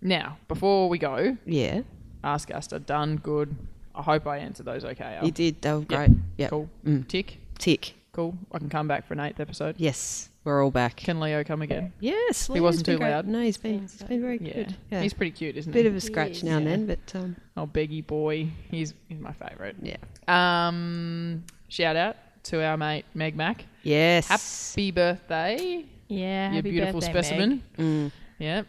Now, 0.00 0.38
before 0.48 0.88
we 0.88 0.98
go, 0.98 1.36
Yeah, 1.46 1.82
ask 2.24 2.48
Aasta, 2.50 2.78
done, 2.78 3.16
good. 3.16 3.54
I 3.94 4.02
hope 4.02 4.26
I 4.26 4.38
answered 4.38 4.66
those 4.66 4.84
okay. 4.84 5.16
Al. 5.18 5.26
you 5.26 5.30
did. 5.30 5.60
They 5.60 5.72
were 5.72 5.80
great. 5.80 6.10
Yeah. 6.38 6.48
Cool. 6.48 6.68
Mm. 6.84 7.06
Tick. 7.06 7.38
Tick. 7.58 7.94
Cool. 8.12 8.34
I 8.50 8.58
can 8.58 8.68
come 8.70 8.88
back 8.88 9.06
for 9.06 9.12
an 9.14 9.20
eighth 9.20 9.38
episode. 9.38 9.74
Yes, 9.78 10.30
we're 10.44 10.62
all 10.64 10.70
back. 10.70 10.96
Can 10.96 11.20
Leo 11.20 11.44
come 11.44 11.62
again? 11.62 11.92
yes, 12.00 12.48
He 12.52 12.60
wasn't 12.60 12.86
too 12.86 12.98
great. 12.98 13.10
loud? 13.10 13.26
No, 13.26 13.40
he's 13.42 13.56
been 13.58 13.80
he's 13.80 14.02
been 14.02 14.20
very 14.20 14.38
Yeah. 14.40 14.52
good. 14.54 14.76
Yeah, 14.90 15.02
He's 15.02 15.14
pretty 15.14 15.32
cute, 15.32 15.56
isn't 15.56 15.72
bit 15.72 15.80
he? 15.80 15.82
Bit 15.84 15.90
of 15.90 15.96
a 15.96 16.00
scratch 16.00 16.30
is, 16.38 16.44
now 16.44 16.56
and 16.56 16.64
yeah. 16.66 16.70
then, 16.76 16.86
but 16.86 17.14
um, 17.16 17.36
Oh, 17.56 17.66
Beggy 17.66 18.06
boy. 18.06 18.48
He's, 18.70 18.94
he's 19.08 19.18
my 19.20 19.32
favourite. 19.32 19.76
yeah. 19.82 19.96
Um, 20.28 21.44
shout 21.68 21.96
out 21.96 22.16
to 22.44 22.62
our 22.64 22.76
mate 22.76 23.04
Meg 23.14 23.36
Mac. 23.36 23.64
Yes. 23.82 24.28
Happy 24.28 24.90
birthday, 24.90 25.84
Yeah, 26.08 26.48
you 26.50 26.56
happy 26.56 26.70
beautiful 26.70 27.00
birthday, 27.00 27.12
Meg. 27.14 27.24
specimen. 27.24 27.62
Mm, 27.78 28.12
Yeah, 28.38 28.62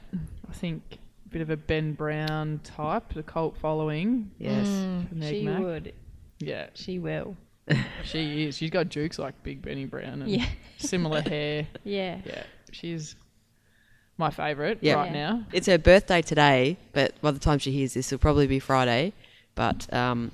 I 0.50 0.54
think 0.54 0.82
a 1.26 1.30
bit 1.30 1.42
of 1.42 1.50
a 1.50 1.58
Ben 1.58 1.94
Brown 1.94 2.60
type, 2.64 3.14
the 3.14 3.24
cult 3.24 3.58
following. 3.58 4.32
yes. 4.38 4.68
Mm, 4.68 5.12
Meg 5.14 5.30
she 5.34 5.44
Mac. 5.44 5.60
would. 5.60 5.94
Yeah, 6.40 6.68
She 6.74 7.00
will. 7.00 7.38
she 8.04 8.46
is. 8.46 8.58
She's 8.58 8.70
got 8.70 8.90
jukes 8.90 9.18
like 9.20 9.42
Big 9.44 9.62
Benny 9.62 9.86
Brown 9.86 10.22
and 10.22 10.30
Yeah. 10.30 10.46
similar 10.78 11.22
hair. 11.30 11.68
Yeah. 11.84 12.20
Yeah, 12.26 12.44
she's 12.72 13.16
my 14.18 14.30
favourite 14.30 14.80
Yeah. 14.82 14.96
right 14.96 15.12
Yeah. 15.12 15.30
now. 15.32 15.46
It's 15.54 15.68
her 15.68 15.78
birthday 15.78 16.22
today, 16.22 16.78
but 16.92 17.20
by 17.22 17.32
the 17.32 17.40
time 17.40 17.60
she 17.60 17.72
hears 17.72 17.94
this, 17.94 18.12
it'll 18.12 18.22
probably 18.22 18.48
be 18.48 18.60
Friday. 18.60 19.14
But 19.56 19.92
um, 19.94 20.32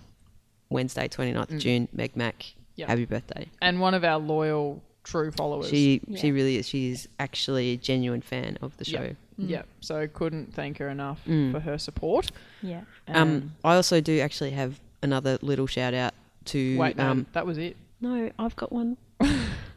Wednesday, 0.69 1.07
29th 1.07 1.51
of 1.51 1.59
June, 1.59 1.87
Meg 1.93 2.15
Mac, 2.15 2.45
Yep. 2.75 2.87
happy 2.87 3.05
birthday. 3.05 3.47
And 3.61 3.79
one 3.81 3.93
of 3.93 4.03
our 4.03 4.17
loyal, 4.19 4.81
true 5.03 5.31
followers. 5.31 5.69
She 5.69 6.01
Yeah. 6.07 6.19
she 6.19 6.31
really 6.31 6.55
is. 6.57 6.67
She 6.67 6.91
is 6.91 7.07
actually 7.19 7.71
a 7.71 7.77
genuine 7.77 8.21
fan 8.21 8.57
of 8.61 8.75
the 8.77 8.85
show. 8.85 9.01
Yep. 9.03 9.15
Yeah, 9.37 9.61
so 9.81 10.05
couldn't 10.07 10.53
thank 10.53 10.77
her 10.79 10.89
enough 10.89 11.21
Mm. 11.25 11.51
for 11.53 11.59
her 11.61 11.77
support. 11.77 12.31
Yeah. 12.61 12.81
Um, 13.07 13.53
I 13.63 13.75
also 13.75 14.01
do 14.01 14.19
actually 14.19 14.51
have 14.51 14.79
another 15.01 15.37
little 15.41 15.67
shout 15.67 15.93
out 15.93 16.13
to. 16.49 16.77
wait, 16.77 16.97
no, 16.97 17.09
um, 17.09 17.25
that 17.33 17.45
was 17.45 17.57
it. 17.57 17.77
no, 18.01 18.29
I've 18.39 18.55
got 18.55 18.71
one. 18.71 18.97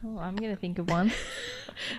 Oh, 0.05 0.19
I'm 0.19 0.35
going 0.35 0.51
to 0.51 0.61
think 0.61 0.81
of 0.81 0.91
one. 0.91 1.13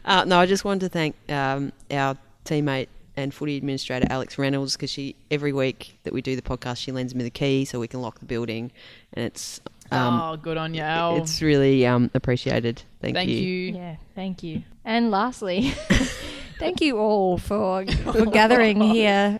Uh, 0.06 0.24
no, 0.24 0.38
I 0.38 0.46
just 0.46 0.64
wanted 0.64 0.82
to 0.82 0.90
thank 0.90 1.16
um, 1.30 1.74
our 1.90 2.16
teammate 2.46 2.88
and 3.18 3.34
footy 3.34 3.58
administrator 3.58 4.06
Alex 4.10 4.38
Reynolds 4.38 4.74
because 4.76 4.92
she 4.92 5.16
every 5.32 5.52
week 5.52 5.98
that 6.04 6.14
we 6.14 6.22
do 6.22 6.36
the 6.36 6.42
podcast 6.42 6.78
she 6.78 6.92
lends 6.92 7.16
me 7.16 7.24
the 7.24 7.32
key 7.32 7.66
so 7.66 7.80
we 7.80 7.88
can 7.88 8.02
lock 8.02 8.20
the 8.20 8.26
building, 8.26 8.72
and 9.14 9.26
it's 9.26 9.60
um, 9.92 10.22
oh, 10.22 10.38
good 10.38 10.58
on 10.58 10.74
you, 10.74 10.82
Al. 10.82 11.18
it's 11.18 11.42
really 11.42 11.86
um, 11.88 12.12
appreciated. 12.14 12.84
Thank, 13.02 13.16
Thank 13.16 13.30
you. 13.30 13.38
you. 13.38 13.74
Yeah, 13.74 13.96
thank 14.16 14.44
you. 14.44 14.64
And 14.86 15.10
lastly, 15.12 15.70
thank 16.60 16.80
you 16.80 16.98
all 16.98 17.38
for 17.38 17.86
for 17.86 18.26
gathering 18.28 18.80
here 18.80 19.40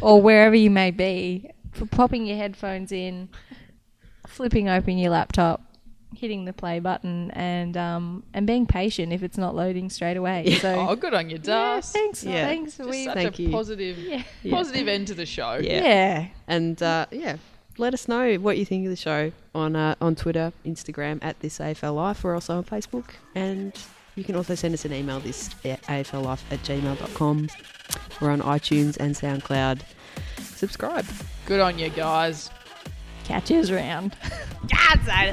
or 0.00 0.22
wherever 0.22 0.54
you 0.54 0.70
may 0.70 0.90
be, 0.90 1.50
for 1.72 1.86
popping 1.86 2.26
your 2.26 2.36
headphones 2.36 2.92
in, 2.92 3.28
flipping 4.32 4.68
open 4.68 4.98
your 4.98 5.10
laptop, 5.10 5.62
hitting 6.14 6.44
the 6.44 6.52
play 6.52 6.78
button, 6.80 7.30
and 7.32 7.76
um 7.76 8.22
and 8.34 8.46
being 8.46 8.66
patient 8.66 9.12
if 9.12 9.22
it's 9.22 9.38
not 9.38 9.54
loading 9.54 9.88
straight 9.90 10.16
away. 10.16 10.58
So 10.60 10.86
oh, 10.90 10.96
good 10.96 11.14
on 11.14 11.30
you, 11.30 11.36
yeah, 11.36 11.42
Dust. 11.42 11.92
thanks, 11.92 12.24
Yeah. 12.24 12.46
thanks. 12.46 12.76
Just 12.76 12.88
We, 12.90 13.04
such 13.04 13.14
Thank 13.14 13.38
a 13.38 13.42
you. 13.42 13.50
positive, 13.50 13.98
yeah, 13.98 14.22
Yeah. 14.42 14.54
positive 14.56 14.88
end 14.88 15.06
to 15.08 15.14
the 15.14 15.26
show. 15.26 15.54
Yeah. 15.62 15.82
yeah, 15.84 16.26
And 16.48 16.82
uh, 16.82 17.06
yeah, 17.10 17.36
let 17.78 17.94
us 17.94 18.08
know 18.08 18.34
what 18.36 18.58
you 18.58 18.64
think 18.64 18.84
of 18.86 18.90
the 18.90 18.96
show 18.96 19.32
on 19.54 19.76
uh, 19.76 19.94
on 20.00 20.14
Twitter, 20.14 20.52
Instagram 20.66 21.18
at 21.22 21.40
this 21.40 21.58
AFL 21.58 21.94
Life. 21.94 22.24
We're 22.24 22.34
also 22.34 22.58
on 22.58 22.64
Facebook, 22.64 23.10
and 23.34 23.72
you 24.14 24.24
can 24.24 24.36
also 24.36 24.54
send 24.54 24.74
us 24.74 24.84
an 24.84 24.92
email 24.92 25.20
this 25.20 25.48
at 25.64 25.80
aflife 25.84 26.40
at 26.50 26.58
gmail.com. 26.64 27.48
We're 28.20 28.30
on 28.30 28.40
iTunes 28.42 28.96
and 28.98 29.14
SoundCloud. 29.14 29.80
Subscribe. 30.38 31.06
Good 31.46 31.60
on 31.60 31.78
you, 31.78 31.88
guys. 31.88 32.50
Catches 33.24 33.70
round. 33.72 34.16
God, 34.68 35.32